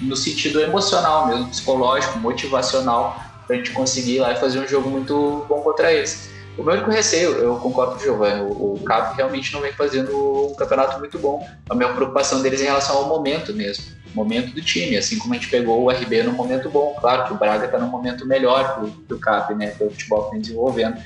no 0.00 0.14
sentido 0.14 0.60
emocional 0.60 1.26
mesmo, 1.26 1.48
psicológico, 1.48 2.18
motivacional, 2.18 3.20
para 3.46 3.56
a 3.56 3.58
gente 3.58 3.70
conseguir 3.70 4.16
ir 4.16 4.20
lá 4.20 4.32
e 4.32 4.36
fazer 4.36 4.58
um 4.58 4.66
jogo 4.66 4.90
muito 4.90 5.46
bom 5.48 5.60
contra 5.60 5.92
eles. 5.92 6.30
O 6.58 6.62
meu 6.62 6.74
único 6.74 6.90
receio, 6.90 7.32
eu 7.32 7.56
concordo 7.56 7.92
com 7.92 7.98
o 7.98 8.02
Giovanni, 8.02 8.40
o, 8.42 8.74
o 8.74 8.80
Cap 8.84 9.14
realmente 9.16 9.52
não 9.52 9.60
vem 9.60 9.72
fazendo 9.72 10.50
um 10.50 10.54
campeonato 10.54 10.98
muito 10.98 11.18
bom. 11.18 11.46
A 11.68 11.74
minha 11.74 11.92
preocupação 11.92 12.40
deles 12.40 12.60
é 12.60 12.64
em 12.64 12.66
relação 12.66 12.96
ao 12.96 13.08
momento 13.08 13.52
mesmo, 13.52 13.84
momento 14.14 14.54
do 14.54 14.62
time, 14.62 14.96
assim 14.96 15.18
como 15.18 15.34
a 15.34 15.36
gente 15.36 15.50
pegou 15.50 15.82
o 15.82 15.90
RB 15.90 16.22
no 16.22 16.32
momento 16.32 16.70
bom. 16.70 16.96
Claro 16.98 17.26
que 17.26 17.34
o 17.34 17.36
Braga 17.36 17.66
está 17.66 17.78
num 17.78 17.88
momento 17.88 18.26
melhor 18.26 18.80
do, 18.80 18.86
do 18.86 19.18
Cap, 19.18 19.54
né, 19.54 19.68
pelo 19.68 19.90
futebol 19.90 20.24
que 20.24 20.30
vem 20.32 20.40
desenvolvendo. 20.40 20.96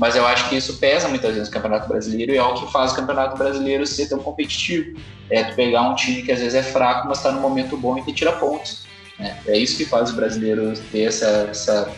Mas 0.00 0.16
eu 0.16 0.26
acho 0.26 0.48
que 0.48 0.56
isso 0.56 0.78
pesa 0.78 1.08
muitas 1.08 1.34
vezes 1.34 1.48
no 1.48 1.52
Campeonato 1.52 1.86
Brasileiro 1.86 2.32
e 2.32 2.38
é 2.38 2.42
o 2.42 2.54
que 2.54 2.72
faz 2.72 2.92
o 2.92 2.96
Campeonato 2.96 3.36
Brasileiro 3.36 3.86
ser 3.86 4.08
tão 4.08 4.18
competitivo. 4.18 4.98
É 5.28 5.44
tu 5.44 5.54
pegar 5.54 5.82
um 5.82 5.94
time 5.94 6.22
que 6.22 6.32
às 6.32 6.38
vezes 6.38 6.54
é 6.54 6.62
fraco, 6.62 7.06
mas 7.06 7.18
está 7.18 7.30
no 7.30 7.38
momento 7.38 7.76
bom 7.76 7.98
e 7.98 8.02
que 8.02 8.14
tira 8.14 8.32
pontos. 8.32 8.86
Né? 9.18 9.38
É 9.46 9.58
isso 9.58 9.76
que 9.76 9.84
faz 9.84 10.08
o 10.08 10.14
brasileiro 10.14 10.72
ter 10.90 11.02
essa, 11.02 11.48
essa, 11.50 11.92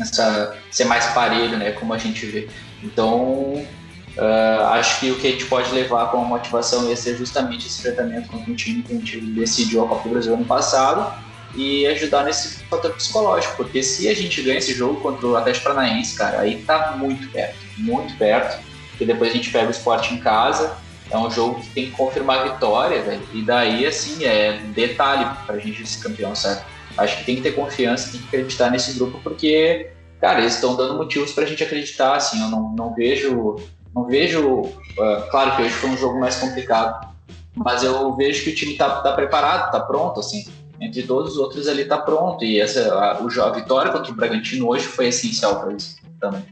essa 0.00 0.56
ser 0.70 0.84
mais 0.84 1.04
parelho, 1.06 1.58
né? 1.58 1.72
Como 1.72 1.92
a 1.92 1.98
gente 1.98 2.24
vê. 2.24 2.48
Então 2.80 3.66
Uh, 4.14 4.64
acho 4.72 5.00
que 5.00 5.10
o 5.10 5.18
que 5.18 5.26
a 5.26 5.30
gente 5.30 5.46
pode 5.46 5.72
levar 5.72 6.10
como 6.10 6.26
motivação 6.26 6.86
ia 6.86 6.94
ser 6.94 7.16
justamente 7.16 7.66
esse 7.66 7.80
tratamento 7.80 8.28
contra 8.28 8.52
um 8.52 8.54
time 8.54 8.82
que 8.82 8.92
a 8.92 8.96
gente 8.96 9.18
decidiu 9.18 9.82
a 9.82 9.88
Copa 9.88 10.06
do 10.06 10.10
Brasil 10.10 10.34
ano 10.34 10.44
passado 10.44 11.14
e 11.54 11.86
ajudar 11.86 12.24
nesse 12.24 12.64
fator 12.64 12.92
psicológico, 12.92 13.56
porque 13.56 13.82
se 13.82 14.08
a 14.08 14.14
gente 14.14 14.40
ganha 14.42 14.58
esse 14.58 14.72
jogo 14.72 15.00
contra 15.00 15.26
o 15.26 15.36
Atlético 15.36 15.64
Paranaense, 15.64 16.16
cara, 16.16 16.40
aí 16.40 16.62
tá 16.62 16.94
muito 16.96 17.30
perto, 17.30 17.56
muito 17.78 18.16
perto, 18.16 18.62
e 19.00 19.04
depois 19.04 19.30
a 19.30 19.34
gente 19.34 19.50
pega 19.50 19.68
o 19.68 19.70
esporte 19.70 20.14
em 20.14 20.18
casa, 20.18 20.76
é 21.10 21.18
um 21.18 21.30
jogo 21.30 21.60
que 21.60 21.68
tem 21.70 21.86
que 21.86 21.92
confirmar 21.92 22.38
a 22.38 22.52
vitória, 22.52 23.02
velho, 23.02 23.22
e 23.34 23.42
daí, 23.42 23.86
assim, 23.86 24.24
é 24.24 24.58
detalhe 24.74 25.28
pra 25.46 25.58
gente 25.58 25.86
ser 25.86 26.02
campeão, 26.02 26.34
certo? 26.34 26.64
Acho 26.96 27.18
que 27.18 27.24
tem 27.24 27.36
que 27.36 27.42
ter 27.42 27.52
confiança, 27.52 28.10
tem 28.10 28.20
que 28.20 28.26
acreditar 28.28 28.70
nesse 28.70 28.92
grupo, 28.94 29.20
porque, 29.22 29.90
cara, 30.20 30.40
eles 30.40 30.54
estão 30.54 30.76
dando 30.76 30.96
motivos 30.96 31.32
pra 31.32 31.44
gente 31.44 31.62
acreditar, 31.62 32.16
assim, 32.16 32.40
eu 32.40 32.48
não, 32.48 32.70
não 32.74 32.94
vejo 32.94 33.56
não 33.94 34.06
vejo. 34.06 34.60
Uh, 34.60 35.30
claro 35.30 35.56
que 35.56 35.62
hoje 35.62 35.74
foi 35.74 35.90
um 35.90 35.96
jogo 35.96 36.18
mais 36.18 36.36
complicado, 36.36 37.08
mas 37.54 37.82
eu 37.82 38.14
vejo 38.16 38.42
que 38.44 38.50
o 38.50 38.54
time 38.54 38.72
está 38.72 39.02
tá 39.02 39.12
preparado, 39.12 39.66
está 39.66 39.80
pronto, 39.80 40.20
assim. 40.20 40.46
Entre 40.82 41.04
todos 41.04 41.34
os 41.34 41.38
outros 41.38 41.68
ali 41.68 41.82
está 41.82 41.96
pronto. 41.96 42.44
E 42.44 42.60
essa, 42.60 42.92
a, 42.92 43.12
a 43.12 43.50
vitória 43.52 43.92
contra 43.92 44.10
o 44.10 44.16
Bragantino 44.16 44.66
hoje 44.66 44.84
foi 44.84 45.06
essencial 45.06 45.60
para 45.60 45.74
isso 45.74 45.96
também. 46.20 46.44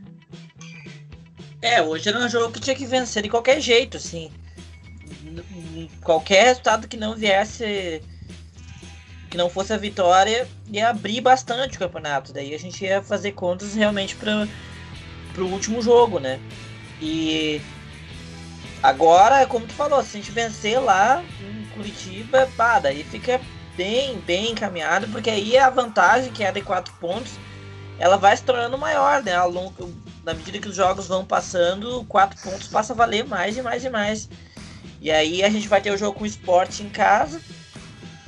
É, 1.61 1.83
hoje 1.83 2.09
era 2.09 2.19
um 2.19 2.29
jogo 2.29 2.53
que 2.53 2.61
tinha 2.61 2.77
que 2.77 2.87
vencer 2.87 3.25
de 3.25 3.29
qualquer 3.29 3.61
jeito, 3.61 3.97
assim. 3.97 4.31
Qualquer 6.01 6.45
resultado 6.45 6.87
que 6.87 6.97
não 6.97 7.17
viesse, 7.17 8.01
que 9.29 9.37
não 9.37 9.51
fosse 9.51 9.73
a 9.73 9.77
vitória, 9.77 10.47
ia 10.73 10.91
abrir 10.91 11.21
bastante 11.21 11.77
o 11.77 11.81
campeonato. 11.81 12.33
Daí 12.33 12.55
a 12.55 12.59
gente 12.59 12.85
ia 12.85 13.03
fazer 13.03 13.33
contas 13.33 13.75
realmente 13.75 14.15
para 14.15 14.47
o 15.39 15.47
último 15.47 15.83
jogo, 15.83 16.21
né? 16.21 16.39
E 17.03 17.61
agora, 18.81 19.45
como 19.45 19.67
tu 19.67 19.75
falou, 19.75 20.05
se 20.05 20.17
a 20.17 20.21
gente 20.21 20.31
vencer 20.31 20.81
lá 20.81 21.21
em 21.41 21.67
Curitiba, 21.75 22.49
pá, 22.57 22.79
daí 22.79 23.03
fica 23.03 23.41
bem, 23.81 24.19
bem 24.27 24.53
encaminhado, 24.53 25.09
porque 25.09 25.31
aí 25.31 25.57
a 25.57 25.71
vantagem, 25.71 26.31
que 26.31 26.45
é 26.45 26.53
de 26.53 26.61
4 26.61 26.93
pontos, 27.01 27.33
ela 27.99 28.19
vai 28.19 28.37
se 28.37 28.43
tornando 28.43 28.77
maior, 28.77 29.23
né? 29.23 29.35
Ao 29.35 29.49
longo, 29.49 29.91
na 30.23 30.35
medida 30.35 30.59
que 30.59 30.69
os 30.69 30.77
jogos 30.77 31.09
vão 31.09 31.25
passando, 31.25 32.05
4 32.05 32.43
pontos 32.43 32.69
passa 32.69 32.93
a 32.93 32.97
valer 32.97 33.25
mais 33.25 33.57
e 33.57 33.63
mais 33.63 33.83
e 33.83 33.89
mais. 33.89 34.29
E 35.01 35.11
aí 35.11 35.43
a 35.43 35.49
gente 35.49 35.67
vai 35.67 35.81
ter 35.81 35.91
o 35.91 35.97
jogo 35.97 36.19
com 36.19 36.25
o 36.25 36.27
esporte 36.27 36.83
em 36.83 36.91
casa. 36.91 37.41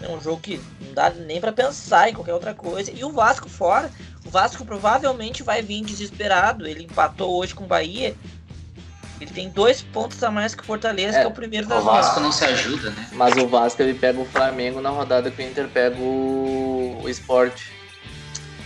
É 0.01 0.09
um 0.09 0.19
jogo 0.23 0.41
que 0.41 0.59
não 0.81 0.95
dá 0.95 1.11
nem 1.11 1.39
para 1.39 1.53
pensar 1.53 2.09
em 2.09 2.15
qualquer 2.15 2.33
outra 2.33 2.55
coisa. 2.55 2.91
E 2.91 3.05
o 3.05 3.13
Vasco 3.13 3.47
fora. 3.47 3.91
O 4.25 4.31
Vasco 4.31 4.65
provavelmente 4.65 5.43
vai 5.43 5.61
vir 5.61 5.85
desesperado. 5.85 6.67
Ele 6.67 6.85
empatou 6.85 7.39
hoje 7.39 7.55
com 7.55 7.65
o 7.65 7.67
Bahia. 7.67 8.17
Ele 9.23 9.31
tem 9.31 9.49
dois 9.49 9.83
pontos 9.83 10.21
a 10.25 10.33
mais 10.33 10.53
que 10.53 10.63
o 10.63 10.67
Fortaleza, 10.67 11.19
é, 11.19 11.21
que 11.21 11.27
é 11.27 11.29
o 11.29 11.33
primeiro 11.33 11.69
da 11.69 11.79
O 11.79 11.83
Vasco 11.83 12.19
não 12.19 12.33
se 12.33 12.45
ajuda, 12.45 12.91
né? 12.91 13.09
Mas 13.13 13.37
o 13.37 13.47
Vasco 13.47 13.81
ele 13.81 13.95
pega 13.95 14.19
o 14.19 14.25
Flamengo 14.25 14.81
na 14.81 14.91
rodada 14.91 15.31
que 15.31 15.41
o 15.41 15.47
Inter 15.47 15.69
pega 15.69 15.97
o, 15.97 16.99
o 17.01 17.09
Sport. 17.09 17.63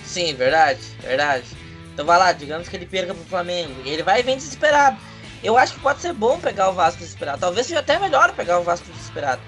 Sim, 0.03 0.35
verdade, 0.35 0.81
verdade. 1.03 1.45
Então 1.93 2.07
vai 2.07 2.19
lá, 2.19 2.33
digamos 2.33 2.71
que 2.71 2.77
ele 2.77 2.87
perca 2.87 3.13
pro 3.13 3.23
Flamengo. 3.25 3.75
E 3.85 3.91
ele 3.91 4.03
vai 4.03 4.23
vir 4.23 4.37
desesperado. 4.37 4.97
Eu 5.45 5.59
acho 5.59 5.75
que 5.75 5.81
pode 5.81 6.01
ser 6.01 6.15
bom 6.15 6.41
pegar 6.41 6.71
o 6.71 6.73
Vasco 6.73 7.01
desesperado. 7.01 7.39
Talvez 7.39 7.67
seja 7.67 7.81
até 7.81 7.99
melhor 7.99 8.33
pegar 8.33 8.59
o 8.59 8.63
Vasco 8.63 8.91
desesperado. 8.91 9.43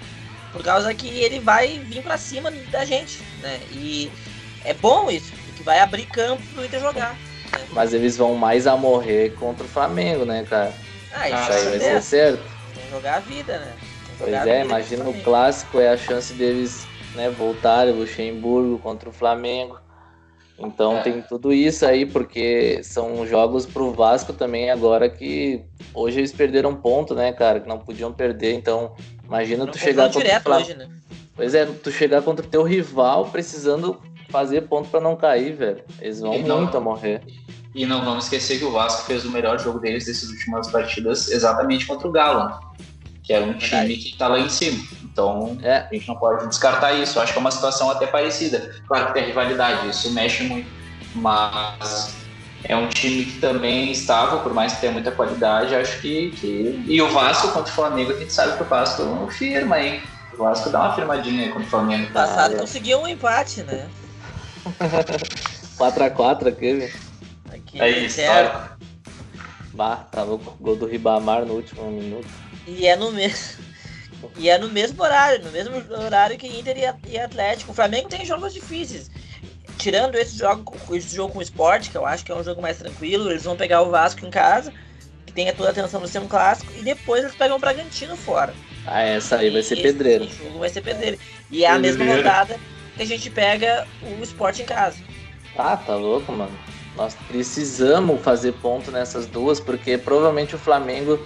Por 0.53 0.63
causa 0.63 0.93
que 0.93 1.07
ele 1.07 1.39
vai 1.39 1.79
vir 1.79 2.03
para 2.03 2.19
cima 2.19 2.51
da 2.71 2.85
gente, 2.85 3.19
né? 3.41 3.59
E 3.71 4.11
é 4.63 4.75
bom 4.75 5.09
isso, 5.09 5.31
porque 5.47 5.63
vai 5.63 5.79
abrir 5.79 6.05
campo 6.05 6.43
pro 6.53 6.63
Inter 6.63 6.79
jogar. 6.79 7.13
Né? 7.51 7.67
Mas 7.71 7.95
eles 7.95 8.15
vão 8.15 8.35
mais 8.35 8.67
a 8.67 8.77
morrer 8.77 9.33
contra 9.39 9.65
o 9.65 9.67
Flamengo, 9.67 10.23
né, 10.23 10.45
cara? 10.47 10.71
Ah, 11.13 11.29
isso 11.29 11.51
aí 11.51 11.65
vai 11.65 11.79
ser 11.79 12.01
certo. 12.01 12.43
Tem 12.73 12.83
que 12.83 12.89
jogar 12.89 13.15
a 13.15 13.19
vida, 13.19 13.57
né? 13.59 13.73
Pois 14.17 14.33
é, 14.33 14.65
imagina 14.65 15.07
o 15.07 15.21
clássico 15.21 15.79
é 15.79 15.89
a 15.89 15.97
chance 15.97 16.33
deles 16.33 16.85
né, 17.15 17.29
voltarem, 17.29 17.93
o 17.93 17.97
Luxemburgo 17.97 18.77
contra 18.79 19.09
o 19.09 19.13
Flamengo. 19.13 19.79
Então 20.57 20.97
é. 20.97 21.01
tem 21.01 21.21
tudo 21.21 21.53
isso 21.53 21.85
aí, 21.85 22.05
porque 22.05 22.83
são 22.83 23.25
jogos 23.25 23.65
pro 23.65 23.93
Vasco 23.93 24.33
também 24.33 24.69
agora 24.69 25.09
que 25.09 25.63
hoje 25.93 26.19
eles 26.19 26.33
perderam 26.33 26.75
ponto, 26.75 27.15
né, 27.15 27.31
cara? 27.31 27.61
Que 27.61 27.67
não 27.67 27.79
podiam 27.79 28.11
perder. 28.11 28.53
Então, 28.53 28.93
imagina 29.23 29.65
não 29.65 29.71
tu 29.71 29.77
chegar 29.77 30.11
contra 30.11 30.37
o 30.37 30.41
Flamengo. 30.41 30.69
Hoje, 30.69 30.77
né? 30.77 30.89
Pois 31.33 31.55
é, 31.55 31.65
tu 31.65 31.89
chegar 31.89 32.21
contra 32.21 32.45
o 32.45 32.49
teu 32.49 32.63
rival 32.63 33.29
precisando 33.29 34.01
fazer 34.29 34.61
ponto 34.63 34.89
para 34.89 34.99
não 34.99 35.15
cair, 35.15 35.53
velho. 35.53 35.83
Eles 36.01 36.19
vão 36.19 36.37
não, 36.39 36.61
muito 36.61 36.75
a 36.75 36.81
morrer. 36.81 37.21
E 37.79 37.85
não 37.85 38.03
vamos 38.03 38.25
esquecer 38.25 38.59
que 38.59 38.65
o 38.65 38.71
Vasco 38.71 39.03
fez 39.03 39.23
o 39.23 39.31
melhor 39.31 39.57
jogo 39.57 39.79
deles 39.79 40.05
dessas 40.05 40.27
últimas 40.31 40.69
partidas 40.69 41.31
exatamente 41.31 41.85
contra 41.85 42.09
o 42.09 42.11
Galo, 42.11 42.59
que 43.23 43.31
era 43.31 43.45
um 43.45 43.53
time 43.53 43.95
que 43.95 44.09
está 44.09 44.27
lá 44.27 44.37
em 44.37 44.49
cima. 44.49 44.83
Então 45.01 45.57
é. 45.63 45.87
a 45.89 45.93
gente 45.93 46.05
não 46.05 46.17
pode 46.17 46.45
descartar 46.49 46.91
isso. 46.91 47.21
Acho 47.21 47.31
que 47.31 47.39
é 47.39 47.41
uma 47.41 47.51
situação 47.51 47.89
até 47.89 48.05
parecida. 48.05 48.75
Claro 48.85 49.07
que 49.07 49.13
tem 49.13 49.27
rivalidade, 49.27 49.87
isso 49.87 50.11
mexe 50.11 50.43
muito, 50.43 50.69
mas 51.15 52.17
é 52.65 52.75
um 52.75 52.89
time 52.89 53.23
que 53.23 53.39
também 53.39 53.93
estava, 53.93 54.39
por 54.39 54.53
mais 54.53 54.73
que 54.73 54.81
tenha 54.81 54.91
muita 54.91 55.11
qualidade, 55.11 55.73
acho 55.73 56.01
que, 56.01 56.31
que... 56.31 56.83
E 56.85 57.01
o 57.01 57.09
Vasco 57.13 57.47
contra 57.53 57.71
o 57.71 57.75
Flamengo, 57.75 58.11
a 58.11 58.15
gente 58.19 58.33
sabe 58.33 58.57
que 58.57 58.63
o 58.63 58.65
Vasco 58.65 59.03
não 59.03 59.29
firma, 59.29 59.79
hein? 59.79 60.03
O 60.33 60.43
Vasco 60.43 60.69
dá 60.69 60.81
uma 60.81 60.95
firmadinha 60.95 61.45
aí 61.45 61.49
contra 61.49 61.65
o 61.65 61.69
Flamengo. 61.69 62.11
Passado 62.11 62.57
conseguiu 62.57 62.99
um 62.99 63.07
empate, 63.07 63.63
né? 63.63 63.87
4x4 65.79 66.47
aquele. 66.47 67.08
Aqui, 67.53 67.81
é 67.81 67.89
histórico. 67.99 68.77
Bah, 69.73 70.07
tava 70.11 70.33
o 70.33 70.37
gol 70.37 70.75
do 70.75 70.85
Ribamar 70.85 71.45
no 71.45 71.55
último 71.55 71.89
minuto. 71.91 72.27
E 72.67 72.85
é 72.87 72.95
no 72.95 73.11
mesmo. 73.11 73.63
E 74.37 74.49
é 74.49 74.57
no 74.57 74.69
mesmo 74.69 75.01
horário, 75.01 75.43
no 75.43 75.51
mesmo 75.51 75.75
horário 75.93 76.37
que 76.37 76.47
Inter 76.47 76.77
e 77.07 77.17
Atlético. 77.17 77.71
O 77.71 77.75
Flamengo 77.75 78.09
tem 78.09 78.25
jogos 78.25 78.53
difíceis. 78.53 79.09
Tirando 79.77 80.15
esse 80.15 80.37
jogo, 80.37 80.75
esse 80.93 81.15
jogo 81.15 81.33
com 81.33 81.39
o 81.39 81.41
esporte, 81.41 81.89
que 81.89 81.97
eu 81.97 82.05
acho 82.05 82.25
que 82.25 82.31
é 82.31 82.35
um 82.35 82.43
jogo 82.43 82.61
mais 82.61 82.77
tranquilo, 82.77 83.31
eles 83.31 83.45
vão 83.45 83.55
pegar 83.55 83.81
o 83.81 83.89
Vasco 83.89 84.25
em 84.25 84.29
casa, 84.29 84.73
que 85.25 85.31
tem 85.31 85.51
toda 85.53 85.69
a 85.69 85.71
atenção 85.71 86.01
de 86.01 86.09
ser 86.09 86.19
um 86.19 86.27
clássico, 86.27 86.69
e 86.77 86.83
depois 86.83 87.23
eles 87.23 87.35
pegam 87.35 87.55
o 87.55 87.59
Bragantino 87.59 88.17
fora. 88.17 88.53
Ah, 88.85 89.01
essa 89.01 89.37
aí 89.37 89.49
vai 89.49 89.63
ser 89.63 89.77
pedreiro. 89.77 90.25
Esse 90.25 90.43
jogo 90.43 90.59
vai 90.59 90.69
ser 90.69 90.81
pedreiro. 90.81 91.17
E 91.49 91.63
é 91.63 91.69
a 91.69 91.79
mesma 91.79 92.03
rodada 92.03 92.59
que 92.97 93.03
a 93.03 93.05
gente 93.05 93.29
pega 93.29 93.87
o 94.01 94.21
esporte 94.21 94.61
em 94.63 94.65
casa. 94.65 94.97
Ah, 95.57 95.77
tá 95.77 95.95
louco, 95.95 96.29
mano. 96.33 96.51
Nós 96.99 97.15
precisamos 97.29 98.21
fazer 98.21 98.51
ponto 98.55 98.91
nessas 98.91 99.25
duas, 99.25 99.57
porque 99.57 99.97
provavelmente 99.97 100.53
o 100.55 100.57
Flamengo 100.57 101.17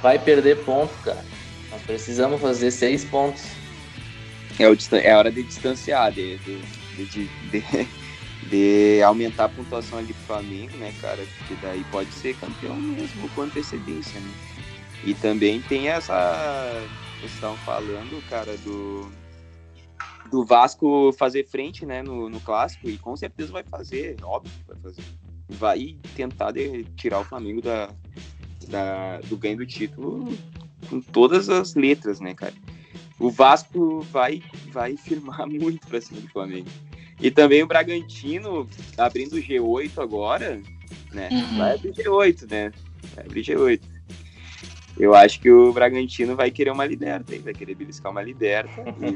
vai 0.00 0.20
perder 0.20 0.64
ponto, 0.64 0.94
cara. 1.02 1.24
Nós 1.68 1.82
precisamos 1.82 2.40
fazer 2.40 2.70
seis 2.70 3.04
pontos. 3.04 3.42
É, 4.56 4.70
o, 4.70 4.76
é 4.92 5.10
a 5.10 5.18
hora 5.18 5.32
de 5.32 5.42
distanciar, 5.42 6.12
de, 6.12 6.38
de, 6.38 6.60
de, 6.94 7.28
de, 7.50 7.88
de 8.48 9.02
aumentar 9.02 9.46
a 9.46 9.48
pontuação 9.48 9.98
ali 9.98 10.12
pro 10.12 10.36
Flamengo, 10.36 10.76
né, 10.76 10.94
cara? 11.00 11.26
Porque 11.38 11.56
daí 11.60 11.82
pode 11.90 12.12
ser 12.12 12.36
campeão 12.36 12.76
mesmo 12.76 13.28
com 13.30 13.42
antecedência, 13.42 14.20
né? 14.20 14.30
E 15.02 15.12
também 15.12 15.60
tem 15.60 15.88
essa. 15.88 16.72
Vocês 17.18 17.32
estão 17.32 17.56
falando, 17.56 18.22
cara, 18.28 18.56
do 18.58 19.10
do 20.26 20.44
Vasco 20.44 21.12
fazer 21.12 21.44
frente 21.44 21.86
né, 21.86 22.02
no, 22.02 22.28
no 22.28 22.40
clássico, 22.40 22.88
e 22.88 22.98
com 22.98 23.16
certeza 23.16 23.52
vai 23.52 23.62
fazer, 23.62 24.16
óbvio 24.22 24.52
que 24.52 24.72
vai 24.72 24.76
fazer. 24.76 25.02
Vai 25.48 25.96
tentar 26.14 26.52
de, 26.52 26.84
tirar 26.96 27.20
o 27.20 27.24
Flamengo 27.24 27.62
da, 27.62 27.90
da, 28.68 29.20
do 29.20 29.36
ganho 29.36 29.58
do 29.58 29.66
título 29.66 30.36
com 30.88 31.00
todas 31.00 31.48
as 31.48 31.74
letras, 31.74 32.20
né, 32.20 32.34
cara? 32.34 32.54
O 33.18 33.30
Vasco 33.30 34.00
vai, 34.12 34.42
vai 34.72 34.96
firmar 34.96 35.46
muito 35.48 35.86
pra 35.86 36.00
cima 36.00 36.20
do 36.20 36.28
Flamengo. 36.28 36.68
E 37.20 37.30
também 37.30 37.62
o 37.62 37.66
Bragantino 37.66 38.68
abrindo 38.98 39.34
o 39.34 39.42
G8 39.42 40.02
agora, 40.02 40.60
né? 41.12 41.28
Uhum. 41.30 41.58
Vai 41.58 41.74
abrir 41.74 41.92
G8, 41.92 42.50
né? 42.50 42.72
Vai 43.14 43.24
abrir 43.24 43.42
G8. 43.42 43.80
Eu 44.98 45.14
acho 45.14 45.40
que 45.40 45.50
o 45.50 45.72
Bragantino 45.72 46.34
vai 46.34 46.50
querer 46.50 46.70
uma 46.70 46.86
liberta, 46.86 47.34
vai 47.44 47.52
querer 47.52 47.74
beliscar 47.74 48.10
uma 48.10 48.22
liberta. 48.22 48.70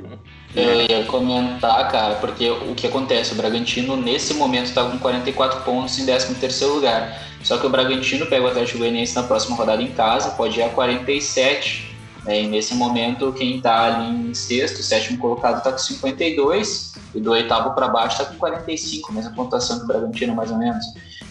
Eu 0.55 0.83
ia 0.83 1.05
comentar, 1.07 1.91
cara, 1.91 2.17
porque 2.17 2.51
o 2.51 2.75
que 2.75 2.87
acontece? 2.87 3.33
O 3.33 3.37
Bragantino, 3.37 3.97
nesse 3.97 4.35
momento, 4.35 4.67
está 4.67 4.85
com 4.85 4.99
44 4.99 5.63
pontos 5.63 5.99
em 5.99 6.05
13 6.05 6.65
lugar. 6.67 7.19
Só 7.43 7.57
que 7.57 7.67
o 7.67 7.71
Bragantino 7.71 8.27
pega 8.27 8.45
o 8.45 8.49
Atlético 8.49 8.79
Goianiense 8.79 9.15
na 9.15 9.23
próxima 9.23 9.57
rodada 9.57 9.83
em 9.83 9.91
casa, 9.93 10.31
pode 10.33 10.59
ir 10.59 10.63
a 10.63 10.69
47 10.69 11.89
É, 12.27 12.43
e 12.43 12.47
nesse 12.47 12.75
momento, 12.75 13.33
quem 13.33 13.57
está 13.57 13.85
ali 13.85 14.31
em 14.31 14.35
sexto, 14.35 14.83
sétimo 14.83 15.17
colocado 15.17 15.57
está 15.57 15.73
com 15.73 15.79
52, 15.79 16.93
e 17.15 17.21
do 17.21 17.31
oitavo 17.31 17.75
para 17.75 17.89
baixo 17.89 18.21
está 18.21 18.27
com 18.27 18.39
45, 18.39 19.11
mesma 19.15 19.33
pontuação 19.33 19.79
do 19.79 19.87
Bragantino, 19.87 20.35
mais 20.35 20.51
ou 20.51 20.59
menos. 20.59 20.85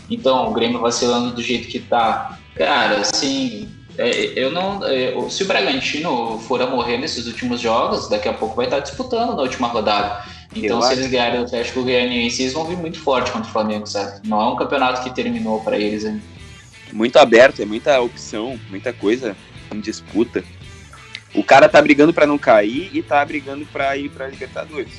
Então, 0.10 0.50
o 0.50 0.54
Grêmio 0.54 0.80
vacilando 0.80 1.36
do 1.36 1.44
jeito 1.44 1.68
que 1.68 1.78
está, 1.78 2.40
cara, 2.56 3.02
assim, 3.02 3.70
eu 3.98 4.52
não. 4.52 4.86
É, 4.86 5.14
se 5.30 5.44
o 5.44 5.46
Bragantino 5.46 6.40
for 6.48 6.62
a 6.62 6.68
morrer 6.68 6.98
nesses 6.98 7.28
últimos 7.28 7.60
jogos, 7.60 8.10
daqui 8.10 8.28
a 8.30 8.34
pouco 8.34 8.56
vai 8.56 8.66
estar 8.66 8.80
disputando 8.80 9.36
na 9.36 9.42
última 9.42 9.68
rodada. 9.68 10.24
Então, 10.56 10.78
eu 10.78 10.82
se 10.82 10.88
acho. 10.88 11.00
eles 11.02 11.12
ganharem 11.12 11.40
o 11.40 11.44
Atlético 11.44 11.84
Goianiense, 11.84 12.42
eles 12.42 12.54
vão 12.54 12.66
vir 12.66 12.78
muito 12.78 13.00
forte 13.00 13.32
contra 13.32 13.48
o 13.48 13.52
Flamengo, 13.52 13.86
sabe? 13.86 14.28
Não 14.28 14.42
é 14.42 14.48
um 14.48 14.56
campeonato 14.56 15.04
que 15.04 15.14
terminou 15.14 15.62
para 15.62 15.78
eles 15.78 16.06
ainda. 16.06 16.22
Muito 16.92 17.18
aberto, 17.18 17.62
é 17.62 17.66
muita 17.66 18.00
opção, 18.02 18.60
muita 18.70 18.92
coisa 18.92 19.36
em 19.72 19.80
disputa. 19.80 20.44
O 21.34 21.44
cara 21.44 21.70
tá 21.70 21.80
brigando 21.80 22.12
para 22.12 22.26
não 22.26 22.40
cair 22.40 22.90
e 22.92 23.04
tá 23.04 23.24
brigando 23.24 23.66
para 23.68 23.96
ir 23.96 24.10
para 24.10 24.28
Libertadores. 24.28 24.94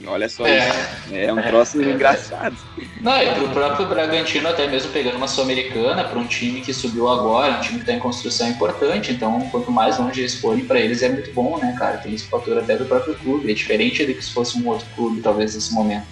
E 0.00 0.06
olha 0.06 0.28
só 0.28 0.46
é. 0.46 0.68
isso. 0.68 1.14
É 1.14 1.32
um 1.32 1.42
troço 1.42 1.80
é. 1.80 1.84
engraçado. 1.84 2.56
Não, 3.00 3.22
e 3.22 3.34
pro 3.34 3.48
próprio 3.48 3.86
Bragantino, 3.86 4.48
até 4.48 4.66
mesmo 4.66 4.92
pegando 4.92 5.16
uma 5.16 5.28
Sul-Americana, 5.28 6.04
para 6.04 6.18
um 6.18 6.26
time 6.26 6.60
que 6.60 6.72
subiu 6.74 7.08
agora, 7.08 7.54
um 7.54 7.60
time 7.60 7.76
que 7.76 7.82
está 7.82 7.92
em 7.92 7.98
construção 7.98 8.48
importante, 8.48 9.12
então 9.12 9.40
quanto 9.50 9.70
mais 9.70 9.98
longe 9.98 10.20
eles 10.20 10.34
forem 10.34 10.64
para 10.64 10.80
eles 10.80 11.02
é 11.02 11.08
muito 11.08 11.32
bom, 11.32 11.58
né, 11.58 11.74
cara? 11.78 11.98
Tem 11.98 12.14
esse 12.14 12.26
fator 12.26 12.58
até 12.58 12.76
do 12.76 12.84
próprio 12.84 13.14
clube, 13.14 13.50
é 13.50 13.54
diferente 13.54 14.04
do 14.04 14.14
que 14.14 14.24
se 14.24 14.32
fosse 14.32 14.58
um 14.58 14.68
outro 14.68 14.86
clube, 14.94 15.20
talvez, 15.20 15.54
nesse 15.54 15.72
momento. 15.72 16.06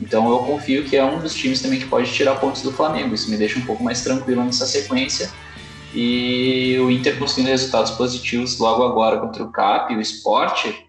Então 0.00 0.28
eu 0.30 0.38
confio 0.38 0.84
que 0.84 0.96
é 0.96 1.04
um 1.04 1.18
dos 1.18 1.34
times 1.34 1.60
também 1.60 1.78
que 1.78 1.86
pode 1.86 2.12
tirar 2.12 2.36
pontos 2.36 2.62
do 2.62 2.72
Flamengo, 2.72 3.14
isso 3.14 3.30
me 3.30 3.36
deixa 3.36 3.58
um 3.58 3.62
pouco 3.62 3.82
mais 3.82 4.02
tranquilo 4.02 4.44
nessa 4.44 4.66
sequência. 4.66 5.30
E 5.94 6.76
o 6.78 6.90
Inter 6.90 7.18
conseguindo 7.18 7.48
resultados 7.48 7.92
positivos 7.92 8.58
logo 8.58 8.82
agora 8.82 9.18
contra 9.18 9.42
o 9.42 9.50
CAP, 9.50 9.96
o 9.96 10.00
Esporte, 10.00 10.85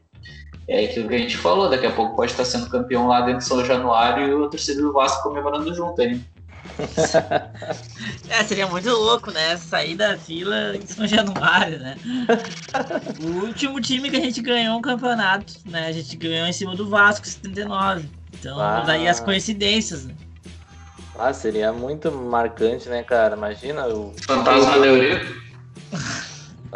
é 0.68 0.86
aquilo 0.86 1.08
que 1.08 1.16
a 1.16 1.20
gente 1.20 1.38
falou, 1.38 1.70
daqui 1.70 1.86
a 1.86 1.92
pouco 1.92 2.16
pode 2.16 2.32
estar 2.32 2.44
sendo 2.44 2.70
campeão 2.70 3.08
lá 3.08 3.22
dentro 3.22 3.40
de 3.40 3.46
São 3.46 3.64
Januário 3.64 4.28
e 4.28 4.34
o 4.34 4.50
torcedor 4.50 4.84
do 4.84 4.94
Vasco 4.94 5.24
comemorando 5.24 5.74
junto 5.74 6.02
aí. 6.02 6.22
é, 8.30 8.44
seria 8.44 8.68
muito 8.68 8.90
louco, 8.90 9.32
né? 9.32 9.56
Sair 9.56 9.96
da 9.96 10.18
fila 10.18 10.76
em 10.76 10.86
São 10.86 11.08
Januário, 11.08 11.80
né? 11.80 11.96
o 13.24 13.46
último 13.46 13.80
time 13.80 14.10
que 14.10 14.18
a 14.18 14.22
gente 14.22 14.42
ganhou 14.42 14.78
um 14.78 14.82
campeonato, 14.82 15.54
né? 15.66 15.88
A 15.88 15.92
gente 15.94 16.16
ganhou 16.18 16.46
em 16.46 16.54
cima 16.54 16.76
do 16.76 16.90
Vasco 16.90 17.26
79. 17.26 18.10
Então, 18.34 18.60
ah. 18.60 18.82
daí 18.82 19.08
as 19.08 19.22
coincidências, 19.22 20.06
né? 20.06 20.14
Ah, 21.18 21.34
seria 21.34 21.72
muito 21.72 22.12
marcante, 22.12 22.90
né, 22.90 23.02
cara? 23.02 23.36
Imagina 23.36 23.88
o. 23.88 24.14
Fantasma 24.22 24.80
de 24.80 24.88
Eurico. 24.88 25.34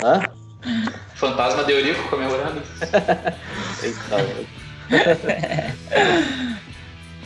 Hã? 0.03 0.21
Fantasma 1.21 1.63
de 1.63 1.71
Eurico 1.71 2.09
comemorando. 2.09 2.63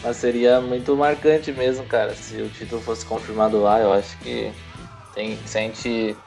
Mas 0.04 0.18
seria 0.18 0.60
muito 0.60 0.94
marcante 0.98 1.54
mesmo, 1.54 1.86
cara, 1.86 2.14
se 2.14 2.42
o 2.42 2.50
título 2.50 2.82
fosse 2.82 3.06
confirmado 3.06 3.62
lá. 3.62 3.80
Eu 3.80 3.94
acho 3.94 4.18
que 4.18 4.52
tem, 5.14 5.40
se 5.46 5.58
a 5.58 5.62
gente 5.62 6.18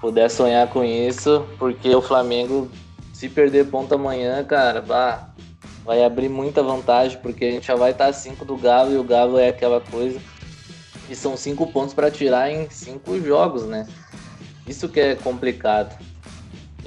puder 0.00 0.30
sonhar 0.30 0.66
com 0.68 0.82
isso, 0.82 1.46
porque 1.58 1.94
o 1.94 2.00
Flamengo, 2.00 2.70
se 3.12 3.28
perder 3.28 3.66
ponto 3.66 3.94
amanhã, 3.94 4.42
cara, 4.42 4.80
bah, 4.80 5.28
vai 5.84 6.02
abrir 6.02 6.30
muita 6.30 6.62
vantagem, 6.62 7.18
porque 7.18 7.44
a 7.44 7.50
gente 7.50 7.66
já 7.66 7.76
vai 7.76 7.90
estar 7.90 8.10
5 8.10 8.46
do 8.46 8.56
Galo 8.56 8.92
e 8.92 8.96
o 8.96 9.04
Galo 9.04 9.38
é 9.38 9.48
aquela 9.48 9.82
coisa. 9.82 10.18
E 11.10 11.14
são 11.14 11.36
cinco 11.36 11.70
pontos 11.70 11.92
para 11.92 12.10
tirar 12.10 12.50
em 12.50 12.70
cinco 12.70 13.20
jogos, 13.20 13.64
né? 13.64 13.86
Isso 14.66 14.88
que 14.88 15.00
é 15.00 15.14
complicado. 15.14 16.07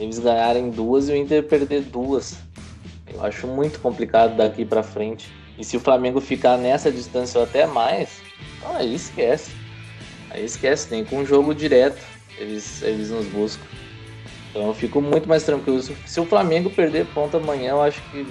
Eles 0.01 0.17
ganharem 0.17 0.71
duas 0.71 1.07
e 1.07 1.11
o 1.11 1.15
Inter 1.15 1.43
perder 1.43 1.83
duas. 1.83 2.35
Eu 3.13 3.23
acho 3.23 3.45
muito 3.45 3.79
complicado 3.79 4.35
daqui 4.35 4.65
para 4.65 4.81
frente. 4.81 5.31
E 5.59 5.63
se 5.63 5.77
o 5.77 5.79
Flamengo 5.79 6.19
ficar 6.19 6.57
nessa 6.57 6.91
distância 6.91 7.37
ou 7.37 7.43
até 7.43 7.67
mais, 7.67 8.19
então 8.57 8.75
aí 8.75 8.95
esquece. 8.95 9.51
Aí 10.31 10.43
esquece, 10.43 10.87
tem 10.87 11.05
com 11.05 11.17
um 11.17 11.25
jogo 11.25 11.53
direto. 11.53 12.03
Eles, 12.35 12.81
eles 12.81 13.11
nos 13.11 13.27
buscam. 13.27 13.63
Então 14.49 14.69
eu 14.69 14.73
fico 14.73 14.99
muito 14.99 15.29
mais 15.29 15.43
tranquilo. 15.43 15.79
Se 15.79 16.19
o 16.19 16.25
Flamengo 16.25 16.71
perder 16.71 17.05
ponto 17.13 17.37
amanhã, 17.37 17.71
eu 17.71 17.81
acho 17.83 18.01
que 18.09 18.25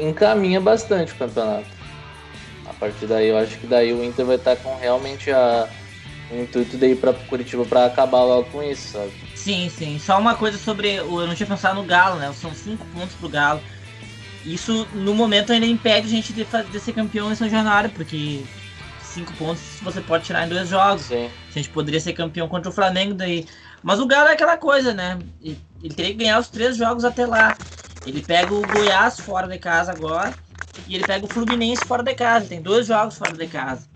encaminha 0.00 0.60
bastante 0.60 1.12
o 1.12 1.16
campeonato. 1.16 1.68
A 2.68 2.72
partir 2.74 3.06
daí, 3.06 3.28
eu 3.28 3.36
acho 3.36 3.56
que 3.58 3.68
daí 3.68 3.92
o 3.92 4.02
Inter 4.02 4.26
vai 4.26 4.34
estar 4.34 4.56
com 4.56 4.74
realmente 4.76 5.30
a, 5.30 5.68
o 6.30 6.42
intuito 6.42 6.76
de 6.76 6.88
ir 6.88 6.96
para 6.96 7.12
Curitiba 7.12 7.64
para 7.64 7.86
acabar 7.86 8.24
logo 8.24 8.50
com 8.50 8.62
isso, 8.62 8.92
sabe? 8.92 9.12
Sim, 9.34 9.68
sim. 9.68 9.98
Só 9.98 10.18
uma 10.18 10.34
coisa 10.34 10.58
sobre. 10.58 10.94
Eu 10.96 11.26
não 11.26 11.34
tinha 11.34 11.46
pensado 11.46 11.80
no 11.80 11.86
Galo, 11.86 12.16
né? 12.18 12.32
São 12.32 12.54
cinco 12.54 12.84
pontos 12.86 13.14
pro 13.16 13.28
Galo. 13.28 13.60
Isso, 14.44 14.86
no 14.94 15.14
momento, 15.14 15.52
ainda 15.52 15.66
impede 15.66 16.06
a 16.06 16.10
gente 16.10 16.32
de, 16.32 16.44
de 16.44 16.80
ser 16.80 16.92
campeão 16.92 17.30
em 17.30 17.34
São 17.34 17.48
Januário, 17.48 17.90
porque 17.90 18.42
cinco 19.00 19.32
pontos 19.34 19.62
você 19.82 20.00
pode 20.00 20.24
tirar 20.24 20.46
em 20.46 20.48
dois 20.48 20.68
jogos. 20.68 21.02
Sim. 21.02 21.28
A 21.48 21.52
gente 21.52 21.70
poderia 21.70 22.00
ser 22.00 22.12
campeão 22.12 22.48
contra 22.48 22.70
o 22.70 22.74
Flamengo 22.74 23.14
daí. 23.14 23.46
Mas 23.82 24.00
o 24.00 24.06
Galo 24.06 24.28
é 24.28 24.32
aquela 24.32 24.56
coisa, 24.56 24.92
né? 24.92 25.18
Ele, 25.42 25.58
ele 25.82 25.94
teria 25.94 26.12
que 26.12 26.18
ganhar 26.18 26.38
os 26.38 26.48
três 26.48 26.76
jogos 26.76 27.04
até 27.04 27.26
lá. 27.26 27.56
Ele 28.04 28.22
pega 28.22 28.54
o 28.54 28.62
Goiás 28.62 29.18
fora 29.18 29.48
de 29.48 29.58
casa 29.58 29.92
agora 29.92 30.32
e 30.86 30.94
ele 30.94 31.04
pega 31.04 31.24
o 31.24 31.28
Fluminense 31.28 31.84
fora 31.84 32.02
de 32.02 32.14
casa. 32.14 32.46
Tem 32.46 32.60
dois 32.60 32.86
jogos 32.86 33.16
fora 33.16 33.32
de 33.32 33.46
casa. 33.46 33.88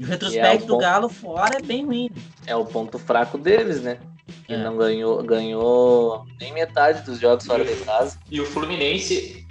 E 0.00 0.04
o 0.04 0.06
retrospecto 0.06 0.62
é 0.62 0.64
o 0.64 0.66
do 0.66 0.78
Galo 0.78 1.08
fora 1.08 1.58
é 1.58 1.62
bem 1.62 1.84
ruim. 1.84 2.10
É 2.46 2.56
o 2.56 2.64
ponto 2.64 2.98
fraco 2.98 3.38
deles, 3.38 3.82
né? 3.82 3.98
que 4.46 4.54
é. 4.54 4.58
não 4.58 4.76
ganhou, 4.76 5.22
ganhou 5.22 6.26
nem 6.40 6.52
metade 6.52 7.02
dos 7.02 7.20
jogos 7.20 7.46
fora 7.46 7.64
de 7.64 7.74
casa. 7.84 8.18
E 8.30 8.40
o 8.40 8.46
Fluminense, 8.46 9.46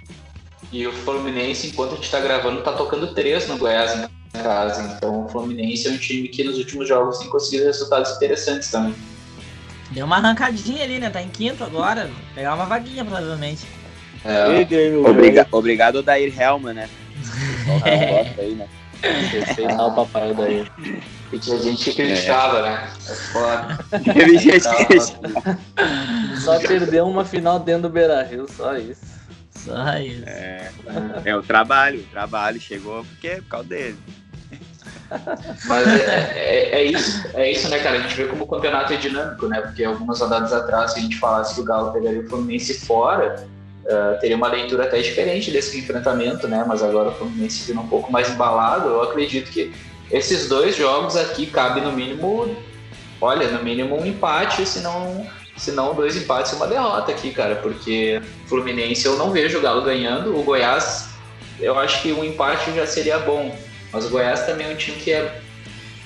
e 0.70 0.86
o 0.86 0.92
Fluminense, 0.92 1.68
enquanto 1.68 1.92
a 1.92 1.94
gente 1.94 2.04
está 2.04 2.20
gravando, 2.20 2.62
tá 2.62 2.72
tocando 2.72 3.14
três 3.14 3.48
no 3.48 3.56
Goiás 3.56 3.98
em 3.98 4.42
casa. 4.42 4.94
Então 4.94 5.24
o 5.24 5.28
Fluminense 5.28 5.88
é 5.88 5.90
um 5.92 5.96
time 5.96 6.28
que 6.28 6.44
nos 6.44 6.58
últimos 6.58 6.88
jogos 6.88 7.18
tem 7.18 7.28
conseguido 7.30 7.64
resultados 7.64 8.14
interessantes 8.16 8.70
também. 8.70 8.94
Deu 9.90 10.06
uma 10.06 10.16
arrancadinha 10.16 10.84
ali, 10.84 10.98
né? 10.98 11.10
Tá 11.10 11.20
em 11.20 11.28
quinto 11.28 11.64
agora. 11.64 12.08
Pegar 12.34 12.54
uma 12.54 12.66
vaguinha, 12.66 13.04
provavelmente. 13.04 13.66
É. 14.24 14.44
Obriga 15.08 15.48
obrigado, 15.50 16.02
Dair 16.02 16.38
Helman, 16.38 16.74
né? 16.74 16.90
é. 17.84 18.34
aí, 18.38 18.54
né? 18.54 18.68
Respeitar 19.02 19.86
o 19.86 19.94
papai 19.94 20.34
daí. 20.34 20.66
E 21.32 21.38
tinha 21.38 21.58
gente 21.58 21.90
que 21.90 21.96
criticava, 21.96 22.58
é. 22.58 22.62
né? 22.62 22.88
É 23.08 23.14
foda. 23.14 23.78
Só 26.40 26.58
perdeu 26.60 27.06
uma 27.06 27.24
final 27.24 27.58
dentro 27.58 27.82
do 27.82 27.90
Beira 27.90 28.22
Rio, 28.22 28.46
só 28.50 28.76
isso. 28.76 29.00
Só 29.50 29.98
isso. 29.98 30.22
É, 30.26 30.70
é 31.24 31.36
o 31.36 31.42
trabalho, 31.42 32.00
o 32.00 32.04
trabalho 32.04 32.60
chegou 32.60 33.04
porque 33.04 33.28
é 33.28 33.36
por 33.36 33.48
causa 33.48 33.68
dele. 33.68 33.98
Mas 35.66 35.86
é, 35.88 36.32
é, 36.36 36.70
é, 36.80 36.84
isso, 36.84 37.26
é 37.34 37.50
isso, 37.50 37.68
né, 37.68 37.78
cara? 37.80 37.98
A 37.98 38.02
gente 38.02 38.14
vê 38.14 38.26
como 38.26 38.44
o 38.44 38.46
campeonato 38.46 38.92
é 38.92 38.96
dinâmico, 38.96 39.46
né? 39.48 39.60
Porque 39.60 39.84
algumas 39.84 40.20
rodadas 40.20 40.52
atrás, 40.52 40.92
se 40.92 41.00
a 41.00 41.02
gente 41.02 41.18
falasse 41.18 41.54
que 41.54 41.60
o 41.60 41.64
Galo 41.64 41.92
pegaria 41.92 42.20
o 42.20 42.28
Fluminense 42.28 42.86
fora, 42.86 43.44
uh, 43.90 44.18
teria 44.20 44.36
uma 44.36 44.48
leitura 44.48 44.84
até 44.84 45.00
diferente 45.00 45.50
desse 45.50 45.78
enfrentamento, 45.78 46.46
né? 46.48 46.64
Mas 46.66 46.82
agora 46.82 47.10
o 47.10 47.14
Fluminense 47.14 47.66
vindo 47.66 47.80
um 47.80 47.88
pouco 47.88 48.10
mais 48.10 48.30
embalado, 48.30 48.88
eu 48.88 49.02
acredito 49.02 49.50
que 49.50 49.72
esses 50.10 50.48
dois 50.48 50.76
jogos 50.76 51.16
aqui 51.16 51.46
cabe 51.46 51.80
no 51.80 51.92
mínimo, 51.92 52.56
olha, 53.20 53.48
no 53.50 53.62
mínimo 53.62 54.00
um 54.00 54.06
empate, 54.06 54.64
se 54.66 54.80
não, 54.80 55.26
se 55.56 55.72
não 55.72 55.94
dois 55.94 56.16
empates 56.16 56.52
e 56.52 56.56
uma 56.56 56.66
derrota 56.66 57.12
aqui, 57.12 57.32
cara, 57.32 57.56
porque 57.56 58.20
Fluminense 58.46 59.06
eu 59.06 59.16
não 59.16 59.30
vejo 59.30 59.58
o 59.58 59.60
Galo 59.60 59.82
ganhando, 59.82 60.36
o 60.36 60.42
Goiás 60.42 61.10
eu 61.60 61.78
acho 61.78 62.02
que 62.02 62.12
um 62.12 62.24
empate 62.24 62.72
já 62.72 62.86
seria 62.86 63.18
bom, 63.18 63.54
mas 63.92 64.06
o 64.06 64.10
Goiás 64.10 64.46
também 64.46 64.66
é 64.66 64.70
um 64.70 64.76
time 64.76 64.96
que 64.96 65.12
é 65.12 65.40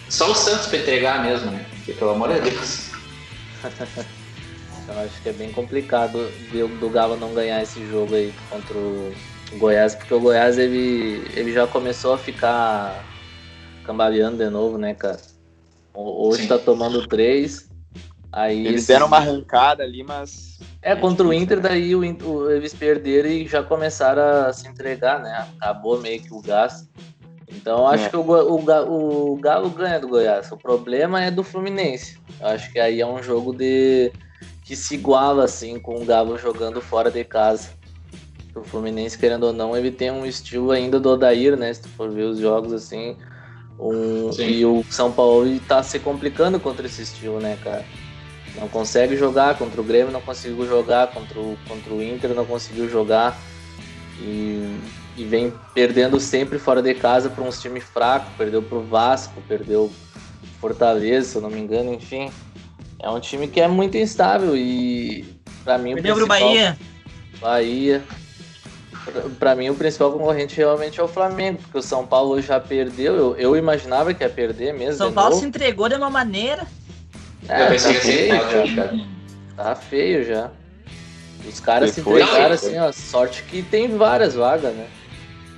só 0.09 0.31
o 0.31 0.35
Santos 0.35 0.67
para 0.67 0.79
entregar 0.79 1.23
mesmo, 1.25 1.51
né? 1.51 1.65
Porque, 1.71 1.93
pelo 1.93 2.11
amor 2.11 2.33
de 2.33 2.51
Deus. 2.51 2.91
eu 4.89 4.99
acho 5.01 5.23
que 5.23 5.29
é 5.29 5.33
bem 5.33 5.53
complicado 5.53 6.19
do 6.81 6.91
Galo 6.91 7.17
não 7.17 7.33
ganhar 7.33 7.63
esse 7.63 7.85
jogo 7.89 8.15
aí 8.15 8.33
contra 8.51 8.77
o 8.77 9.13
Goiás, 9.57 9.95
porque 9.95 10.13
o 10.13 10.21
Goiás 10.21 10.59
ele, 10.59 11.25
ele 11.35 11.53
já 11.53 11.67
começou 11.67 12.15
a 12.15 12.19
ficar 12.19 13.05
cambaleando 13.85 14.37
de 14.37 14.51
novo, 14.51 14.79
né, 14.79 14.95
cara? 14.95 15.21
Hoje 15.95 16.43
Sim. 16.43 16.49
tá 16.49 16.59
tomando 16.59 17.07
três. 17.07 17.71
Aí 18.33 18.67
eles 18.67 18.83
esse... 18.83 18.89
deram 18.89 19.07
uma 19.07 19.19
arrancada 19.19 19.85
ali, 19.85 20.03
mas. 20.03 20.59
É, 20.83 20.97
contra 20.97 21.25
o 21.27 21.33
Inter, 21.33 21.61
daí 21.61 21.95
o, 21.95 22.01
o, 22.01 22.51
eles 22.51 22.75
perderam 22.75 23.29
e 23.29 23.47
já 23.47 23.63
começaram 23.63 24.49
a 24.49 24.53
se 24.53 24.67
entregar, 24.67 25.23
né? 25.23 25.47
Acabou 25.57 26.01
meio 26.01 26.21
que 26.21 26.35
o 26.35 26.43
gás. 26.43 26.89
Então 27.49 27.87
acho 27.87 28.07
é. 28.07 28.09
que 28.09 28.17
o, 28.17 28.23
o, 28.23 29.33
o 29.33 29.37
Galo 29.37 29.71
ganha 29.71 30.01
do 30.01 30.09
Goiás. 30.09 30.51
O 30.51 30.57
problema 30.57 31.23
é 31.23 31.31
do 31.31 31.45
Fluminense. 31.45 32.19
Eu 32.41 32.49
acho 32.49 32.73
que 32.73 32.81
aí 32.81 33.01
é 33.01 33.07
um 33.07 33.23
jogo 33.23 33.55
de 33.55 34.13
que 34.65 34.75
se 34.75 34.95
iguala 34.95 35.45
assim 35.45 35.79
com 35.79 36.01
o 36.01 36.05
Galo 36.05 36.39
jogando 36.39 36.81
fora 36.81 37.11
de 37.11 37.23
casa. 37.23 37.69
O 38.55 38.63
Fluminense, 38.63 39.19
querendo 39.19 39.45
ou 39.45 39.53
não, 39.53 39.77
ele 39.77 39.91
tem 39.91 40.11
um 40.11 40.25
estilo 40.25 40.71
ainda 40.71 40.99
do 40.99 41.11
Odair, 41.11 41.57
né? 41.57 41.73
Se 41.73 41.83
tu 41.83 41.89
for 41.91 42.11
ver 42.11 42.23
os 42.23 42.39
jogos 42.39 42.73
assim, 42.73 43.17
um, 43.79 44.31
e 44.41 44.65
o 44.65 44.85
São 44.91 45.13
Paulo 45.13 45.47
está 45.47 45.83
se 45.83 45.99
complicando 45.99 46.59
contra 46.61 46.87
esse 46.87 47.03
estilo, 47.03 47.41
né, 47.41 47.59
cara? 47.63 47.85
Não 48.59 48.69
consegue 48.69 49.17
jogar 49.17 49.59
contra 49.59 49.81
o 49.81 49.85
Grêmio, 49.85 50.13
não 50.13 50.21
conseguiu 50.21 50.65
jogar 50.67 51.09
contra 51.09 51.39
o, 51.39 51.59
contra 51.69 51.93
o 51.93 52.03
Inter, 52.03 52.33
não 52.33 52.47
conseguiu 52.47 52.89
jogar. 52.89 53.37
E, 54.21 54.79
e 55.17 55.25
vem 55.25 55.53
perdendo 55.75 56.21
sempre 56.21 56.59
fora 56.59 56.81
de 56.81 56.95
casa 56.95 57.29
para 57.29 57.43
uns 57.43 57.61
times 57.61 57.83
fracos. 57.83 58.33
Perdeu 58.39 58.63
para 58.63 58.79
o 58.79 58.83
Vasco, 58.85 59.43
perdeu 59.49 59.91
Fortaleza, 60.61 61.31
se 61.31 61.37
eu 61.37 61.43
não 61.43 61.51
me 61.51 61.59
engano, 61.59 61.93
enfim. 61.93 62.31
É 63.05 63.11
um 63.11 63.21
time 63.21 63.47
que 63.47 63.61
é 63.61 63.69
muito 63.69 63.99
instável 63.99 64.57
e 64.57 65.27
para 65.63 65.77
mim 65.77 65.93
Perdeu 65.93 66.17
o 66.17 66.27
Bahia. 66.27 66.75
Bahia. 67.39 68.03
Para 69.39 69.55
mim 69.55 69.69
o 69.69 69.75
principal 69.75 70.11
concorrente 70.11 70.57
realmente 70.57 70.99
é 70.99 71.03
o 71.03 71.07
Flamengo, 71.07 71.59
porque 71.61 71.77
o 71.77 71.83
São 71.83 72.07
Paulo 72.07 72.41
já 72.41 72.59
perdeu. 72.59 73.15
Eu, 73.15 73.37
eu 73.37 73.57
imaginava 73.59 74.15
que 74.15 74.25
ia 74.25 74.31
perder 74.31 74.73
mesmo. 74.73 74.97
São 74.97 75.13
Paulo 75.13 75.33
novo. 75.33 75.43
se 75.43 75.47
entregou 75.47 75.87
de 75.87 75.97
uma 75.97 76.09
maneira. 76.09 76.67
É, 77.47 77.67
tá 77.67 77.79
feio, 77.79 78.35
já, 78.35 78.75
cara. 78.75 79.01
Tá 79.55 79.75
feio 79.75 80.25
já. 80.25 80.51
Os 81.47 81.61
caras 81.61 81.91
se 81.91 82.01
entregaram 82.01 82.55
assim, 82.55 82.79
ó. 82.79 82.91
Sorte 82.91 83.43
que 83.43 83.63
tem 83.63 83.99
várias 83.99 84.35
vagas, 84.35 84.75
né? 84.75 84.87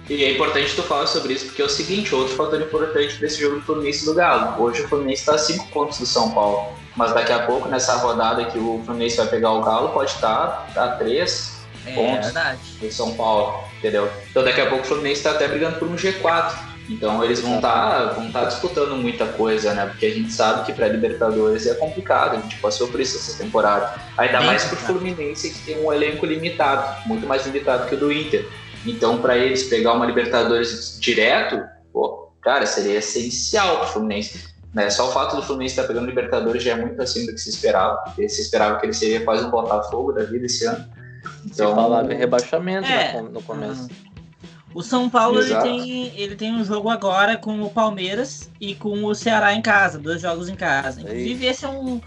E 0.09 0.25
é 0.25 0.33
importante 0.33 0.75
tu 0.77 0.83
falar 0.85 1.07
sobre 1.07 1.33
isso, 1.33 1.47
porque 1.47 1.61
é 1.61 1.65
o 1.65 1.69
seguinte, 1.69 2.15
outro 2.15 2.35
fator 2.37 2.61
importante 2.61 3.19
desse 3.19 3.41
jogo 3.41 3.57
do 3.57 3.63
Fluminense 3.63 4.05
do 4.05 4.15
Galo. 4.15 4.63
Hoje 4.63 4.83
o 4.83 4.89
Fluminense 4.89 5.23
está 5.23 5.35
a 5.35 5.39
5 5.39 5.69
pontos 5.69 5.99
do 5.99 6.07
São 6.07 6.31
Paulo. 6.31 6.73
Mas 6.95 7.13
daqui 7.13 7.33
a 7.33 7.41
pouco, 7.41 7.69
nessa 7.69 7.97
rodada 7.97 8.45
que 8.45 8.59
o 8.59 8.81
Fluminense 8.87 9.17
vai 9.17 9.27
pegar 9.27 9.53
o 9.53 9.63
Galo, 9.63 9.89
pode 9.89 10.13
estar 10.13 10.71
a 10.77 10.89
3 10.89 11.57
é, 11.87 11.95
pontos 11.95 12.27
verdade. 12.27 12.61
do 12.81 12.93
São 12.93 13.15
Paulo, 13.15 13.65
entendeu? 13.79 14.09
Então 14.31 14.45
daqui 14.45 14.61
a 14.61 14.69
pouco 14.69 14.85
o 14.85 14.87
Fluminense 14.87 15.19
está 15.19 15.33
até 15.33 15.49
brigando 15.49 15.79
por 15.79 15.89
um 15.89 15.97
G4. 15.97 16.55
Então 16.89 17.25
eles 17.25 17.41
vão 17.41 17.57
estar 17.57 17.91
tá, 17.91 18.13
vão 18.13 18.31
tá 18.31 18.45
disputando 18.45 18.97
muita 18.97 19.27
coisa, 19.27 19.75
né? 19.75 19.87
Porque 19.87 20.07
a 20.07 20.11
gente 20.11 20.33
sabe 20.33 20.65
que 20.65 20.73
para 20.73 20.87
Libertadores 20.87 21.67
é 21.67 21.75
complicado, 21.75 22.37
a 22.37 22.41
gente 22.41 22.57
passou 22.59 22.87
por 22.87 23.01
isso 23.01 23.17
essa 23.17 23.43
temporada. 23.43 23.93
Ainda 24.17 24.39
Bem 24.39 24.47
mais 24.47 24.65
para 24.65 24.75
o 24.75 24.79
Fluminense 24.79 25.51
que 25.51 25.59
tem 25.63 25.85
um 25.85 25.93
elenco 25.93 26.25
limitado, 26.25 27.09
muito 27.09 27.27
mais 27.27 27.45
limitado 27.45 27.89
que 27.89 27.97
o 27.97 27.99
do 27.99 28.13
Inter. 28.13 28.49
Então, 28.87 29.21
para 29.21 29.37
eles 29.37 29.65
pegar 29.65 29.95
uma 29.95 30.07
Libertadores 30.07 30.99
direto, 31.01 31.63
pô, 31.93 32.31
cara, 32.41 32.67
seria 32.67 32.99
essencial 32.99 33.79
para 33.79 33.87
o 33.87 33.93
Fluminense. 33.93 34.49
Né? 34.73 34.91
Só 34.91 35.09
o 35.09 35.13
fato 35.13 35.37
do 35.37 35.43
Fluminense 35.43 35.73
estar 35.73 35.83
tá 35.83 35.89
pegando 35.89 36.07
Libertadores 36.07 36.63
já 36.63 36.73
é 36.73 36.77
muito 36.77 37.01
acima 37.01 37.27
do 37.27 37.33
que 37.33 37.41
se 37.41 37.51
esperava. 37.51 37.97
Porque 38.05 38.29
se 38.29 38.43
esperava 38.43 38.79
que 38.79 38.87
ele 38.87 38.93
seria 38.93 39.25
quase 39.25 39.45
um 39.45 39.51
Botafogo 39.51 40.13
da 40.13 40.25
vida 40.25 40.47
esse 40.47 40.65
ano. 40.67 40.85
Então, 41.45 41.71
se 41.71 41.75
falava 41.75 42.13
em 42.13 42.17
rebaixamento 42.17 42.87
é, 42.87 43.21
no 43.21 43.43
começo. 43.43 43.89
O 44.77 44.83
São 44.83 45.09
Paulo 45.09 45.41
ele 45.41 45.57
tem, 45.57 46.21
ele 46.21 46.37
tem 46.37 46.55
um 46.55 46.63
jogo 46.63 46.91
agora 46.91 47.39
com 47.39 47.63
o 47.63 47.71
Palmeiras 47.71 48.51
e 48.61 48.75
com 48.75 49.05
o 49.05 49.15
Ceará 49.15 49.55
em 49.55 49.63
casa, 49.63 49.99
dois 49.99 50.21
jogos 50.21 50.51
em 50.51 50.55
casa. 50.55 51.01
Inclusive, 51.01 51.47
esse 51.47 51.65
é 51.65 51.69
um, 51.69 51.99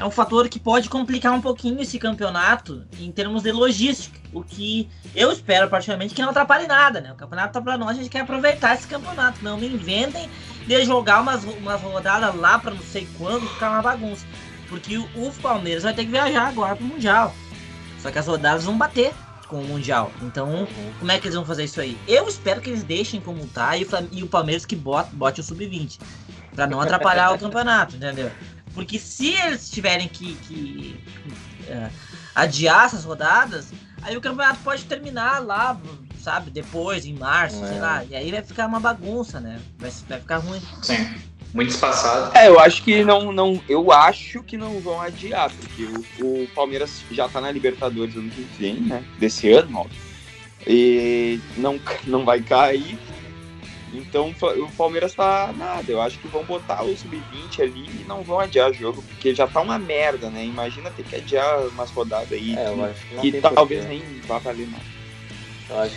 é 0.00 0.04
um 0.04 0.10
fator 0.10 0.48
que 0.48 0.58
pode 0.58 0.88
complicar 0.88 1.30
um 1.34 1.42
pouquinho 1.42 1.78
esse 1.78 1.98
campeonato 1.98 2.82
em 2.98 3.12
termos 3.12 3.42
de 3.42 3.52
logística. 3.52 4.18
O 4.32 4.42
que 4.42 4.88
eu 5.14 5.30
espero, 5.30 5.68
particularmente, 5.68 6.14
que 6.14 6.22
não 6.22 6.30
atrapalhe 6.30 6.66
nada, 6.66 7.02
né? 7.02 7.12
O 7.12 7.16
campeonato 7.16 7.52
tá 7.52 7.60
pra 7.60 7.76
nós, 7.76 7.90
a 7.90 7.94
gente 7.94 8.08
quer 8.08 8.20
aproveitar 8.20 8.74
esse 8.74 8.86
campeonato. 8.86 9.44
Não 9.44 9.58
me 9.58 9.66
inventem 9.66 10.30
de 10.66 10.84
jogar 10.86 11.20
umas, 11.20 11.44
umas 11.44 11.82
rodadas 11.82 12.34
lá 12.34 12.58
para 12.58 12.72
não 12.72 12.80
sei 12.80 13.06
quando, 13.18 13.46
ficar 13.46 13.72
uma 13.72 13.82
bagunça. 13.82 14.24
Porque 14.70 14.96
o, 14.96 15.04
o 15.16 15.32
Palmeiras 15.42 15.82
vai 15.82 15.92
ter 15.92 16.06
que 16.06 16.10
viajar 16.10 16.48
agora 16.48 16.74
pro 16.74 16.86
Mundial. 16.86 17.34
Só 17.98 18.10
que 18.10 18.18
as 18.18 18.26
rodadas 18.26 18.64
vão 18.64 18.78
bater 18.78 19.12
com 19.48 19.60
o 19.60 19.64
Mundial. 19.66 20.10
Então, 20.22 20.66
como 20.98 21.12
é 21.12 21.18
que 21.18 21.26
eles 21.26 21.34
vão 21.34 21.44
fazer 21.44 21.64
isso 21.64 21.78
aí? 21.78 21.98
Eu 22.08 22.26
espero 22.26 22.62
que 22.62 22.70
eles 22.70 22.82
deixem 22.82 23.20
como 23.20 23.46
tá 23.48 23.76
e 23.76 23.84
o, 23.84 23.88
e 24.12 24.22
o 24.22 24.26
Palmeiras 24.28 24.64
que 24.64 24.76
bote, 24.76 25.14
bote 25.14 25.40
o 25.40 25.44
sub-20. 25.44 25.98
para 26.54 26.66
não 26.66 26.80
atrapalhar 26.80 27.34
o 27.34 27.38
campeonato, 27.38 27.96
entendeu? 27.96 28.30
Porque 28.74 28.98
se 28.98 29.34
eles 29.34 29.70
tiverem 29.70 30.08
que, 30.08 30.34
que 30.46 31.00
uh, 31.68 31.90
adiar 32.34 32.86
essas 32.86 33.04
rodadas, 33.04 33.72
aí 34.02 34.16
o 34.16 34.20
campeonato 34.20 34.60
pode 34.62 34.84
terminar 34.84 35.44
lá, 35.44 35.78
sabe, 36.22 36.50
depois, 36.50 37.04
em 37.04 37.14
março, 37.14 37.64
é. 37.64 37.68
sei 37.68 37.78
lá. 37.80 38.04
E 38.04 38.14
aí 38.14 38.30
vai 38.30 38.42
ficar 38.42 38.66
uma 38.66 38.80
bagunça, 38.80 39.40
né? 39.40 39.60
Vai, 39.78 39.90
vai 40.08 40.20
ficar 40.20 40.38
ruim. 40.38 40.60
Sim. 40.82 41.14
Muito 41.52 41.70
espaçado. 41.70 42.36
É, 42.36 42.48
eu 42.48 42.60
acho 42.60 42.82
que 42.84 43.02
não, 43.02 43.32
não. 43.32 43.60
Eu 43.68 43.90
acho 43.90 44.42
que 44.42 44.56
não 44.56 44.78
vão 44.80 45.00
adiar, 45.00 45.50
porque 45.50 45.82
o, 46.22 46.44
o 46.44 46.48
Palmeiras 46.54 47.02
já 47.10 47.28
tá 47.28 47.40
na 47.40 47.50
Libertadores 47.50 48.14
ano 48.16 48.30
que 48.30 48.46
vem, 48.56 48.74
né? 48.74 49.04
Desse 49.18 49.50
ano, 49.50 49.78
óbvio. 49.78 49.98
E 50.66 51.40
não, 51.56 51.80
não 52.06 52.24
vai 52.24 52.40
cair. 52.40 52.98
Então 53.92 54.34
o 54.40 54.72
Palmeiras 54.72 55.14
tá 55.14 55.52
nada. 55.56 55.90
Eu 55.90 56.00
acho 56.00 56.18
que 56.18 56.28
vão 56.28 56.44
botar 56.44 56.82
o 56.82 56.96
sub-20 56.96 57.60
ali 57.60 57.86
e 58.00 58.04
não 58.06 58.22
vão 58.22 58.40
adiar 58.40 58.70
o 58.70 58.74
jogo, 58.74 59.02
porque 59.02 59.34
já 59.34 59.46
tá 59.46 59.60
uma 59.60 59.78
merda, 59.78 60.30
né? 60.30 60.44
Imagina 60.44 60.90
ter 60.90 61.02
que 61.04 61.16
adiar 61.16 61.66
umas 61.68 61.90
rodadas 61.90 62.32
aí 62.32 62.54
é, 62.54 62.94
que, 63.20 63.32
que 63.32 63.40
talvez 63.40 63.84
nem 63.86 64.02
vá 64.26 64.38
valer 64.38 64.68
nada. 64.68 65.00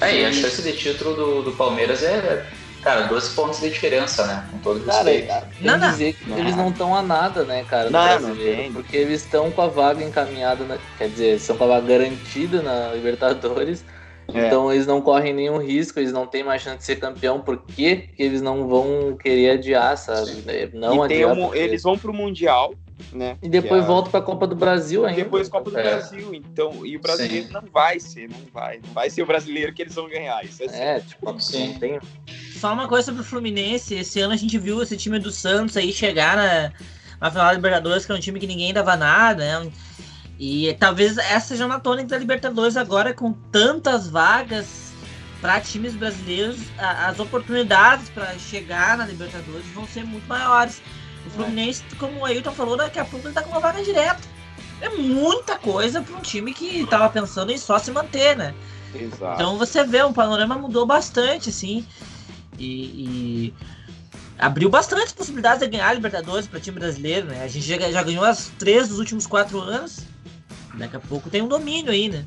É, 0.01 0.21
e 0.21 0.25
a 0.25 0.31
chance 0.31 0.61
de 0.61 0.71
título 0.73 1.15
do, 1.15 1.41
do 1.43 1.51
Palmeiras 1.53 2.03
é, 2.03 2.45
cara, 2.81 3.07
12 3.07 3.35
pontos 3.35 3.59
de 3.59 3.69
diferença, 3.69 4.25
né? 4.27 4.47
Com 4.51 4.57
todo 4.59 4.85
respeito. 4.85 5.27
Cara, 5.27 5.49
não, 5.61 5.77
não. 5.77 5.91
dizer 5.91 6.13
que 6.13 6.29
não. 6.29 6.37
eles 6.37 6.55
não 6.55 6.69
estão 6.69 6.95
a 6.95 7.01
nada, 7.01 7.43
né, 7.43 7.65
cara? 7.67 7.89
Não, 7.89 8.19
não 8.19 8.73
porque 8.73 8.97
eles 8.97 9.23
estão 9.23 9.49
com 9.49 9.61
a 9.61 9.67
vaga 9.67 10.03
encaminhada, 10.03 10.63
na, 10.63 10.77
quer 10.97 11.09
dizer, 11.09 11.35
estão 11.35 11.57
com 11.57 11.63
a 11.63 11.67
vaga 11.67 11.87
garantida 11.87 12.61
na 12.61 12.93
Libertadores 12.93 13.83
é. 14.27 14.47
Então 14.47 14.71
eles 14.71 14.87
não 14.87 15.01
correm 15.01 15.33
nenhum 15.33 15.57
risco, 15.57 15.99
eles 15.99 16.11
não 16.11 16.25
têm 16.25 16.43
mais 16.43 16.61
chance 16.61 16.77
de 16.77 16.85
ser 16.85 16.97
campeão, 16.97 17.41
por 17.41 17.57
que 17.57 18.09
eles 18.17 18.41
não 18.41 18.67
vão 18.67 19.17
querer 19.17 19.51
adiar, 19.51 19.97
sabe? 19.97 20.31
Não 20.73 21.03
adiar. 21.03 21.33
Um, 21.33 21.47
porque... 21.47 21.59
Eles 21.59 21.83
vão 21.83 21.97
pro 21.97 22.13
Mundial, 22.13 22.73
né? 23.11 23.37
E 23.41 23.49
depois 23.49 23.83
é 23.83 23.87
voltam 23.87 24.11
para 24.11 24.19
a 24.19 24.23
Copa 24.23 24.47
do 24.47 24.55
Brasil 24.55 25.05
ainda. 25.05 25.19
E 25.19 25.23
depois 25.23 25.49
Copa 25.49 25.69
do 25.69 25.77
é. 25.77 25.83
Brasil, 25.83 26.33
então, 26.33 26.85
e 26.85 26.95
o 26.95 27.01
brasileiro 27.01 27.47
Sim. 27.47 27.53
não 27.53 27.63
vai 27.71 27.99
ser, 27.99 28.29
não 28.29 28.39
vai, 28.53 28.79
não 28.85 28.93
vai 28.93 29.09
ser 29.09 29.23
o 29.23 29.25
brasileiro 29.25 29.73
que 29.73 29.81
eles 29.81 29.95
vão 29.95 30.07
ganhar, 30.07 30.43
isso 30.43 30.63
é, 30.63 30.97
é 30.97 30.99
tipo, 30.99 31.39
Sim. 31.39 31.75
tem. 31.79 31.99
Só 32.55 32.73
uma 32.73 32.87
coisa 32.87 33.05
sobre 33.05 33.21
o 33.21 33.25
Fluminense, 33.25 33.95
esse 33.95 34.19
ano 34.19 34.33
a 34.33 34.37
gente 34.37 34.57
viu 34.57 34.81
esse 34.81 34.95
time 34.95 35.19
do 35.19 35.31
Santos 35.31 35.75
aí 35.75 35.91
chegar 35.91 36.37
na, 36.37 36.71
na 37.19 37.29
final 37.29 37.45
da 37.47 37.53
Libertadores, 37.53 38.05
que 38.05 38.11
é 38.11 38.15
um 38.15 38.19
time 38.19 38.39
que 38.39 38.47
ninguém 38.47 38.73
dava 38.73 38.95
nada, 38.95 39.61
né? 39.61 39.71
E 40.39 40.73
talvez 40.79 41.17
essa 41.17 41.49
seja 41.49 41.65
uma 41.65 41.79
tônica 41.79 42.09
da 42.09 42.17
Libertadores 42.17 42.75
agora, 42.75 43.13
com 43.13 43.33
tantas 43.51 44.09
vagas 44.09 44.91
para 45.39 45.59
times 45.59 45.93
brasileiros, 45.93 46.57
as 46.77 47.19
oportunidades 47.19 48.09
para 48.09 48.37
chegar 48.39 48.97
na 48.97 49.05
Libertadores 49.05 49.65
vão 49.73 49.85
ser 49.85 50.05
muito 50.05 50.25
maiores. 50.27 50.81
O 51.27 51.29
Fluminense, 51.29 51.83
como 51.97 52.19
o 52.19 52.25
Ailton 52.25 52.51
falou, 52.51 52.77
daqui 52.77 52.99
a 52.99 53.05
pouco 53.05 53.27
ele 53.27 53.33
tá 53.33 53.41
com 53.41 53.51
uma 53.51 53.59
vaga 53.59 53.83
direta. 53.83 54.21
É 54.81 54.89
muita 54.89 55.57
coisa 55.57 56.01
para 56.01 56.15
um 56.15 56.21
time 56.21 56.53
que 56.53 56.81
estava 56.81 57.09
pensando 57.09 57.51
em 57.51 57.57
só 57.57 57.77
se 57.77 57.91
manter, 57.91 58.35
né? 58.35 58.53
Exato. 58.93 59.35
Então 59.35 59.57
você 59.57 59.83
vê, 59.83 60.03
o 60.03 60.13
panorama 60.13 60.55
mudou 60.55 60.85
bastante, 60.85 61.49
assim. 61.49 61.85
E, 62.57 62.65
e 62.65 63.53
abriu 64.37 64.69
bastante 64.69 65.13
possibilidades 65.13 65.59
de 65.59 65.67
ganhar 65.67 65.89
a 65.89 65.93
Libertadores 65.93 66.47
para 66.47 66.59
time 66.59 66.79
brasileiro, 66.79 67.27
né? 67.27 67.43
A 67.43 67.47
gente 67.47 67.65
já, 67.65 67.91
já 67.91 68.03
ganhou 68.03 68.25
as 68.25 68.51
três 68.59 68.89
dos 68.89 68.99
últimos 68.99 69.25
quatro 69.25 69.59
anos. 69.59 70.12
Daqui 70.73 70.95
a 70.95 70.99
pouco 70.99 71.29
tem 71.29 71.41
um 71.41 71.47
domínio 71.47 71.91
aí, 71.91 72.09
né? 72.09 72.25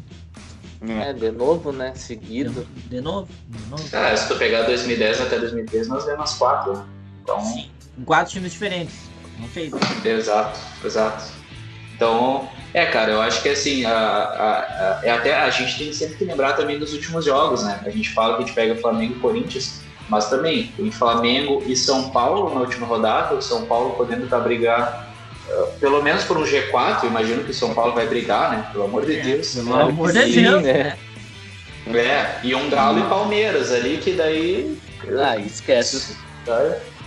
É, 0.88 1.12
de 1.12 1.30
novo, 1.30 1.72
né? 1.72 1.92
Seguido. 1.94 2.66
De, 2.74 2.88
de 2.88 3.00
novo, 3.00 3.28
de 3.48 3.68
novo. 3.68 3.84
Ah, 3.92 4.16
se 4.16 4.28
tu 4.28 4.36
pegar 4.36 4.62
2010 4.62 5.20
até 5.22 5.38
2013, 5.38 5.88
nós 5.88 6.04
ganhamos 6.04 6.34
quatro. 6.34 6.74
Né? 6.74 6.84
Então... 7.22 7.40
Sim, 7.40 7.70
em 7.98 8.04
quatro 8.04 8.32
times 8.32 8.52
diferentes. 8.52 8.94
Não 9.38 9.48
feito. 9.48 9.76
Exato, 10.04 10.58
exato. 10.84 11.24
Então, 11.94 12.48
é, 12.74 12.84
cara, 12.86 13.12
eu 13.12 13.22
acho 13.22 13.42
que 13.42 13.48
assim, 13.48 13.84
a, 13.86 13.90
a, 13.90 14.58
a, 14.58 15.00
é 15.02 15.10
até, 15.10 15.34
a 15.34 15.48
gente 15.50 15.78
tem 15.78 15.92
sempre 15.92 16.16
que 16.16 16.24
lembrar 16.24 16.52
também 16.52 16.78
dos 16.78 16.92
últimos 16.92 17.24
jogos, 17.24 17.62
né? 17.62 17.80
A 17.84 17.90
gente 17.90 18.10
fala 18.10 18.36
que 18.36 18.42
a 18.42 18.46
gente 18.46 18.54
pega 18.54 18.76
Flamengo 18.76 19.14
e 19.14 19.20
Corinthians, 19.20 19.80
mas 20.08 20.28
também 20.28 20.68
tem 20.76 20.90
Flamengo 20.90 21.62
e 21.66 21.74
São 21.74 22.10
Paulo 22.10 22.54
na 22.54 22.60
última 22.60 22.86
rodada, 22.86 23.34
o 23.34 23.42
São 23.42 23.64
Paulo 23.66 23.94
podendo 23.94 24.24
estar 24.24 24.38
tá 24.38 24.44
brigar 24.44 25.05
pelo 25.80 26.02
menos 26.02 26.24
por 26.24 26.36
um 26.36 26.44
G4, 26.44 27.04
imagino 27.04 27.44
que 27.44 27.50
o 27.50 27.54
São 27.54 27.74
Paulo 27.74 27.94
vai 27.94 28.06
brigar, 28.06 28.50
né? 28.50 28.68
Pelo 28.72 28.84
amor 28.84 29.06
de 29.06 29.20
Deus. 29.20 29.54
Pelo 29.54 29.74
amor 29.74 30.12
de 30.12 30.32
Deus, 30.32 30.62
né? 30.62 30.96
É, 31.88 32.40
e 32.42 32.54
um 32.54 32.68
Galo 32.68 32.98
e 32.98 33.08
Palmeiras 33.08 33.72
ali, 33.72 33.98
que 33.98 34.12
daí. 34.12 34.76
Ah, 35.18 35.36
esquece. 35.36 36.16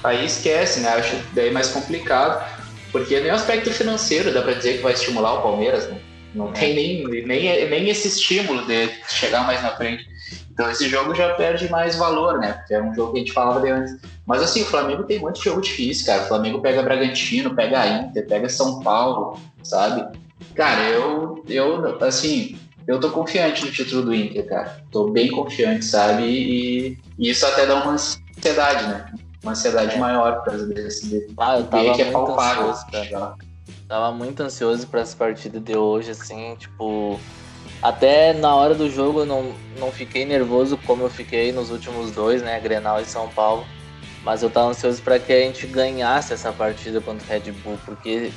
Aí 0.03 0.25
esquece, 0.25 0.79
né? 0.79 0.89
Acho 0.89 1.17
daí 1.33 1.51
mais 1.51 1.67
complicado. 1.69 2.43
Porque 2.91 3.19
nem 3.19 3.31
o 3.31 3.35
aspecto 3.35 3.71
financeiro 3.71 4.33
dá 4.33 4.41
pra 4.41 4.53
dizer 4.53 4.77
que 4.77 4.83
vai 4.83 4.93
estimular 4.93 5.33
o 5.33 5.41
Palmeiras, 5.41 5.87
né? 5.89 5.99
Não 6.33 6.51
tem 6.51 6.73
nem, 6.73 7.25
nem, 7.25 7.69
nem 7.69 7.89
esse 7.89 8.07
estímulo 8.07 8.65
de 8.65 8.89
chegar 9.07 9.45
mais 9.45 9.61
na 9.61 9.75
frente. 9.75 10.08
Então 10.51 10.69
esse 10.69 10.89
jogo 10.89 11.15
já 11.15 11.33
perde 11.35 11.69
mais 11.69 11.95
valor, 11.95 12.39
né? 12.39 12.53
Porque 12.53 12.73
é 12.73 12.81
um 12.81 12.93
jogo 12.93 13.13
que 13.13 13.19
a 13.19 13.21
gente 13.21 13.33
falava 13.33 13.61
de 13.61 13.69
antes. 13.69 13.97
Mas 14.25 14.41
assim, 14.41 14.61
o 14.61 14.65
Flamengo 14.65 15.03
tem 15.03 15.19
muito 15.19 15.41
jogo 15.41 15.61
difícil, 15.61 16.05
cara. 16.05 16.23
O 16.23 16.27
Flamengo 16.27 16.61
pega 16.61 16.83
Bragantino, 16.83 17.55
pega 17.55 17.87
Inter, 17.87 18.27
pega 18.27 18.49
São 18.49 18.81
Paulo, 18.81 19.39
sabe? 19.63 20.17
Cara, 20.55 20.89
eu, 20.89 21.43
eu 21.47 21.97
assim, 22.03 22.57
eu 22.87 22.99
tô 22.99 23.09
confiante 23.11 23.65
no 23.65 23.71
título 23.71 24.03
do 24.03 24.13
Inter, 24.13 24.47
cara. 24.47 24.83
Tô 24.91 25.09
bem 25.09 25.29
confiante, 25.31 25.85
sabe? 25.85 26.23
E, 26.23 26.97
e 27.17 27.29
isso 27.29 27.45
até 27.45 27.65
dá 27.65 27.75
uma 27.75 27.93
ansiedade, 27.93 28.87
né? 28.87 29.11
Uma 29.43 29.51
ansiedade 29.53 29.95
é. 29.95 29.97
maior 29.99 30.43
causa 30.43 30.65
desse 30.67 31.27
ah, 31.37 31.59
eu 31.59 31.65
tava 31.65 31.93
que 31.93 32.01
é 32.01 32.11
palpável. 32.11 32.69
Ansioso, 32.69 33.35
Tava 33.87 34.11
muito 34.11 34.43
ansioso 34.43 34.85
para 34.87 35.01
essa 35.01 35.15
partida 35.15 35.59
de 35.59 35.75
hoje, 35.75 36.11
assim, 36.11 36.55
tipo. 36.57 37.19
Até 37.81 38.33
na 38.33 38.53
hora 38.55 38.75
do 38.75 38.89
jogo 38.89 39.21
eu 39.21 39.25
não, 39.25 39.53
não 39.77 39.91
fiquei 39.91 40.25
nervoso 40.25 40.77
como 40.85 41.03
eu 41.03 41.09
fiquei 41.09 41.51
nos 41.51 41.71
últimos 41.71 42.11
dois, 42.11 42.41
né? 42.41 42.59
Grenal 42.59 42.99
e 43.01 43.05
São 43.05 43.29
Paulo. 43.29 43.65
Mas 44.23 44.43
eu 44.43 44.49
tava 44.49 44.69
ansioso 44.69 45.01
para 45.01 45.17
que 45.17 45.31
a 45.31 45.39
gente 45.39 45.65
ganhasse 45.65 46.33
essa 46.33 46.51
partida 46.51 46.99
contra 46.99 47.25
o 47.25 47.29
Red 47.29 47.51
Bull, 47.63 47.79
porque 47.85 48.31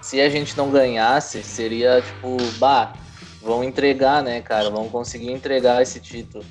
se 0.00 0.20
a 0.20 0.28
gente 0.28 0.56
não 0.56 0.70
ganhasse, 0.70 1.42
seria 1.42 2.02
tipo, 2.02 2.36
bah, 2.58 2.94
vão 3.40 3.62
entregar, 3.62 4.22
né, 4.22 4.40
cara? 4.40 4.70
Vão 4.70 4.88
conseguir 4.88 5.30
entregar 5.30 5.80
esse 5.80 6.00
título. 6.00 6.44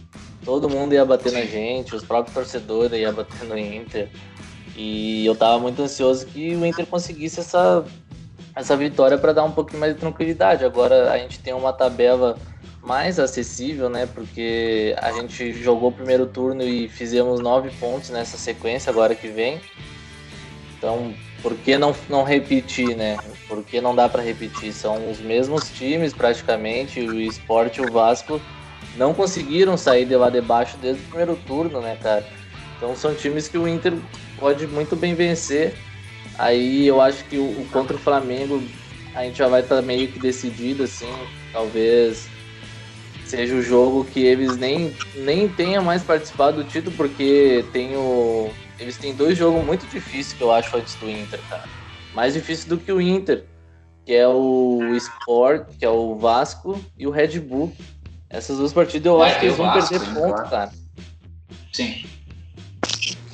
Todo 0.45 0.69
mundo 0.69 0.93
ia 0.93 1.05
bater 1.05 1.31
na 1.31 1.41
gente, 1.41 1.95
os 1.95 2.03
próprios 2.03 2.33
torcedores 2.33 2.97
iam 2.99 3.13
bater 3.13 3.43
no 3.45 3.57
Inter. 3.57 4.09
E 4.75 5.25
eu 5.25 5.35
tava 5.35 5.59
muito 5.59 5.81
ansioso 5.81 6.25
que 6.25 6.55
o 6.55 6.65
Inter 6.65 6.85
conseguisse 6.85 7.39
essa, 7.39 7.85
essa 8.55 8.75
vitória 8.77 9.17
para 9.17 9.33
dar 9.33 9.43
um 9.43 9.51
pouquinho 9.51 9.79
mais 9.79 9.93
de 9.93 9.99
tranquilidade. 9.99 10.63
Agora 10.65 11.11
a 11.11 11.17
gente 11.17 11.39
tem 11.39 11.53
uma 11.53 11.73
tabela 11.73 12.37
mais 12.81 13.19
acessível, 13.19 13.89
né? 13.89 14.05
Porque 14.05 14.95
a 14.99 15.11
gente 15.11 15.53
jogou 15.53 15.89
o 15.89 15.93
primeiro 15.93 16.25
turno 16.25 16.63
e 16.63 16.87
fizemos 16.87 17.39
nove 17.39 17.71
pontos 17.79 18.09
nessa 18.09 18.37
sequência 18.37 18.89
agora 18.89 19.15
que 19.15 19.27
vem. 19.27 19.59
Então, 20.77 21.13
por 21.41 21.55
que 21.55 21.77
não, 21.77 21.95
não 22.09 22.23
repetir, 22.23 22.95
né? 22.95 23.17
Por 23.47 23.63
que 23.63 23.79
não 23.79 23.95
dá 23.95 24.09
para 24.09 24.21
repetir? 24.21 24.73
São 24.73 25.09
os 25.09 25.19
mesmos 25.19 25.69
times 25.71 26.13
praticamente, 26.13 26.99
o 26.99 27.19
Sport 27.21 27.77
e 27.77 27.81
o 27.81 27.91
Vasco 27.91 28.39
não 28.97 29.13
conseguiram 29.13 29.77
sair 29.77 30.05
de 30.05 30.15
lá 30.15 30.29
de 30.29 30.41
baixo 30.41 30.77
desde 30.77 31.01
o 31.01 31.05
primeiro 31.07 31.35
turno, 31.47 31.81
né, 31.81 31.97
cara? 32.01 32.25
Então 32.77 32.95
são 32.95 33.15
times 33.15 33.47
que 33.47 33.57
o 33.57 33.67
Inter 33.67 33.93
pode 34.37 34.67
muito 34.67 34.95
bem 34.95 35.15
vencer. 35.15 35.73
Aí 36.37 36.87
eu 36.87 36.99
acho 36.99 37.23
que 37.25 37.37
o, 37.37 37.43
o 37.43 37.67
contra 37.71 37.95
o 37.95 37.99
Flamengo 37.99 38.63
a 39.13 39.23
gente 39.23 39.37
já 39.37 39.47
vai 39.47 39.61
estar 39.61 39.75
tá 39.75 39.81
meio 39.81 40.07
que 40.07 40.19
decidido, 40.19 40.83
assim, 40.83 41.11
talvez 41.51 42.27
seja 43.25 43.55
o 43.55 43.61
jogo 43.61 44.05
que 44.05 44.19
eles 44.23 44.57
nem, 44.57 44.95
nem 45.15 45.47
tenham 45.47 45.83
mais 45.83 46.03
participado 46.03 46.63
do 46.63 46.69
título, 46.69 46.95
porque 46.95 47.65
tem 47.71 47.95
o, 47.95 48.49
eles 48.79 48.97
têm 48.97 49.15
dois 49.15 49.37
jogos 49.37 49.63
muito 49.65 49.87
difíceis 49.87 50.33
que 50.33 50.43
eu 50.43 50.51
acho 50.51 50.75
antes 50.77 50.95
do 50.95 51.09
Inter, 51.09 51.39
cara. 51.49 51.63
Mais 52.13 52.33
difícil 52.33 52.69
do 52.69 52.77
que 52.77 52.91
o 52.91 53.01
Inter, 53.01 53.45
que 54.05 54.13
é 54.13 54.27
o 54.27 54.93
Sport, 54.95 55.67
que 55.79 55.85
é 55.85 55.89
o 55.89 56.15
Vasco 56.15 56.79
e 56.97 57.07
o 57.07 57.11
Red 57.11 57.39
Bull. 57.39 57.73
Essas 58.29 58.57
duas 58.57 58.73
partidas 58.73 59.05
eu 59.05 59.21
acho 59.21 59.39
que 59.39 59.45
eles 59.45 59.57
vão 59.57 59.67
Vasco, 59.67 59.89
perder 59.89 60.13
ponto, 60.13 60.33
claro. 60.33 60.49
cara. 60.49 60.71
Sim. 61.71 62.05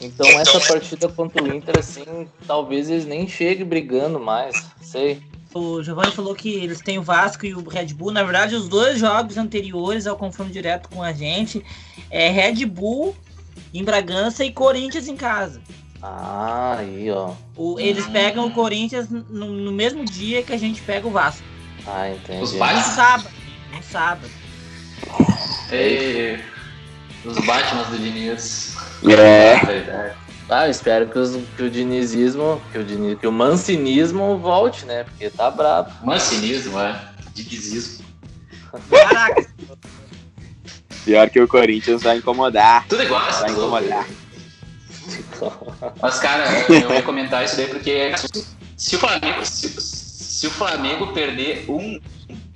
Então, 0.02 0.28
então 0.28 0.40
essa 0.40 0.60
partida 0.62 1.08
contra 1.10 1.44
o 1.44 1.54
Inter, 1.54 1.78
assim, 1.78 2.28
talvez 2.48 2.90
eles 2.90 3.06
nem 3.06 3.28
cheguem 3.28 3.66
brigando 3.66 4.20
mais, 4.20 4.66
sei. 4.82 5.22
O 5.54 5.82
Giovanni 5.82 6.12
falou 6.12 6.36
que 6.36 6.54
eles 6.54 6.80
têm 6.80 7.00
o 7.00 7.04
Vasco 7.04 7.46
e 7.46 7.54
o 7.56 7.68
Red 7.68 7.88
Bull. 7.88 8.12
Na 8.12 8.24
verdade, 8.24 8.56
os 8.56 8.70
dois 8.70 9.00
jogos 9.00 9.36
anteriores 9.36 10.06
ao 10.06 10.16
confronto 10.16 10.52
direto 10.52 10.90
com 10.90 11.02
a 11.02 11.12
gente 11.12 11.66
é 12.10 12.30
Red 12.30 12.66
Bull 12.66 13.16
em 13.74 13.84
Bragança 13.84 14.46
e 14.46 14.52
Corinthians 14.52 15.08
em 15.08 15.16
casa. 15.16 15.60
Ah, 16.02 16.78
aí, 16.80 17.10
ó. 17.12 17.34
O, 17.58 17.80
eles 17.80 18.08
pegam 18.08 18.46
o 18.46 18.52
Corinthians 18.52 19.10
no, 19.10 19.48
no, 19.48 19.72
mesmo 19.72 20.06
dia 20.06 20.42
que 20.44 20.54
a 20.54 20.58
gente 20.58 20.82
pega 20.82 21.08
o 21.08 21.12
Vasco. 21.12 21.44
Ah, 21.86 22.10
entendi. 22.10 22.44
Os 22.44 22.54
No 22.54 22.60
sábado. 22.60 23.30
No 23.74 23.84
sábado. 23.84 24.30
Ei, 25.72 26.40
os 27.26 27.38
Batman 27.46 27.84
do 27.84 27.98
Diniz. 27.98 28.79
É. 29.08 30.14
Ah, 30.50 30.66
eu 30.66 30.72
espero 30.72 31.08
que, 31.08 31.20
os, 31.20 31.38
que 31.56 31.64
o 31.64 31.70
dinizismo, 31.70 32.60
que 32.72 32.80
o, 32.80 32.84
diniz, 32.84 33.20
que 33.20 33.28
o 33.28 33.32
mancinismo 33.32 34.40
volte, 34.40 34.84
né? 34.86 35.04
Porque 35.04 35.30
tá 35.30 35.52
brabo. 35.52 35.92
Mancinismo, 36.04 36.80
é. 36.80 37.00
Dinizismo. 37.36 38.04
Caraca. 38.90 39.48
Pior 41.06 41.30
que 41.30 41.40
o 41.40 41.48
Corinthians 41.48 42.02
vai 42.02 42.18
incomodar. 42.18 42.88
Tudo 42.88 43.04
igual, 43.04 43.22
Vai 43.32 43.52
incomodar. 43.52 44.08
Mas, 46.02 46.20
cara, 46.20 46.46
eu 46.68 46.94
ia 46.94 47.02
comentar 47.04 47.46
isso 47.46 47.56
daí 47.56 47.68
porque 47.68 48.12
se 48.76 48.96
o 48.96 49.00
Flamengo, 49.00 49.46
se, 49.46 49.70
se 49.80 50.48
o 50.48 50.52
Flamengo 50.52 51.08
perder 51.14 51.66
um 51.70 52.00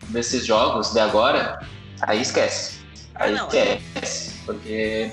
desses 0.10 0.46
jogos 0.46 0.92
de 0.92 1.00
agora, 1.00 1.60
aí 2.02 2.22
esquece. 2.22 2.80
Aí 3.16 3.34
Ah, 3.34 3.38
não, 3.38 3.48
esquece. 3.48 4.34
Porque 4.46 5.12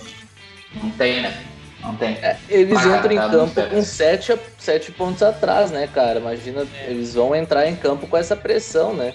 não 0.75 0.91
tem, 0.91 1.23
né? 1.23 1.45
Não 1.83 1.95
tem. 1.97 2.15
É, 2.23 2.37
eles 2.49 2.79
entram 2.85 3.13
em 3.13 3.17
tá 3.17 3.29
campo 3.31 3.63
com 3.71 3.83
sete, 3.83 4.37
sete 4.59 4.93
pontos 4.93 5.23
atrás, 5.23 5.71
né, 5.71 5.87
cara? 5.93 6.21
Imagina, 6.21 6.67
É. 6.83 6.91
eles 6.91 7.15
vão 7.15 7.35
entrar 7.35 7.67
em 7.69 7.75
campo 7.77 8.07
com 8.07 8.17
essa 8.17 8.37
pressão, 8.37 8.93
né? 8.93 9.15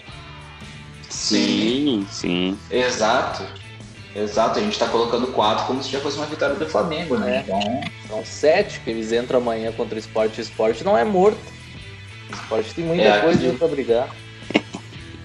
Sim, 1.10 2.06
sim. 2.10 2.58
Exato. 2.70 3.44
Exato, 4.16 4.60
a 4.60 4.62
gente 4.62 4.80
tá 4.80 4.88
colocando 4.88 5.28
quatro 5.28 5.66
como 5.66 5.84
se 5.84 5.90
já 5.92 6.00
fosse 6.00 6.16
uma 6.18 6.26
vitória 6.26 6.56
do 6.56 6.66
Flamengo, 6.66 7.18
né? 7.18 7.38
É. 7.38 7.42
Então, 7.42 7.84
São 8.08 8.26
sete 8.26 8.80
que 8.80 8.90
eles 8.90 9.12
entram 9.12 9.40
amanhã 9.40 9.72
contra 9.74 9.96
o 9.96 10.00
esporte. 10.00 10.40
O 10.40 10.42
esporte 10.42 10.84
não 10.86 10.98
é 10.98 11.04
morto. 11.04 11.38
O 12.30 12.34
esporte 12.34 12.74
tem 12.74 12.86
muita 12.86 13.04
É, 13.04 13.20
coisa 13.20 13.36
acredito. 13.38 13.60
pra 13.60 13.68
brigar. 13.68 14.08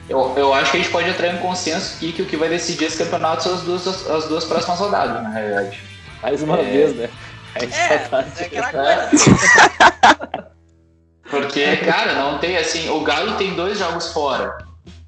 eu, 0.09 0.35
eu 0.37 0.53
acho 0.53 0.73
que 0.73 0.77
a 0.79 0.81
gente 0.81 0.93
pode 0.93 1.09
entrar 1.09 1.29
em 1.29 1.39
consenso 1.39 1.95
aqui 1.97 2.13
que 2.13 2.23
o 2.23 2.27
que 2.27 2.37
vai 2.37 2.49
decidir 2.49 2.87
esse 2.87 2.99
campeonato 2.99 3.45
são 3.45 3.55
as 3.55 3.63
duas, 3.63 3.87
as 4.11 4.25
duas 4.27 4.45
próximas 4.45 4.79
rodadas, 4.81 5.23
na 5.23 5.31
realidade. 5.31 5.81
Mais 6.23 6.43
uma 6.43 6.59
É. 6.59 6.63
vez, 6.63 6.97
né? 6.97 7.11
A 7.55 7.61
gente 7.61 7.75
É, 7.75 7.99
só 7.99 8.09
tá 8.09 8.25
é 8.39 8.45
aquela 8.45 8.69
É. 8.93 9.07
coisa. 9.09 10.51
Porque, 11.31 11.77
cara, 11.79 12.15
não 12.15 12.39
tem 12.39 12.57
assim. 12.57 12.89
O 12.91 13.01
Galo 13.03 13.37
tem 13.37 13.55
dois 13.55 13.79
jogos 13.79 14.13
fora. 14.13 14.59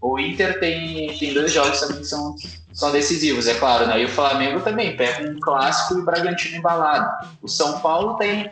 O 0.00 0.18
Inter 0.18 0.58
tem, 0.60 1.16
tem 1.18 1.34
dois 1.34 1.52
jogos 1.52 1.80
também 1.80 1.98
que 1.98 2.04
são, 2.06 2.34
são 2.72 2.90
decisivos, 2.92 3.46
é 3.46 3.54
claro, 3.54 3.86
né? 3.86 4.00
E 4.00 4.04
o 4.04 4.08
Flamengo 4.08 4.60
também 4.60 4.96
pega 4.96 5.28
um 5.28 5.38
clássico 5.40 5.94
e 5.98 6.00
o 6.00 6.04
Bragantino 6.04 6.56
embalado. 6.56 7.28
O 7.40 7.48
São 7.48 7.78
Paulo 7.80 8.14
tem. 8.16 8.50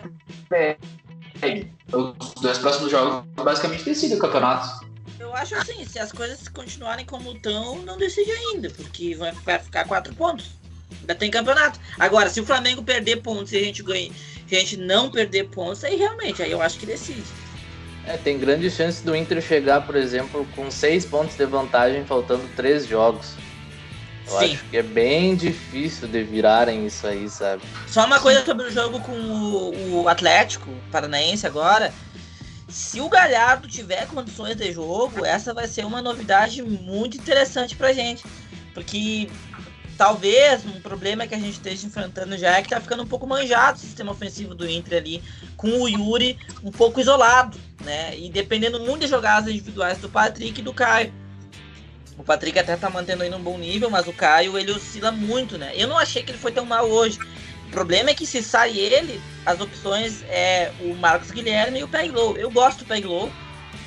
pegue. 0.48 1.72
Os 1.92 2.34
dois 2.40 2.58
próximos 2.58 2.90
jogos 2.90 3.24
basicamente 3.34 3.84
decidem 3.84 4.16
o 4.16 4.20
campeonato. 4.20 4.88
Eu 5.18 5.34
acho 5.34 5.54
assim, 5.54 5.84
se 5.84 5.98
as 5.98 6.12
coisas 6.12 6.48
continuarem 6.48 7.04
como 7.04 7.32
estão, 7.32 7.76
não 7.82 7.98
decide 7.98 8.30
ainda, 8.30 8.70
porque 8.70 9.14
vai 9.14 9.32
ficar, 9.32 9.58
ficar 9.60 9.84
quatro 9.86 10.14
pontos. 10.14 10.59
Ainda 11.00 11.14
tem 11.14 11.30
campeonato. 11.30 11.78
Agora, 11.98 12.28
se 12.28 12.40
o 12.40 12.46
Flamengo 12.46 12.82
perder 12.82 13.16
pontos 13.16 13.52
e 13.52 13.56
a 13.56 13.60
gente 13.60 13.82
ganha, 13.82 14.10
se 14.46 14.56
a 14.56 14.60
gente 14.60 14.76
não 14.76 15.10
perder 15.10 15.44
pontos, 15.44 15.84
aí 15.84 15.96
realmente, 15.96 16.42
aí 16.42 16.50
eu 16.50 16.60
acho 16.60 16.78
que 16.78 16.86
decide. 16.86 17.22
É, 18.06 18.16
tem 18.16 18.38
grande 18.38 18.70
chance 18.70 19.04
do 19.04 19.14
Inter 19.14 19.40
chegar, 19.42 19.86
por 19.86 19.94
exemplo, 19.94 20.46
com 20.56 20.70
seis 20.70 21.04
pontos 21.04 21.36
de 21.36 21.46
vantagem, 21.46 22.04
faltando 22.04 22.48
três 22.56 22.86
jogos. 22.86 23.34
Eu 24.26 24.38
Sim. 24.38 24.54
acho 24.54 24.64
que 24.64 24.76
é 24.76 24.82
bem 24.82 25.34
difícil 25.34 26.08
de 26.08 26.22
virarem 26.22 26.86
isso 26.86 27.06
aí, 27.06 27.28
sabe? 27.28 27.62
Só 27.88 28.06
uma 28.06 28.20
coisa 28.20 28.44
sobre 28.44 28.66
o 28.66 28.70
jogo 28.70 29.00
com 29.00 29.12
o, 29.12 30.02
o 30.02 30.08
Atlético 30.08 30.70
Paranaense 30.90 31.46
agora. 31.46 31.92
Se 32.68 33.00
o 33.00 33.08
Galhardo 33.08 33.66
tiver 33.66 34.06
condições 34.06 34.56
de 34.56 34.72
jogo, 34.72 35.24
essa 35.24 35.52
vai 35.52 35.66
ser 35.66 35.84
uma 35.84 36.00
novidade 36.00 36.62
muito 36.62 37.16
interessante 37.16 37.74
pra 37.74 37.92
gente. 37.92 38.24
Porque 38.72 39.28
talvez 40.00 40.64
um 40.64 40.80
problema 40.80 41.26
que 41.26 41.34
a 41.34 41.38
gente 41.38 41.52
esteja 41.52 41.86
enfrentando 41.86 42.38
já 42.38 42.56
é 42.56 42.62
que 42.62 42.70
tá 42.70 42.80
ficando 42.80 43.02
um 43.02 43.06
pouco 43.06 43.26
manjado 43.26 43.76
o 43.76 43.80
sistema 43.82 44.12
ofensivo 44.12 44.54
do 44.54 44.66
Inter 44.66 44.96
ali, 44.96 45.22
com 45.58 45.68
o 45.68 45.86
Yuri 45.86 46.38
um 46.64 46.70
pouco 46.70 47.00
isolado, 47.00 47.58
né? 47.84 48.16
E 48.16 48.30
dependendo 48.30 48.80
muito 48.80 49.02
de 49.02 49.08
jogadas 49.08 49.50
individuais 49.50 49.98
do 49.98 50.08
Patrick 50.08 50.58
e 50.58 50.64
do 50.64 50.72
Caio. 50.72 51.12
O 52.16 52.22
Patrick 52.22 52.58
até 52.58 52.78
tá 52.78 52.88
mantendo 52.88 53.24
aí 53.24 53.28
num 53.28 53.42
bom 53.42 53.58
nível, 53.58 53.90
mas 53.90 54.08
o 54.08 54.12
Caio 54.14 54.56
ele 54.56 54.72
oscila 54.72 55.12
muito, 55.12 55.58
né? 55.58 55.72
Eu 55.74 55.86
não 55.86 55.98
achei 55.98 56.22
que 56.22 56.30
ele 56.30 56.38
foi 56.38 56.52
tão 56.52 56.64
mal 56.64 56.86
hoje. 56.88 57.18
O 57.68 57.70
problema 57.70 58.08
é 58.08 58.14
que 58.14 58.24
se 58.24 58.42
sai 58.42 58.78
ele, 58.78 59.20
as 59.44 59.60
opções 59.60 60.24
é 60.30 60.72
o 60.80 60.94
Marcos 60.94 61.30
Guilherme 61.30 61.80
e 61.80 61.84
o 61.84 61.88
Peglow. 61.88 62.38
Eu 62.38 62.50
gosto 62.50 62.78
do 62.78 62.84
Peglow, 62.86 63.30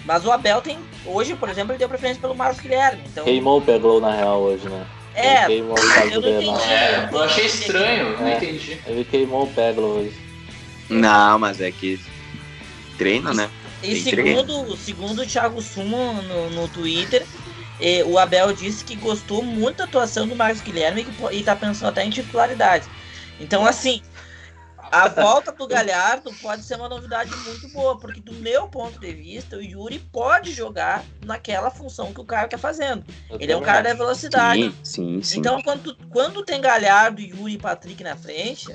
mas 0.05 0.23
o 0.25 0.31
Abel 0.31 0.61
tem. 0.61 0.77
Hoje, 1.07 1.33
por 1.33 1.49
exemplo, 1.49 1.71
ele 1.71 1.79
deu 1.79 1.89
preferência 1.89 2.21
pelo 2.21 2.35
Marcos 2.35 2.61
Guilherme. 2.61 3.01
Então, 3.07 3.23
Queimou 3.23 3.57
o 3.57 3.61
Peglow 3.63 3.99
na 3.99 4.13
real 4.13 4.41
hoje, 4.41 4.69
né? 4.69 4.85
É, 5.15 5.37
Ele 5.37 5.45
queimou 5.47 5.77
o 5.79 5.83
não 5.83 5.95
Renan. 5.95 6.17
entendi. 6.17 6.71
É, 6.71 7.09
eu 7.11 7.23
achei 7.23 7.45
estranho, 7.45 8.17
não 8.19 8.27
É. 8.27 8.37
entendi. 8.37 8.77
Ele 8.85 9.03
queimou 9.05 9.43
o 9.43 9.47
Peglow 9.47 9.97
hoje. 9.99 10.13
Não, 10.89 11.39
mas 11.39 11.61
é 11.61 11.71
que 11.71 11.99
treina, 12.97 13.33
né? 13.33 13.49
E 13.81 14.01
Tem 14.01 14.03
segundo, 14.03 14.77
segundo 14.77 15.21
o 15.21 15.25
Thiago 15.25 15.61
Sumo 15.61 16.13
no, 16.23 16.49
no 16.51 16.67
Twitter, 16.69 17.25
eh, 17.81 18.03
o 18.05 18.17
Abel 18.17 18.53
disse 18.53 18.83
que 18.85 18.95
gostou 18.95 19.43
muito 19.43 19.77
da 19.77 19.83
atuação 19.83 20.27
do 20.27 20.35
Marcos 20.35 20.61
Guilherme 20.61 21.01
e, 21.01 21.03
que, 21.05 21.35
e 21.35 21.43
tá 21.43 21.55
pensando 21.55 21.89
até 21.89 22.03
em 22.05 22.09
titularidade. 22.09 22.85
Então, 23.39 23.65
assim, 23.65 24.01
a 24.93 25.07
volta 25.07 25.51
do 25.51 25.67
Galhardo 25.67 26.31
pode 26.39 26.63
ser 26.63 26.75
uma 26.75 26.87
novidade 26.87 27.35
muito 27.35 27.67
boa, 27.69 27.97
porque 27.97 28.21
do 28.21 28.33
meu 28.33 28.67
ponto 28.67 28.99
de 28.99 29.11
vista, 29.11 29.57
o 29.57 29.61
Yuri 29.61 29.97
pode 29.97 30.51
jogar 30.51 31.03
naquela 31.25 31.71
função 31.71 32.13
que 32.13 32.21
o 32.21 32.25
Caio 32.25 32.47
tá 32.47 32.59
fazendo. 32.59 33.03
Eu 33.27 33.37
Ele 33.39 33.51
é 33.51 33.57
um 33.57 33.61
cara 33.61 33.81
da 33.81 33.93
velocidade. 33.95 34.61
Sim, 34.61 34.75
sim, 34.83 35.23
sim. 35.23 35.39
Então, 35.39 35.59
quando, 35.63 35.97
quando 36.11 36.45
tem 36.45 36.61
Galhardo, 36.61 37.21
Yuri 37.21 37.53
e 37.53 37.57
Patrick 37.57 38.03
na 38.03 38.15
frente, 38.15 38.67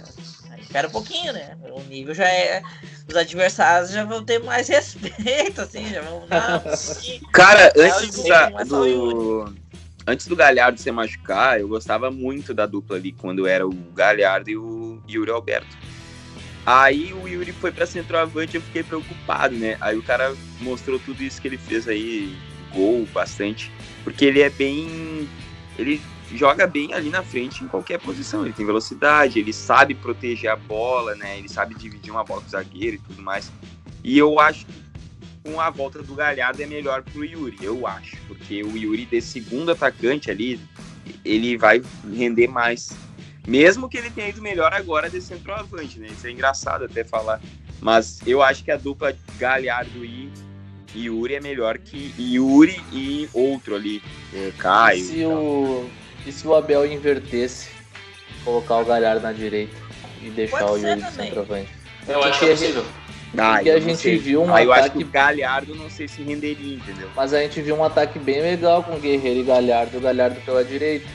espera 0.60 0.88
um 0.88 0.90
pouquinho, 0.90 1.32
né? 1.32 1.56
O 1.70 1.80
nível 1.82 2.12
já 2.12 2.26
é. 2.26 2.62
Os 3.08 3.14
adversários 3.14 3.92
já 3.92 4.04
vão 4.04 4.24
ter 4.24 4.42
mais 4.42 4.66
respeito, 4.68 5.60
assim, 5.60 5.88
já 5.88 6.02
vão. 6.02 6.26
Não, 6.26 6.62
Cara, 7.32 7.72
antes 7.76 8.24
da, 8.24 8.48
do. 8.64 9.54
Antes 10.04 10.26
do 10.26 10.34
Galhardo 10.34 10.80
se 10.80 10.90
machucar, 10.90 11.60
eu 11.60 11.68
gostava 11.68 12.10
muito 12.10 12.54
da 12.54 12.64
dupla 12.64 12.96
ali, 12.96 13.12
quando 13.12 13.46
era 13.46 13.66
o 13.66 13.70
Galhardo 13.94 14.50
e 14.50 14.56
o 14.56 15.02
Yuri 15.06 15.30
Alberto. 15.30 15.76
Aí 16.70 17.14
o 17.14 17.26
Yuri 17.26 17.50
foi 17.50 17.72
pra 17.72 17.86
centroavante 17.86 18.56
eu 18.56 18.60
fiquei 18.60 18.82
preocupado, 18.82 19.56
né? 19.56 19.78
Aí 19.80 19.96
o 19.96 20.02
cara 20.02 20.36
mostrou 20.60 20.98
tudo 20.98 21.22
isso 21.22 21.40
que 21.40 21.48
ele 21.48 21.56
fez 21.56 21.88
aí, 21.88 22.36
gol 22.74 23.08
bastante, 23.10 23.72
porque 24.04 24.26
ele 24.26 24.42
é 24.42 24.50
bem. 24.50 25.26
Ele 25.78 25.98
joga 26.30 26.66
bem 26.66 26.92
ali 26.92 27.08
na 27.08 27.22
frente 27.22 27.64
em 27.64 27.68
qualquer 27.68 27.98
posição. 27.98 28.44
Ele 28.44 28.52
tem 28.52 28.66
velocidade, 28.66 29.38
ele 29.38 29.50
sabe 29.50 29.94
proteger 29.94 30.50
a 30.50 30.56
bola, 30.56 31.14
né? 31.14 31.38
Ele 31.38 31.48
sabe 31.48 31.74
dividir 31.74 32.10
uma 32.10 32.22
bola 32.22 32.42
com 32.42 32.48
o 32.48 32.50
zagueiro 32.50 32.96
e 32.96 32.98
tudo 32.98 33.22
mais. 33.22 33.50
E 34.04 34.18
eu 34.18 34.38
acho 34.38 34.66
que 34.66 34.82
com 35.42 35.58
a 35.62 35.70
volta 35.70 36.02
do 36.02 36.14
Galhardo 36.14 36.62
é 36.62 36.66
melhor 36.66 37.02
pro 37.02 37.24
Yuri, 37.24 37.56
eu 37.62 37.86
acho. 37.86 38.18
Porque 38.28 38.62
o 38.62 38.76
Yuri, 38.76 39.06
de 39.06 39.22
segundo 39.22 39.72
atacante 39.72 40.30
ali, 40.30 40.60
ele 41.24 41.56
vai 41.56 41.80
render 42.14 42.46
mais. 42.46 42.94
Mesmo 43.49 43.88
que 43.88 43.96
ele 43.96 44.11
tenha 44.11 44.28
ido 44.28 44.42
melhor 44.42 44.74
agora 44.74 45.09
de 45.09 45.22
centroavante, 45.22 45.99
né? 45.99 46.09
Isso 46.11 46.26
é 46.26 46.30
engraçado 46.30 46.84
até 46.84 47.03
falar. 47.03 47.40
Mas 47.80 48.20
eu 48.26 48.42
acho 48.42 48.62
que 48.62 48.70
a 48.70 48.76
dupla 48.76 49.14
Galhardo 49.38 50.05
e 50.05 50.30
Yuri 50.94 51.34
é 51.36 51.40
melhor 51.40 51.78
que 51.78 52.14
Yuri 52.18 52.78
e 52.92 53.26
outro 53.32 53.74
ali, 53.74 54.03
é, 54.34 54.53
Caio. 54.59 55.03
Se 55.05 55.24
o, 55.24 55.88
e 56.26 56.30
se 56.32 56.46
o 56.46 56.55
Abel 56.55 56.84
invertesse, 56.92 57.70
colocar 58.44 58.76
o 58.78 58.84
Galhardo 58.84 59.22
na 59.22 59.32
direita 59.32 59.74
e 60.22 60.28
deixar 60.28 60.59
Pode 60.66 60.84
o 60.84 60.88
Yuri 60.88 61.01
de 61.03 61.11
centroavante? 61.12 61.68
Eu 62.07 62.22
acho 62.24 62.38
que 62.40 62.44
é 62.44 62.51
possível. 62.51 62.84
Ah, 63.36 63.55
Porque 63.55 63.70
a 63.70 63.74
não 63.74 63.80
gente 63.82 63.99
sei. 63.99 64.18
viu 64.18 64.42
um 64.42 64.55
Aí 64.55 64.64
eu 64.64 64.72
acho 64.72 64.80
ataque- 64.86 64.99
que 64.99 65.05
o 65.05 65.09
Galhardo 65.09 65.74
não 65.74 65.88
sei 65.90 66.09
se 66.09 66.22
renderia, 66.22 66.76
entendeu? 66.76 67.09
Mas 67.14 67.32
a 67.34 67.40
gente 67.40 67.61
viu 67.62 67.76
um 67.76 67.84
ataque 67.84 68.18
bem 68.18 68.40
legal 68.42 68.82
com 68.82 68.99
Guerreiro 68.99 69.40
e 69.40 69.44
Galhardo, 69.44 69.99
o 69.99 70.01
Galhardo 70.01 70.40
pela 70.40 70.64
direita. 70.64 71.07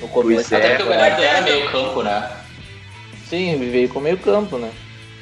No 0.00 0.08
começo 0.08 0.48
Pois 0.48 0.52
é. 0.52 0.56
Até 0.56 0.68
porque 0.76 0.82
o. 0.82 0.88
Galhardo 0.88 1.22
era 1.22 1.40
meio 1.42 1.70
campo, 1.70 2.02
né? 2.02 2.36
Sim, 3.28 3.50
ele 3.50 3.70
veio 3.70 3.88
com 3.88 4.00
meio 4.00 4.18
campo, 4.18 4.58
né? 4.58 4.70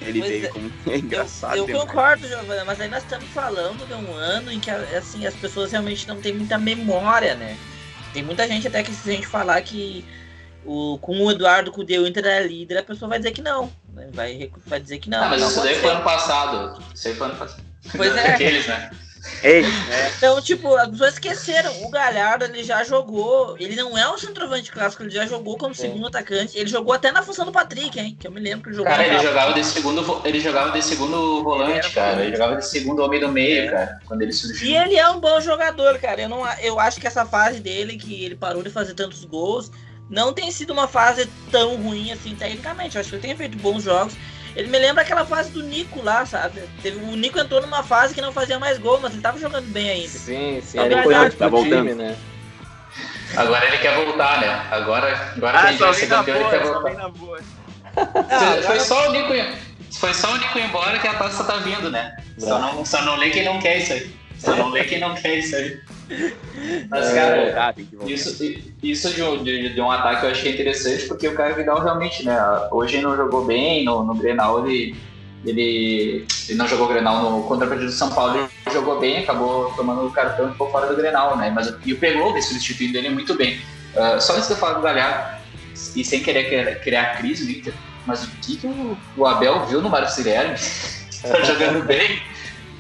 Ele 0.01 0.19
Pois 0.19 0.31
veio 0.31 0.47
é. 0.47 0.49
como 0.49 0.73
é 0.91 0.97
engraçado. 0.99 1.57
Eu, 1.57 1.59
eu 1.61 1.67
demais. 1.67 1.85
concordo, 1.85 2.27
Giovana, 2.29 2.65
mas 2.65 2.81
aí 2.81 2.89
nós 2.89 3.03
estamos 3.03 3.29
falando 3.29 3.87
de 3.87 3.95
um 3.95 4.13
ano 4.15 4.51
em 4.51 4.59
que 4.59 4.71
assim, 4.71 5.27
as 5.27 5.35
pessoas 5.35 5.71
realmente 5.71 6.07
não 6.09 6.21
têm 6.21 6.33
muita 6.33 6.59
memória, 6.59 7.35
né? 7.35 7.57
Tem 8.13 8.23
muita 8.23 8.47
gente 8.47 8.67
até 8.67 8.83
que 8.83 8.93
se 8.93 9.09
a 9.09 9.13
gente 9.15 9.27
falar 9.27 9.61
que 9.63 10.05
o, 10.65 10.99
com 10.99 11.19
o 11.19 11.31
Eduardo 11.31 11.73
Cudê 11.73 11.99
o 11.99 12.07
Inter 12.07 12.27
é 12.27 12.43
líder, 12.47 12.79
a 12.79 12.83
pessoa 12.83 13.09
vai 13.09 13.19
dizer 13.19 13.33
que 13.33 13.41
não. 13.41 13.73
né? 13.95 14.09
Vai, 14.13 14.51
vai 14.67 14.81
dizer 14.81 14.99
que 14.99 15.09
não. 15.09 15.23
Ah, 15.23 15.29
mas 15.29 15.41
não 15.41 15.49
isso 15.49 15.63
daí 15.63 15.75
foi 15.77 15.91
ano 15.91 16.05
passado. 16.05 16.83
Isso 16.95 17.09
aí 17.09 17.15
foi 17.15 17.27
ano 17.29 17.37
passado. 17.37 17.63
Pois 17.97 18.15
é. 18.17 18.35
Aqueles, 18.35 18.67
né? 18.67 18.91
Ei, 19.43 19.65
é, 19.65 20.09
Então, 20.17 20.41
tipo, 20.41 20.75
as 20.77 20.89
pessoas 20.89 21.15
esqueceram. 21.15 21.83
O 21.85 21.91
Galhardo, 21.91 22.45
ele 22.45 22.63
já 22.65 22.83
jogou. 22.85 23.57
Ele 23.59 23.77
não 23.77 23.97
é 23.97 24.11
um 24.13 24.19
centroavante 24.19 24.71
clássico, 24.71 25.03
ele 25.03 25.11
já 25.11 25.27
jogou 25.27 25.57
como 25.57 25.75
segundo 25.75 26.07
atacante. 26.07 26.57
Ele 26.59 26.69
jogou 26.69 26.93
até 26.93 27.11
na 27.13 27.23
função 27.23 27.45
do 27.45 27.53
Patrick, 27.53 27.99
hein? 27.99 28.17
Que 28.19 28.27
eu 28.27 28.31
me 28.33 28.41
lembro 28.41 28.63
que 28.63 28.69
ele 28.71 28.77
jogou. 28.77 28.91
Cara, 28.91 29.07
ele 29.07 29.19
jogava 29.21 29.53
de 29.53 29.65
segundo, 29.65 30.21
ele 30.25 30.41
jogava 30.41 30.71
de 30.73 30.83
segundo 30.85 31.17
Ele 31.37 31.43
volante, 31.43 31.73
era 31.79 31.91
cara. 31.91 32.25
Ele 32.25 32.33
jogava 32.37 32.57
de 32.57 32.67
segundo 32.69 33.03
homem 33.03 33.21
do 33.21 33.29
meio, 33.29 33.71
cara. 33.71 34.01
Quando 34.07 34.23
ele 34.23 34.33
surgiu. 34.33 34.69
E 34.69 34.77
ele 34.77 34.97
é 34.97 35.09
um 35.09 35.21
bom 35.21 35.41
jogador, 35.41 35.99
cara. 35.99 36.23
Eu, 36.23 36.29
não, 36.29 36.45
a- 36.45 36.57
eu 36.61 36.79
acho 36.81 37.01
que 37.01 37.07
essa 37.07 37.25
fase 37.25 37.61
dele, 37.61 37.97
que 37.97 38.25
ele 38.25 38.35
parou 38.37 38.63
de 38.63 38.71
fazer 38.71 38.95
tantos 38.95 39.25
gols, 39.25 39.71
não 40.11 40.33
tem 40.33 40.51
sido 40.51 40.73
uma 40.73 40.87
fase 40.89 41.27
tão 41.51 41.77
ruim 41.77 42.13
assim, 42.13 42.35
tecnicamente. 42.35 42.97
Eu 42.97 43.01
acho 43.01 43.11
que 43.11 43.17
ele 43.17 43.23
tem 43.23 43.37
feito 43.37 43.57
bons 43.59 43.83
jogos. 43.83 44.15
Ele 44.55 44.69
me 44.69 44.79
lembra 44.79 45.03
aquela 45.03 45.25
fase 45.25 45.51
do 45.51 45.63
Nico 45.63 46.03
lá, 46.03 46.27
sabe? 46.27 46.63
Teve, 46.83 46.99
o 46.99 47.17
Nico 47.17 47.39
entrou 47.39 47.61
numa 47.63 47.83
fase 47.83 48.15
que 48.15 48.21
não 48.21 48.33
fazia 48.33 48.59
mais 48.59 48.79
gol, 48.79 49.01
mas 49.01 49.13
ele 49.13 49.23
tava 49.23 49.39
jogando 49.39 49.67
bem 49.73 49.89
ainda. 49.91 50.09
Sim, 50.09 50.61
sim. 50.63 50.79
É 50.79 50.85
Ele 50.85 50.95
foi 51.03 51.15
verdade, 51.15 51.37
tá 51.37 51.49
pro 51.49 51.63
time, 51.63 51.71
voltando. 51.71 51.95
né? 51.97 52.17
Agora 53.35 53.67
ele 53.67 53.79
quer 53.79 53.95
voltar, 53.95 54.41
né? 54.41 54.67
Agora, 54.71 55.33
agora 55.37 55.59
que 55.59 55.65
a 55.65 55.69
ah, 55.69 55.71
gente 55.71 55.79
só 55.79 55.85
vai 55.87 55.95
ser 55.95 56.07
campeão, 56.09 56.37
ele 56.37 56.51
quer 56.51 56.63
voltar. 56.63 57.09
boa. 57.09 57.41
Foi- 57.95 58.63
Foi 58.63 58.81
só 58.81 59.09
o 59.09 59.13
Nico 59.13 59.35
ir- 59.35 59.59
Foi 59.99 60.15
só 60.15 60.33
o 60.33 60.37
Nico 60.37 60.59
ir 60.59 60.65
embora 60.65 60.99
que 60.99 61.09
a 61.09 61.15
taça 61.15 61.45
tá 61.45 61.57
vindo, 61.57 61.91
né? 61.91 62.15
Só 62.39 62.59
não, 62.59 62.85
só 62.85 63.03
não 63.03 63.17
lê 63.17 63.31
quem 63.31 63.45
não 63.45 63.59
quer 63.61 63.79
isso 63.79 63.93
aí. 63.93 64.15
Só 64.43 64.57
não 64.57 64.71
lê 64.71 64.85
quem 64.85 64.99
não 64.99 65.15
quer 65.15 65.39
isso 65.39 65.55
aí. 65.55 65.79
Mas, 66.91 67.09
É. 67.11 67.15
cara, 67.15 67.53
Tá, 67.53 67.75
voltar. 67.93 68.11
Isso, 68.11 68.55
isso 68.83 69.11
de, 69.15 69.23
um, 69.23 69.43
de, 69.43 69.75
de 69.75 69.81
um 69.81 69.91
ataque 69.91 70.27
eu 70.27 70.31
achei 70.31 70.53
interessante, 70.53 71.07
porque 71.07 71.29
o 71.29 71.35
Caio 71.35 71.55
Vidal 71.55 71.81
realmente, 71.81 72.25
né? 72.25 72.37
Hoje 72.71 72.97
ele 72.97 73.05
não 73.05 73.17
jogou 73.17 73.45
bem, 73.45 73.85
no, 73.85 74.03
no 74.05 74.15
Grenal 74.15 74.67
ele, 74.67 74.97
ele, 75.45 76.27
ele 76.49 76.59
não 76.59 76.67
jogou 76.67 76.89
Grenal 76.89 77.23
no 77.23 77.45
contra 77.45 77.67
o 77.67 77.69
partido 77.69 77.87
do 77.87 77.93
São 77.93 78.11
Paulo, 78.11 78.37
ele 78.37 78.75
jogou 78.75 78.99
bem, 78.99 79.19
acabou 79.19 79.73
tomando 79.77 80.07
o 80.07 80.11
cartão 80.11 80.49
e 80.49 80.53
ficou 80.53 80.71
fora 80.71 80.87
do 80.87 80.97
Grenal, 80.97 81.37
né? 81.37 81.51
Mas, 81.55 81.73
e 81.87 81.93
o 81.93 81.99
Pegou 81.99 82.41
substituindo 82.43 82.99
ele 82.99 83.11
muito 83.11 83.35
bem. 83.35 83.61
Ah, 83.97 84.19
só 84.21 84.35
antes 84.35 84.49
de 84.49 84.55
eu 84.55 84.59
falar 84.59 84.75
do 84.75 84.83
Galhardo, 84.83 85.41
e 85.95 86.05
sem 86.05 86.21
querer 86.21 86.49
criar, 86.49 86.75
criar 86.77 87.17
crise 87.19 87.45
no 87.45 87.51
Inter, 87.51 87.75
mas 88.07 88.25
o 88.25 88.31
que, 88.43 88.57
que 88.57 88.67
o, 88.67 88.97
o 89.17 89.27
Abel 89.27 89.67
viu 89.67 89.81
no 89.81 89.89
Marcos 89.89 90.17
Guilherme? 90.17 90.57
tá 91.23 91.41
jogando 91.43 91.85
bem? 91.85 92.21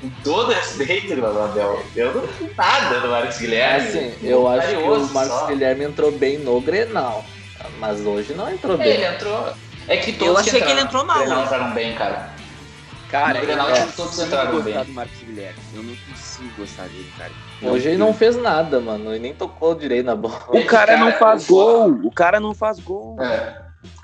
Com 0.03 0.11
todo 0.25 0.53
respeito 0.53 1.15
do 1.15 1.25
Abel. 1.27 1.83
Eu 1.97 2.13
não 2.15 2.23
vi 2.27 2.53
nada 2.57 3.01
do 3.01 3.09
Marcos 3.09 3.39
Guilherme. 3.39 3.89
Assim, 3.89 4.15
eu 4.23 4.49
acho 4.49 4.67
que 4.69 4.75
o 4.75 5.07
Marcos 5.13 5.33
só. 5.39 5.47
Guilherme 5.47 5.85
entrou 5.85 6.11
bem 6.13 6.39
no 6.39 6.61
Grenal. 6.61 7.25
Mas 7.79 8.05
hoje 8.05 8.35
não 8.35 8.51
entrou 8.53 8.81
É, 8.81 8.89
ele 8.89 8.99
bem. 9.07 9.15
entrou. 9.15 9.53
É 9.89 9.97
que 9.97 10.13
todos 10.13 10.27
Eu 10.35 10.39
achei 10.39 10.53
que 10.53 10.59
entraram- 10.59 10.77
ele 10.79 10.87
entrou 10.87 11.05
mal 11.05 11.19
Grenal 11.19 11.39
hoje. 11.39 11.47
entraram 11.47 11.71
bem, 11.75 11.95
cara. 11.95 12.31
Cara, 13.11 13.39
No 13.41 13.47
Grenal, 13.47 13.69
eu 13.71 13.79
não 13.81 13.93
todos 13.93 14.19
entraram 14.19 14.61
bem. 14.63 14.85
do 14.85 14.93
Marcos 14.93 15.19
Guilherme. 15.19 15.59
Eu 15.75 15.83
não 15.85 15.95
consigo 15.97 16.49
gostar 16.59 16.83
dele, 16.85 17.13
cara. 17.17 17.31
Hoje 17.63 17.89
ele 17.91 17.99
não 17.99 18.13
fez 18.15 18.37
nada, 18.37 18.81
mano. 18.81 19.11
Ele 19.11 19.19
nem 19.21 19.35
tocou 19.35 19.75
direito 19.75 20.07
na 20.07 20.17
bola. 20.17 20.35
O 20.49 20.65
cara 20.65 20.97
não 20.97 21.07
Cara, 21.13 21.19
faz 21.19 21.45
o- 21.49 21.53
gol. 21.53 22.01
O 22.05 22.11
cara 22.11 22.41
não 22.41 22.55
faz 22.55 22.81
gol. 22.81 23.17
É. 23.21 23.61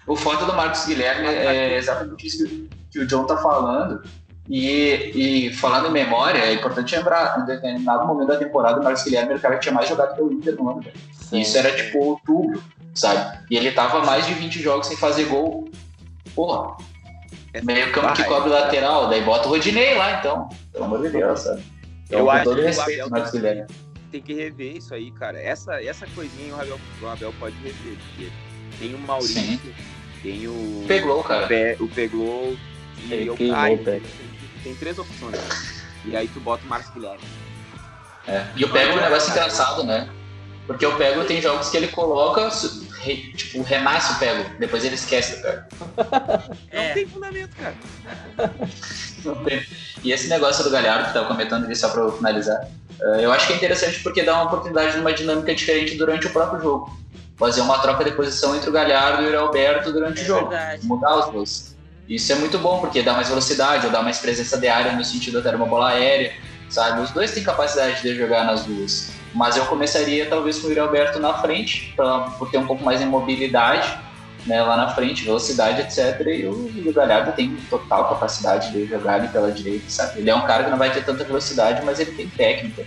O 0.07 0.15
foda 0.15 0.45
do 0.47 0.53
Marcos 0.55 0.85
Guilherme 0.87 1.27
é 1.27 1.77
exatamente 1.77 2.27
isso 2.27 2.47
que, 2.47 2.71
que 2.93 2.99
o 3.01 3.07
John 3.07 3.25
tá 3.25 3.37
falando. 3.39 4.01
E, 4.49 5.47
e 5.49 5.53
falando 5.55 5.89
em 5.89 5.93
memória, 5.93 6.39
é 6.39 6.55
importante 6.55 6.97
lembrar, 6.97 7.39
em 7.41 7.45
determinado 7.45 8.07
momento 8.07 8.29
da 8.29 8.37
temporada, 8.37 8.81
o 8.81 8.85
Marcos 8.85 9.05
Guilherme 9.05 9.31
era 9.31 9.39
o 9.39 9.43
cara 9.43 9.55
que 9.57 9.63
tinha 9.63 9.75
mais 9.75 9.89
jogado 9.89 10.17
pelo 10.17 10.33
Inter 10.33 10.55
no 10.57 10.71
ano. 10.71 10.85
Sim. 11.13 11.41
Isso 11.41 11.59
era 11.59 11.71
tipo 11.77 11.99
outubro, 11.99 12.63
sabe? 12.95 13.41
E 13.51 13.57
ele 13.57 13.71
tava 13.73 14.05
mais 14.05 14.27
de 14.27 14.33
20 14.35 14.61
jogos 14.63 14.87
sem 14.87 14.97
fazer 14.97 15.25
gol. 15.25 15.69
Porra, 16.35 16.77
É 17.53 17.61
meio 17.63 17.93
campo 17.93 18.15
que 18.15 18.25
cobre 18.25 18.49
lateral, 18.49 19.09
daí 19.09 19.23
bota 19.23 19.49
o 19.49 19.51
Rodinei 19.51 19.95
lá, 19.95 20.19
então. 20.19 20.49
Pelo 20.73 20.85
amor 20.85 21.03
de 21.03 21.11
Deus, 21.11 21.41
sabe? 21.41 21.63
Então, 22.07 22.21
Eu 22.21 22.31
acho 22.31 22.45
todo 22.45 22.57
que 22.63 23.03
o 23.03 23.11
Marcos 23.11 23.31
Guilherme. 23.33 23.67
Tem 24.11 24.23
que 24.23 24.33
rever 24.33 24.77
isso 24.79 24.95
aí, 24.95 25.11
cara. 25.11 25.39
Essa, 25.39 25.83
essa 25.83 26.07
coisinha 26.15 26.55
o 26.55 26.61
Abel, 26.61 26.81
o 27.03 27.07
Abel 27.07 27.35
pode 27.39 27.55
rever. 27.57 27.99
Porque 28.09 28.31
tem 28.79 28.95
o 28.95 28.99
Maurício, 28.99 29.43
Sim. 29.43 29.61
tem 30.23 30.49
o. 30.49 30.85
Pegou, 30.89 31.21
O, 31.21 31.25
cara. 31.25 31.47
Pe, 31.47 31.77
o 31.79 31.89
Pegou 31.89 32.57
e 33.11 33.29
o 33.29 33.37
Caio. 33.37 34.03
O. 34.71 34.75
Tem, 34.75 34.75
três 34.77 34.99
opções. 34.99 35.37
E 36.05 36.17
aí 36.17 36.29
tu 36.29 36.41
bota 36.41 36.65
o 36.65 36.69
Marcos 36.69 36.91
Guilherme. 36.93 37.23
É. 38.27 38.45
E 38.57 38.65
o 38.65 38.69
Pego 38.71 38.93
é 38.93 38.95
um 38.97 39.01
negócio 39.01 39.31
engraçado, 39.31 39.85
né? 39.85 40.09
Porque 40.67 40.85
o 40.85 40.97
Pego 40.97 41.25
tem 41.25 41.41
jogos 41.41 41.71
que 41.71 41.77
ele 41.79 41.89
coloca, 41.89 42.51
re- 43.01 43.33
tipo, 43.33 43.63
renasce 43.63 44.13
o 44.13 44.19
Pego, 44.19 44.51
depois 44.59 44.85
ele 44.85 44.97
esquece 44.97 45.37
do 45.37 45.43
Pego. 45.43 45.63
Não 46.73 46.81
É. 46.83 46.93
tem 46.93 47.07
fundamento, 47.07 47.57
cara. 47.57 47.75
Não 49.25 49.35
tem. 49.45 49.67
E 50.05 50.13
esse 50.13 50.29
negócio 50.29 50.63
do 50.63 50.71
Galhardo, 50.71 51.07
que 51.09 51.15
tava 51.15 51.27
comentando 51.27 51.65
ali 51.65 51.75
só 51.75 51.89
pra 51.89 52.03
eu 52.03 52.13
finalizar, 52.17 52.69
eh, 53.01 53.21
eu 53.25 53.33
acho 53.33 53.47
que 53.47 53.55
é 53.55 53.57
interessante 53.57 54.01
porque 54.03 54.23
dá 54.23 54.35
uma 54.35 54.45
oportunidade 54.45 54.93
de 54.93 55.01
uma 55.01 55.13
dinâmica 55.13 55.55
diferente 55.55 55.97
durante 55.97 56.27
o 56.27 56.31
próprio 56.31 56.61
jogo. 56.61 56.99
Fazer 57.37 57.61
uma 57.63 57.79
troca 57.79 58.05
de 58.05 58.11
posição 58.13 58.55
entre 58.55 58.69
o 58.69 58.73
Galhardo 58.73 59.23
e 59.23 59.35
o 59.35 59.41
Alberto 59.41 59.93
durante 59.93 60.21
É 60.21 60.25
o 60.25 60.27
jogo. 60.27 60.49
verdade. 60.51 60.85
Mudar 60.87 61.17
os 61.17 61.33
dois. 61.33 61.77
Isso 62.09 62.33
é 62.33 62.37
muito 62.37 62.59
bom, 62.59 62.81
porque 62.81 63.03
dá 63.03 63.13
mais 63.13 63.29
velocidade, 63.29 63.87
ou 63.87 63.93
dá 63.93 64.03
mais 64.03 64.19
presença 64.19 64.57
de 64.57 64.67
área 64.67 64.93
no 64.93 65.05
sentido 65.05 65.39
até 65.39 65.51
de 65.51 65.57
uma 65.57 65.67
bola 65.67 65.91
aérea, 65.91 66.33
sabe? 66.69 67.01
Os 67.03 67.11
dois 67.11 67.33
têm 67.33 67.43
capacidade 67.43 68.01
de 68.01 68.15
jogar 68.17 68.45
nas 68.45 68.65
duas. 68.65 69.13
Mas 69.35 69.57
eu 69.57 69.67
começaria 69.67 70.27
talvez 70.27 70.59
com 70.59 70.69
o 70.69 70.71
Yuri 70.71 70.81
Alberto 70.81 71.19
na 71.19 71.35
frente, 71.35 71.93
pra, 71.95 72.21
por 72.39 72.51
ter 72.51 72.59
um 72.59 72.67
pouco 72.67 72.83
mais 72.83 73.01
de 73.01 73.07
mobilidade 73.07 73.99
né, 74.47 74.63
lá 74.63 74.77
na 74.77 74.89
frente, 74.95 75.25
velocidade, 75.25 75.83
etc. 75.83 76.27
E 76.27 76.47
o, 76.47 76.89
o 76.89 76.93
Galhardo 76.93 77.33
tem 77.33 77.55
total 77.69 78.09
capacidade 78.09 78.73
de 78.73 78.87
jogar 78.87 79.15
ali 79.15 79.29
pela 79.29 79.53
direita, 79.53 79.85
sabe? 79.89 80.21
Ele 80.21 80.31
é 80.31 80.35
um 80.35 80.47
cara 80.47 80.65
que 80.65 80.71
não 80.71 80.79
vai 80.79 80.91
ter 80.91 81.05
tanta 81.05 81.25
velocidade, 81.25 81.85
mas 81.85 82.01
ele 82.01 82.13
tem 82.13 82.29
técnica. 82.29 82.87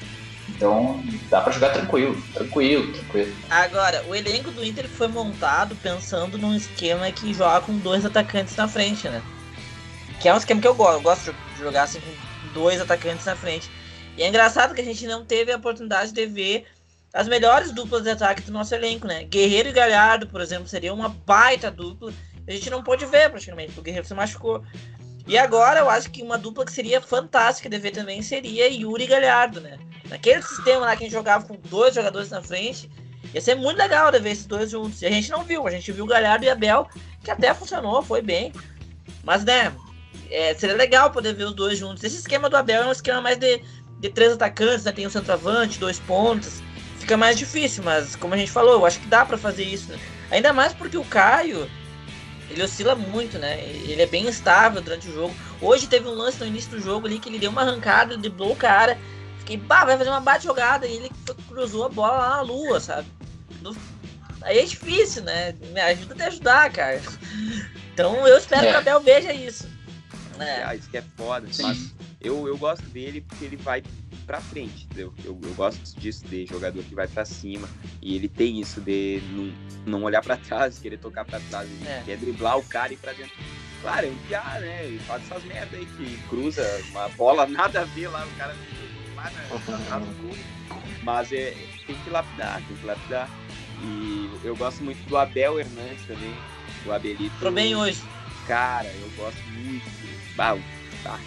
Então 0.62 1.04
dá 1.28 1.42
pra 1.42 1.52
jogar 1.52 1.70
tranquilo, 1.72 2.22
tranquilo, 2.36 2.94
tranquilo. 2.94 3.36
Agora, 3.50 4.04
o 4.08 4.14
elenco 4.14 4.52
do 4.52 4.64
Inter 4.64 4.88
foi 4.88 5.08
montado 5.08 5.76
pensando 5.78 6.38
num 6.38 6.56
esquema 6.56 7.12
que 7.12 7.34
joga 7.34 7.62
com 7.62 7.76
dois 7.80 8.06
atacantes 8.06 8.56
na 8.56 8.68
frente, 8.68 9.10
né? 9.10 9.24
Que 10.22 10.30
é 10.30 10.34
um 10.34 10.38
esquema 10.38 10.62
que 10.62 10.68
eu 10.68 10.76
gosto. 10.76 10.98
Eu 10.98 11.02
gosto 11.02 11.34
de 11.34 11.60
jogar 11.60 11.84
assim 11.84 12.00
com 12.00 12.54
dois 12.54 12.80
atacantes 12.80 13.26
na 13.26 13.36
frente. 13.36 13.72
E 14.16 14.22
é 14.22 14.28
engraçado 14.28 14.76
que 14.76 14.82
a 14.82 14.86
gente 14.86 15.08
não 15.08 15.26
teve 15.26 15.52
a 15.52 15.58
oportunidade 15.58 16.12
de 16.12 16.28
ver 16.28 16.68
as 17.12 17.28
melhores 17.28 17.72
duplas 17.72 18.04
de 18.04 18.12
ataque 18.12 18.44
do 18.44 18.52
nosso 18.52 18.76
elenco, 18.76 19.08
né? 19.08 19.24
Guerreiro 19.24 19.70
e 19.70 19.74
Galhardo, 19.74 20.28
por 20.28 20.42
exemplo, 20.42 20.68
seria 20.68 20.94
uma 20.94 21.10
baita 21.10 21.72
dupla. 21.72 22.14
a 22.48 22.52
gente 22.52 22.70
não 22.70 22.84
pôde 22.84 23.08
ver 23.08 23.32
praticamente, 23.32 23.70
porque 23.70 23.80
o 23.80 23.84
Guerreiro 23.84 24.08
se 24.08 24.14
machucou. 24.14 24.64
E 25.32 25.38
agora 25.38 25.80
eu 25.80 25.90
acho 25.90 26.12
que 26.12 26.22
uma 26.22 26.38
dupla 26.38 26.66
que 26.66 26.74
seria 26.74 27.00
fantástica 27.00 27.70
de 27.70 27.80
ver 27.80 27.92
também 27.92 28.22
seria 28.22 28.68
Yuri 28.68 29.08
Galhardo, 29.08 29.62
né? 29.62 29.80
Naquele 30.10 30.42
sistema 30.42 30.88
lá 30.88 30.94
que 30.94 31.04
a 31.04 31.08
gente 31.08 31.14
jogava 31.14 31.48
com 31.48 31.56
dois 31.70 31.96
jogadores 31.96 32.30
na 32.30 32.42
frente, 32.42 32.92
ia 33.34 33.40
ser 33.40 33.56
muito 33.56 33.78
legal 33.78 34.12
de 34.12 34.20
ver 34.20 34.32
esses 34.32 34.46
dois 34.46 34.70
juntos. 34.70 35.02
E 35.02 35.06
a 35.06 35.10
gente 35.10 35.32
não 35.32 35.46
viu, 35.46 35.66
a 35.66 35.72
gente 35.72 35.90
viu 35.90 36.06
Galhardo 36.06 36.44
e 36.44 36.50
Abel, 36.50 36.86
que 37.24 37.32
até 37.32 37.54
funcionou, 37.54 38.04
foi 38.04 38.22
bem. 38.22 38.52
Mas, 39.24 39.46
né, 39.46 39.74
é, 40.30 40.54
seria 40.54 40.76
legal 40.76 41.12
poder 41.12 41.34
ver 41.34 41.46
os 41.46 41.54
dois 41.54 41.80
juntos. 41.80 42.04
Esse 42.04 42.18
esquema 42.18 42.50
do 42.50 42.58
Abel 42.58 42.84
é 42.84 42.88
um 42.88 42.92
esquema 42.92 43.22
mais 43.22 43.38
de, 43.38 43.62
de 44.02 44.10
três 44.10 44.34
atacantes, 44.34 44.84
né? 44.84 44.92
Tem 44.92 45.08
um 45.08 45.10
centroavante, 45.10 45.80
dois 45.80 45.98
pontos. 45.98 46.62
Fica 47.00 47.16
mais 47.16 47.38
difícil, 47.38 47.86
mas 47.86 48.18
como 48.18 48.34
a 48.34 48.38
gente 48.38 48.52
falou, 48.52 48.74
eu 48.74 48.86
acho 48.86 49.00
que 49.00 49.08
dá 49.08 49.26
para 49.26 49.38
fazer 49.38 49.64
isso. 49.64 49.94
Né? 49.94 49.98
Ainda 50.30 50.52
mais 50.52 50.74
porque 50.74 50.98
o 50.98 51.06
Caio, 51.06 51.72
ele 52.52 52.64
oscila 52.64 52.96
muito, 52.96 53.38
né? 53.38 53.64
Ele 53.64 54.02
é 54.02 54.06
bem 54.06 54.28
instável 54.28 54.82
durante 54.82 55.08
o 55.08 55.14
jogo. 55.14 55.36
Hoje 55.62 55.88
teve 55.88 56.08
um 56.08 56.14
lance 56.14 56.40
no 56.40 56.46
início 56.46 56.72
do 56.72 56.82
jogo 56.82 57.08
ali 57.08 57.20
que 57.20 57.30
ele 57.30 57.40
deu 57.40 57.50
uma 57.50 57.62
arrancada, 57.62 58.18
driblou 58.18 58.52
o 58.52 58.56
cara. 58.56 58.98
Fiquei, 59.40 59.58
pá, 59.58 59.86
vai 59.86 59.98
fazer 59.98 60.10
uma 60.10 60.20
bate 60.20 60.44
jogada 60.44 60.86
e 60.86 60.96
ele 60.96 61.12
cruzou 61.48 61.86
a 61.86 61.90
bola 61.90 62.18
lá 62.18 62.30
na 62.38 62.42
lua, 62.42 62.80
sabe? 62.80 63.08
No... 63.62 63.76
Aí 64.42 64.60
é 64.60 64.64
difícil, 64.64 65.24
né? 65.24 65.56
Me 65.72 65.80
ajuda 65.80 66.14
a 66.14 66.18
te 66.18 66.24
ajudar, 66.24 66.72
cara. 66.72 67.02
Então 67.94 68.26
eu 68.26 68.38
espero 68.38 68.66
é. 68.66 68.70
que 68.70 68.76
o 68.76 68.78
Abel 68.80 69.02
veja 69.02 69.34
isso. 69.34 69.70
É. 70.40 70.64
Ah, 70.64 70.74
isso 70.74 70.90
que 70.90 70.98
é 70.98 71.04
foda. 71.18 71.46
Sim. 71.52 71.64
Mas 71.64 71.94
eu, 72.22 72.48
eu 72.48 72.58
gosto 72.58 72.84
dele 72.88 73.22
porque 73.22 73.46
ele 73.46 73.58
vai 73.58 73.84
pra 74.26 74.40
frente, 74.40 74.86
entendeu? 74.86 75.14
Eu, 75.24 75.38
eu 75.42 75.54
gosto 75.56 76.00
disso, 76.00 76.26
de 76.28 76.46
jogador 76.46 76.84
que 76.84 76.96
vai 76.96 77.08
pra 77.08 77.26
cima. 77.26 77.68
E 78.02 78.16
ele 78.16 78.28
tem 78.28 78.60
isso 78.60 78.80
de 78.80 79.22
não, 79.32 79.54
não 80.00 80.04
olhar 80.04 80.22
pra 80.22 80.38
trás, 80.38 80.78
querer 80.78 80.98
tocar 80.98 81.26
pra 81.26 81.40
trás. 81.50 81.70
Ele 81.70 81.88
é. 81.88 82.04
quer 82.06 82.18
driblar 82.18 82.58
o 82.58 82.64
cara 82.64 82.92
e 82.92 82.96
ir 82.96 83.00
pra 83.00 83.14
dentro. 83.14 83.34
Claro, 83.82 84.08
enfiar, 84.08 84.62
né? 84.62 84.88
E 84.88 85.00
faz 85.00 85.24
essas 85.24 85.44
merdas 85.44 85.80
aí 85.80 85.86
que 85.86 86.18
cruza 86.30 86.64
uma 86.92 87.10
bola, 87.10 87.48
nada 87.48 87.82
a 87.82 87.84
ver 87.86 88.08
lá, 88.10 88.24
o 88.24 88.38
cara 88.38 88.56
lá 89.16 89.32
na, 89.32 90.00
na, 90.00 90.08
Mas 91.04 91.32
é, 91.32 91.56
tem 91.88 91.96
que 91.96 92.10
lapidar, 92.10 92.62
tem 92.68 92.78
que 92.78 92.86
lapidar. 92.86 93.30
E 93.84 94.30
eu 94.44 94.56
gosto 94.56 94.84
muito 94.84 95.04
do 95.10 95.18
Abel 95.18 95.60
Hernandes 95.60 96.06
também, 96.06 96.36
o 96.86 96.92
Abelito. 96.92 97.34
Tô 97.40 97.50
bem 97.50 97.76
hoje. 97.76 98.04
Cara, 98.46 98.88
eu 98.88 99.10
gosto 99.18 99.42
muito. 99.50 99.86
Bah, 100.36 100.56
tá. 101.04 101.20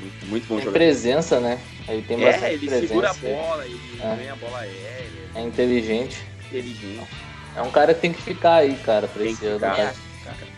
Muito, 0.00 0.26
muito 0.26 0.48
bom 0.48 0.56
tem 0.56 0.64
jogador. 0.64 0.72
presença, 0.72 1.40
né? 1.40 1.60
Ele 1.88 2.02
tem 2.02 2.22
é, 2.22 2.32
bastante 2.32 2.54
ele 2.54 2.66
presença. 2.66 2.86
segura 2.88 3.10
a 3.10 3.14
bola, 3.14 3.66
ele 3.66 3.80
é. 4.00 4.16
ganha 4.16 4.32
a 4.32 4.36
bola 4.36 4.58
aérea. 4.58 5.30
É 5.34 5.40
inteligente. 5.40 6.22
Inteligente. 6.46 7.08
É 7.56 7.62
um 7.62 7.70
cara 7.70 7.94
que 7.94 8.00
tem 8.00 8.12
que 8.12 8.22
ficar 8.22 8.56
aí, 8.56 8.74
cara, 8.76 9.06
pra 9.06 9.24
esse 9.24 9.46
ano. 9.46 9.60
Tá, 9.60 9.94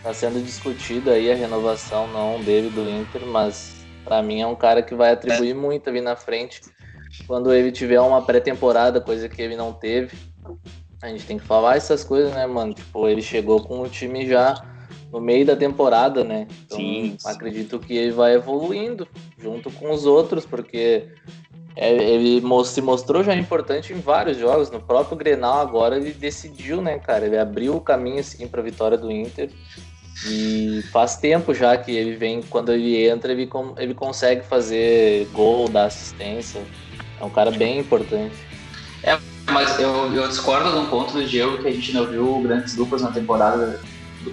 tá 0.01 0.13
sendo 0.13 0.43
discutido 0.43 1.11
aí 1.11 1.31
a 1.31 1.35
renovação 1.35 2.07
não 2.07 2.41
dele 2.41 2.69
do 2.69 2.89
Inter, 2.89 3.25
mas 3.25 3.85
para 4.03 4.21
mim 4.21 4.41
é 4.41 4.47
um 4.47 4.55
cara 4.55 4.81
que 4.81 4.95
vai 4.95 5.11
atribuir 5.11 5.53
muito 5.53 5.89
ali 5.89 6.01
na 6.01 6.15
frente. 6.15 6.61
Quando 7.27 7.53
ele 7.53 7.71
tiver 7.71 7.99
uma 7.99 8.21
pré-temporada, 8.21 9.01
coisa 9.01 9.27
que 9.27 9.41
ele 9.41 9.55
não 9.55 9.73
teve, 9.73 10.17
a 11.01 11.09
gente 11.09 11.25
tem 11.25 11.37
que 11.37 11.45
falar 11.45 11.75
essas 11.75 12.03
coisas, 12.03 12.33
né, 12.33 12.47
mano? 12.47 12.73
Tipo, 12.73 13.07
ele 13.07 13.21
chegou 13.21 13.61
com 13.61 13.81
o 13.81 13.89
time 13.89 14.27
já 14.27 14.61
no 15.11 15.21
meio 15.21 15.45
da 15.45 15.55
temporada, 15.55 16.23
né? 16.23 16.47
Então, 16.65 16.77
sim, 16.77 17.15
sim. 17.17 17.29
acredito 17.29 17.79
que 17.79 17.95
ele 17.95 18.11
vai 18.11 18.35
evoluindo 18.35 19.07
junto 19.37 19.71
com 19.71 19.91
os 19.91 20.05
outros, 20.05 20.45
porque 20.45 21.07
é, 21.75 21.93
ele 21.93 22.41
se 22.65 22.81
mostrou 22.81 23.23
já 23.23 23.35
importante 23.35 23.93
em 23.93 23.99
vários 23.99 24.37
jogos. 24.37 24.71
No 24.71 24.81
próprio 24.81 25.17
Grenal 25.17 25.59
agora 25.59 25.97
ele 25.97 26.11
decidiu, 26.11 26.81
né, 26.81 26.97
cara? 26.99 27.25
Ele 27.25 27.37
abriu 27.37 27.75
o 27.75 27.81
caminho 27.81 28.19
assim 28.19 28.47
para 28.47 28.61
a 28.61 28.63
vitória 28.63 28.97
do 28.97 29.11
Inter. 29.11 29.49
E 30.25 30.81
faz 30.91 31.17
tempo 31.17 31.53
já 31.53 31.77
que 31.77 31.91
ele 31.91 32.15
vem, 32.15 32.41
quando 32.41 32.73
ele 32.73 33.07
entra, 33.07 33.31
ele, 33.31 33.47
ele 33.77 33.93
consegue 33.93 34.43
fazer 34.43 35.27
gol, 35.31 35.69
dar 35.69 35.85
assistência. 35.85 36.59
É 37.21 37.23
um 37.23 37.29
cara 37.29 37.51
bem 37.51 37.77
importante. 37.79 38.35
É, 39.03 39.17
mas 39.51 39.79
eu, 39.79 40.11
eu 40.13 40.27
discordo 40.27 40.71
de 40.71 40.77
um 40.77 40.87
ponto 40.87 41.13
do 41.13 41.23
Diego 41.23 41.59
que 41.59 41.67
a 41.67 41.71
gente 41.71 41.93
não 41.93 42.07
viu 42.07 42.41
grandes 42.41 42.75
duplas 42.75 43.03
na 43.03 43.11
temporada 43.11 43.79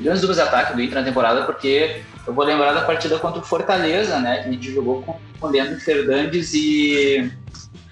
grandes 0.01 0.21
duplas 0.21 0.37
de 0.37 0.43
ataque 0.43 0.75
do 0.75 0.83
Inter 0.83 0.99
na 0.99 1.05
temporada, 1.05 1.43
porque 1.45 2.03
eu 2.27 2.33
vou 2.33 2.45
lembrar 2.45 2.73
da 2.73 2.83
partida 2.83 3.19
contra 3.19 3.41
o 3.41 3.45
Fortaleza, 3.45 4.19
né? 4.21 4.43
Que 4.43 4.49
a 4.49 4.53
gente 4.53 4.73
jogou 4.73 5.03
com 5.03 5.47
o 5.47 5.51
Leandro 5.51 5.81
Fernandes 5.81 6.53
e. 6.55 7.31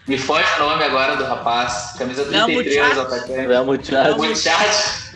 Me 0.07 0.19
foge 0.19 0.45
o 0.57 0.65
nome 0.65 0.83
agora 0.83 1.17
do 1.17 1.25
rapaz. 1.25 1.95
Camisa 1.97 2.25
33, 2.25 2.99
o 2.99 3.01
atacante. 3.03 3.47
Léo 3.47 3.65
Muchad. 3.65 4.17
Muchad. 4.17 5.13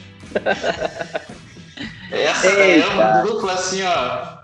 Essa 2.12 2.47
é 2.47 2.87
uma 2.87 3.22
dupla 3.22 3.53
assim, 3.55 3.82
ó. 3.82 4.37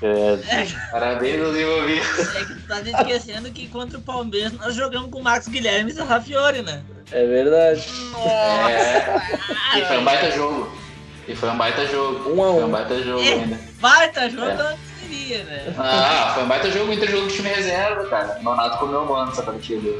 É. 0.00 0.66
Parabéns 0.92 1.42
aos 1.42 1.56
envolvidos. 1.56 2.36
É 2.36 2.44
que 2.44 2.54
tu 2.54 2.66
tá 2.68 2.80
esquecendo 2.80 3.50
que 3.50 3.68
contra 3.68 3.98
o 3.98 4.02
Palmeiras 4.02 4.52
nós 4.52 4.74
jogamos 4.74 5.10
com 5.10 5.18
o 5.18 5.22
Marcos 5.22 5.48
Guilherme 5.48 5.92
e 5.92 6.00
o 6.00 6.04
Rafiori, 6.04 6.62
né? 6.62 6.82
É 7.10 7.26
verdade. 7.26 7.84
Nossa! 8.12 8.70
É. 8.70 9.22
E 9.76 9.84
foi 9.86 9.98
um 9.98 10.04
baita 10.04 10.30
jogo. 10.30 10.87
E 11.28 11.36
foi 11.36 11.50
um 11.50 11.58
baita 11.58 11.86
jogo. 11.86 12.34
Um 12.34 12.42
a 12.42 12.50
um. 12.50 12.54
Foi 12.54 12.64
um 12.64 12.70
baita 12.70 13.02
jogo 13.02 13.20
é, 13.20 13.32
ainda. 13.34 13.60
Baita 13.78 14.30
jogo 14.30 14.46
é. 14.46 14.54
não 14.54 14.78
seria, 14.98 15.44
né? 15.44 15.74
Ah, 15.78 16.32
foi 16.34 16.44
um 16.44 16.48
baita 16.48 16.70
jogo, 16.70 16.90
Inter 16.90 17.10
jogo 17.10 17.28
de 17.28 17.34
time 17.34 17.50
reserva, 17.50 18.06
cara. 18.06 18.38
Nonato 18.42 18.78
comeu 18.78 19.04
mano 19.04 19.30
essa 19.30 19.42
partida. 19.42 19.90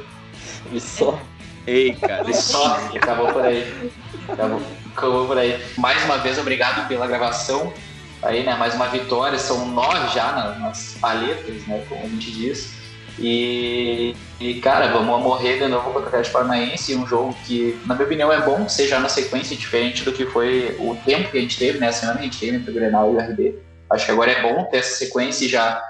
E 0.73 0.81
só. 0.81 1.21
Ei, 1.67 1.95
cara. 1.95 2.29
E 2.29 2.33
só. 2.35 2.79
Acabou 2.97 3.31
por 3.31 3.45
aí. 3.45 3.93
Acabou, 4.27 4.63
acabou 4.97 5.27
por 5.27 5.37
aí. 5.37 5.63
Mais 5.77 6.03
uma 6.05 6.17
vez, 6.17 6.39
obrigado 6.39 6.89
pela 6.89 7.07
gravação. 7.07 7.75
Aí, 8.23 8.43
né, 8.43 8.57
mais 8.57 8.75
uma 8.75 8.87
vitória. 8.87 9.39
São 9.39 9.69
nove 9.69 10.09
já 10.15 10.33
nas, 10.33 10.59
nas 10.59 10.97
paletas, 10.99 11.67
né, 11.67 11.85
como 11.91 12.05
a 12.05 12.09
gente 12.09 12.33
diz. 12.33 12.78
E, 13.19 14.15
e, 14.39 14.61
cara, 14.61 14.93
vamos 14.93 15.23
morrer 15.23 15.59
de 15.59 15.67
novo 15.67 15.87
contra 15.87 16.03
o 16.03 16.07
Atlético 16.07 16.35
Paranaense, 16.35 16.95
um 16.95 17.07
jogo 17.07 17.37
que, 17.45 17.79
na 17.85 17.95
minha 17.95 18.07
opinião, 18.07 18.33
é 18.33 18.41
bom 18.41 18.69
seja 18.69 19.01
na 19.01 19.09
sequência 19.09 19.57
diferente 19.57 20.05
do 20.05 20.13
que 20.13 20.25
foi 20.27 20.77
o 20.79 20.97
tempo 21.05 21.31
que 21.31 21.39
a 21.39 21.41
gente 21.41 21.59
teve, 21.59 21.79
né, 21.79 21.89
a 21.89 21.93
semana 21.93 22.19
que 22.19 22.23
a 22.23 22.29
gente 22.29 22.39
teve 22.39 22.57
entre 22.57 22.71
o 22.71 22.75
Grenal 22.75 23.13
e 23.13 23.17
o 23.17 23.19
RB. 23.19 23.59
Acho 23.91 24.07
que 24.07 24.13
agora 24.13 24.31
é 24.31 24.43
bom 24.43 24.65
ter 24.65 24.79
essa 24.79 24.97
sequência 24.97 25.47
e 25.47 25.49
já 25.49 25.83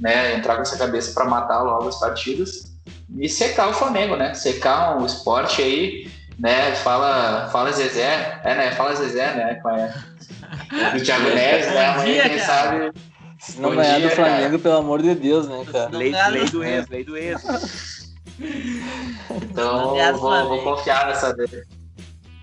né, 0.00 0.34
entrar 0.34 0.56
com 0.56 0.62
essa 0.62 0.76
cabeça 0.76 1.12
para 1.12 1.24
matar 1.26 1.62
logo 1.62 1.88
as 1.88 2.00
partidas 2.00 2.74
e 3.18 3.28
secar 3.28 3.68
o 3.68 3.74
Flamengo, 3.74 4.16
né? 4.16 4.34
Secar 4.34 5.00
o 5.00 5.06
esporte 5.06 5.62
aí, 5.62 6.10
né? 6.38 6.74
Fala, 6.76 7.48
fala 7.52 7.70
Zezé, 7.70 8.40
é, 8.42 8.54
né? 8.54 8.70
Fala 8.72 8.94
Zezé, 8.94 9.34
né? 9.34 9.54
Com 9.62 9.68
a, 9.68 10.96
o 10.96 11.00
Thiago 11.00 11.28
Neves, 11.34 11.66
né? 11.66 11.86
Amanhã, 11.86 12.28
quem 12.28 12.38
sabe 12.38 12.92
se 13.46 13.60
não 13.60 13.74
ganhar 13.74 14.00
do 14.00 14.10
Flamengo, 14.10 14.42
cara. 14.42 14.58
pelo 14.58 14.76
amor 14.76 15.02
de 15.02 15.14
Deus, 15.14 15.46
né, 15.46 15.64
cara? 15.70 15.90
Lei, 15.96 16.12
lei 16.30 16.44
do 16.46 16.64
ex, 16.64 16.88
lei 16.88 17.04
do 17.04 17.16
ex. 17.16 18.14
Então, 19.30 19.94
vou, 20.18 20.48
vou 20.48 20.62
confiar 20.62 21.06
nessa 21.06 21.34
daí. 21.34 21.62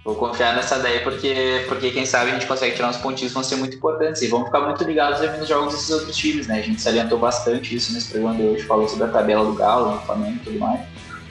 Vou 0.04 0.16
confiar 0.16 0.56
nessa 0.56 0.80
daí, 0.80 1.00
porque, 1.02 1.66
porque 1.68 1.92
quem 1.92 2.06
sabe 2.06 2.32
a 2.32 2.34
gente 2.34 2.48
consegue 2.48 2.76
tirar 2.76 2.90
uns 2.90 2.98
pontinhos 2.98 3.34
vão 3.34 3.44
ser 3.44 3.56
muito 3.56 3.76
importantes. 3.76 4.22
E 4.22 4.28
vamos 4.28 4.48
ficar 4.48 4.62
muito 4.62 4.84
ligados 4.84 5.20
nos 5.38 5.48
jogos 5.48 5.74
desses 5.74 5.90
outros 5.92 6.16
times, 6.16 6.48
né? 6.48 6.60
A 6.60 6.62
gente 6.62 6.82
salientou 6.82 7.20
bastante 7.20 7.76
isso 7.76 7.94
nesse 7.94 8.10
programa 8.10 8.36
de 8.36 8.44
hoje, 8.44 8.64
falou 8.64 8.88
sobre 8.88 9.06
a 9.06 9.10
tabela 9.10 9.46
do 9.46 9.54
Galo, 9.54 9.98
do 9.98 10.06
Flamengo 10.06 10.38
e 10.38 10.40
tudo 10.40 10.60
mais. 10.60 10.82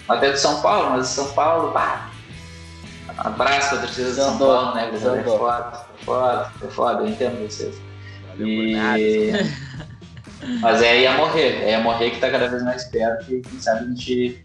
Até 0.08 0.32
do 0.32 0.38
São 0.38 0.60
Paulo, 0.60 0.90
mas 0.90 1.06
São 1.08 1.32
Paulo, 1.32 1.72
pá! 1.72 2.10
Abraço 3.18 3.70
pra 3.70 3.78
torcida 3.78 4.08
do 4.08 4.14
São 4.14 4.38
Paulo, 4.38 4.74
né? 4.74 4.90
É 4.92 4.98
foda, 4.98 5.18
é 5.20 6.04
foda, 6.04 6.52
é 6.62 6.66
foda, 6.68 7.02
eu 7.02 7.08
entendo 7.08 7.48
vocês. 7.48 7.89
E... 8.48 9.32
Mas 10.60 10.80
é 10.82 11.02
ia 11.02 11.12
morrer, 11.12 11.68
é 11.68 11.78
morrer 11.78 12.10
que 12.10 12.18
tá 12.18 12.30
cada 12.30 12.48
vez 12.48 12.62
mais 12.62 12.84
perto 12.84 13.32
e 13.32 13.40
quem 13.40 13.60
sabe 13.60 13.84
a 13.84 13.88
gente 13.88 14.42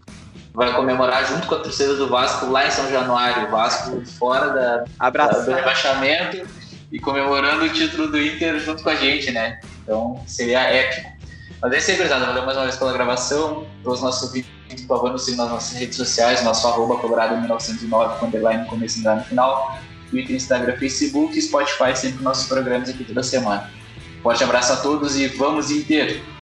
vai 0.52 0.74
comemorar 0.74 1.26
junto 1.26 1.46
com 1.46 1.54
a 1.54 1.60
torcida 1.60 1.94
do 1.94 2.08
Vasco 2.08 2.46
lá 2.46 2.66
em 2.66 2.70
São 2.70 2.90
Januário, 2.90 3.46
o 3.46 3.50
Vasco 3.50 4.02
fora 4.18 4.48
da, 4.48 5.10
da, 5.10 5.26
do 5.26 5.50
rebaixamento 5.50 6.46
e 6.90 6.98
comemorando 6.98 7.64
o 7.64 7.68
título 7.68 8.08
do 8.08 8.20
Inter 8.20 8.58
junto 8.60 8.82
com 8.82 8.90
a 8.90 8.94
gente, 8.94 9.30
né? 9.30 9.60
Então 9.82 10.22
seria 10.26 10.60
épico. 10.60 11.16
Mas 11.60 11.72
é 11.72 11.78
isso 11.78 11.90
aí, 11.90 11.96
gurizada. 11.96 12.26
Valeu 12.26 12.44
mais 12.44 12.56
uma 12.56 12.64
vez 12.64 12.76
pela 12.76 12.92
gravação. 12.92 13.66
Todos 13.82 13.98
os 13.98 14.04
nossos 14.04 14.22
ouvintes, 14.28 14.50
por 14.86 14.96
favor, 14.96 15.12
nos 15.12 15.24
sigam 15.24 15.44
nas 15.44 15.54
nossas 15.54 15.78
redes 15.78 15.96
sociais, 15.96 16.44
nosso 16.44 16.66
arroba 16.68 16.96
colorado 16.96 17.36
1909, 17.38 18.18
com 18.18 18.26
underline 18.26 18.62
no 18.62 18.68
começo 18.68 19.00
e 19.00 19.02
no 19.02 19.24
final. 19.24 19.78
Twitter, 20.10 20.36
Instagram, 20.36 20.76
Facebook, 20.76 21.40
Spotify, 21.40 21.96
sempre 21.96 22.22
nossos 22.22 22.46
programas 22.46 22.88
aqui 22.88 23.04
toda 23.04 23.22
semana. 23.22 23.70
Forte 24.26 24.42
abraço 24.42 24.72
a 24.72 24.76
todos 24.78 25.16
e 25.16 25.28
vamos 25.28 25.70
Inter! 25.70 26.35